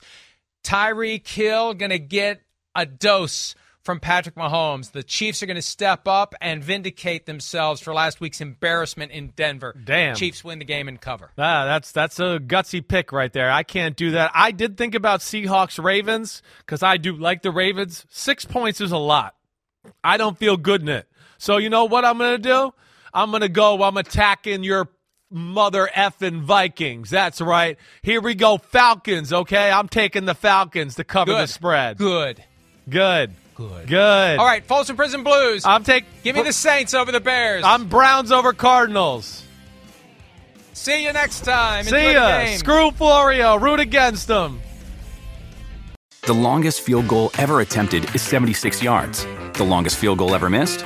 Tyreek 0.63 1.27
Hill 1.27 1.73
going 1.73 1.91
to 1.91 1.99
get 1.99 2.41
a 2.75 2.85
dose 2.85 3.55
from 3.83 3.99
Patrick 3.99 4.35
Mahomes. 4.35 4.91
The 4.91 5.03
Chiefs 5.03 5.41
are 5.41 5.47
going 5.47 5.55
to 5.55 5.61
step 5.61 6.07
up 6.07 6.35
and 6.39 6.63
vindicate 6.63 7.25
themselves 7.25 7.81
for 7.81 7.93
last 7.93 8.21
week's 8.21 8.39
embarrassment 8.39 9.11
in 9.11 9.29
Denver. 9.35 9.75
Damn. 9.83 10.15
Chiefs 10.15 10.43
win 10.43 10.59
the 10.59 10.65
game 10.65 10.87
and 10.87 10.99
cover. 10.99 11.31
Ah, 11.37 11.65
that's 11.65 11.91
that's 11.91 12.19
a 12.19 12.39
gutsy 12.39 12.87
pick 12.87 13.11
right 13.11 13.33
there. 13.33 13.51
I 13.51 13.63
can't 13.63 13.95
do 13.95 14.11
that. 14.11 14.31
I 14.33 14.51
did 14.51 14.77
think 14.77 14.95
about 14.95 15.21
Seahawks 15.21 15.83
Ravens 15.83 16.41
because 16.59 16.83
I 16.83 16.97
do 16.97 17.15
like 17.15 17.41
the 17.41 17.51
Ravens. 17.51 18.05
Six 18.09 18.45
points 18.45 18.79
is 18.79 18.91
a 18.91 18.97
lot. 18.97 19.35
I 20.03 20.17
don't 20.17 20.37
feel 20.37 20.55
good 20.55 20.81
in 20.81 20.89
it. 20.89 21.09
So 21.39 21.57
you 21.57 21.69
know 21.69 21.85
what 21.85 22.05
I'm 22.05 22.17
gonna 22.19 22.37
do? 22.37 22.71
I'm 23.13 23.31
gonna 23.31 23.49
go. 23.49 23.81
I'm 23.81 23.97
attacking 23.97 24.63
your 24.63 24.89
mother 25.31 25.89
effing 25.95 26.41
Vikings. 26.41 27.09
That's 27.09 27.41
right. 27.41 27.77
Here 28.03 28.21
we 28.21 28.35
go, 28.35 28.57
Falcons. 28.57 29.33
Okay, 29.33 29.71
I'm 29.71 29.87
taking 29.87 30.25
the 30.25 30.35
Falcons 30.35 30.95
to 30.95 31.03
cover 31.03 31.31
the 31.31 31.47
spread. 31.47 31.97
Good. 31.97 32.43
Good. 32.87 33.31
Good. 33.55 33.87
Good. 33.87 34.39
All 34.39 34.45
right, 34.45 34.63
Folsom 34.65 34.95
Prison 34.95 35.23
Blues. 35.23 35.65
I'm 35.65 35.83
take. 35.83 36.05
Give 36.23 36.35
me 36.35 36.43
the 36.43 36.53
Saints 36.53 36.93
over 36.93 37.11
the 37.11 37.19
Bears. 37.19 37.63
I'm 37.65 37.87
Browns 37.87 38.31
over 38.31 38.53
Cardinals. 38.53 39.43
See 40.73 41.03
you 41.03 41.11
next 41.11 41.43
time. 41.43 41.79
Enjoy 41.85 41.97
See 41.97 42.07
the 42.07 42.13
ya. 42.13 42.29
game. 42.43 42.57
Screw 42.57 42.91
Florio. 42.91 43.57
Root 43.57 43.79
against 43.79 44.27
them. 44.27 44.61
The 46.21 46.33
longest 46.33 46.81
field 46.81 47.07
goal 47.07 47.31
ever 47.37 47.61
attempted 47.61 48.13
is 48.13 48.21
76 48.21 48.83
yards. 48.83 49.25
The 49.53 49.63
longest 49.63 49.97
field 49.97 50.19
goal 50.19 50.35
ever 50.35 50.49
missed? 50.49 50.85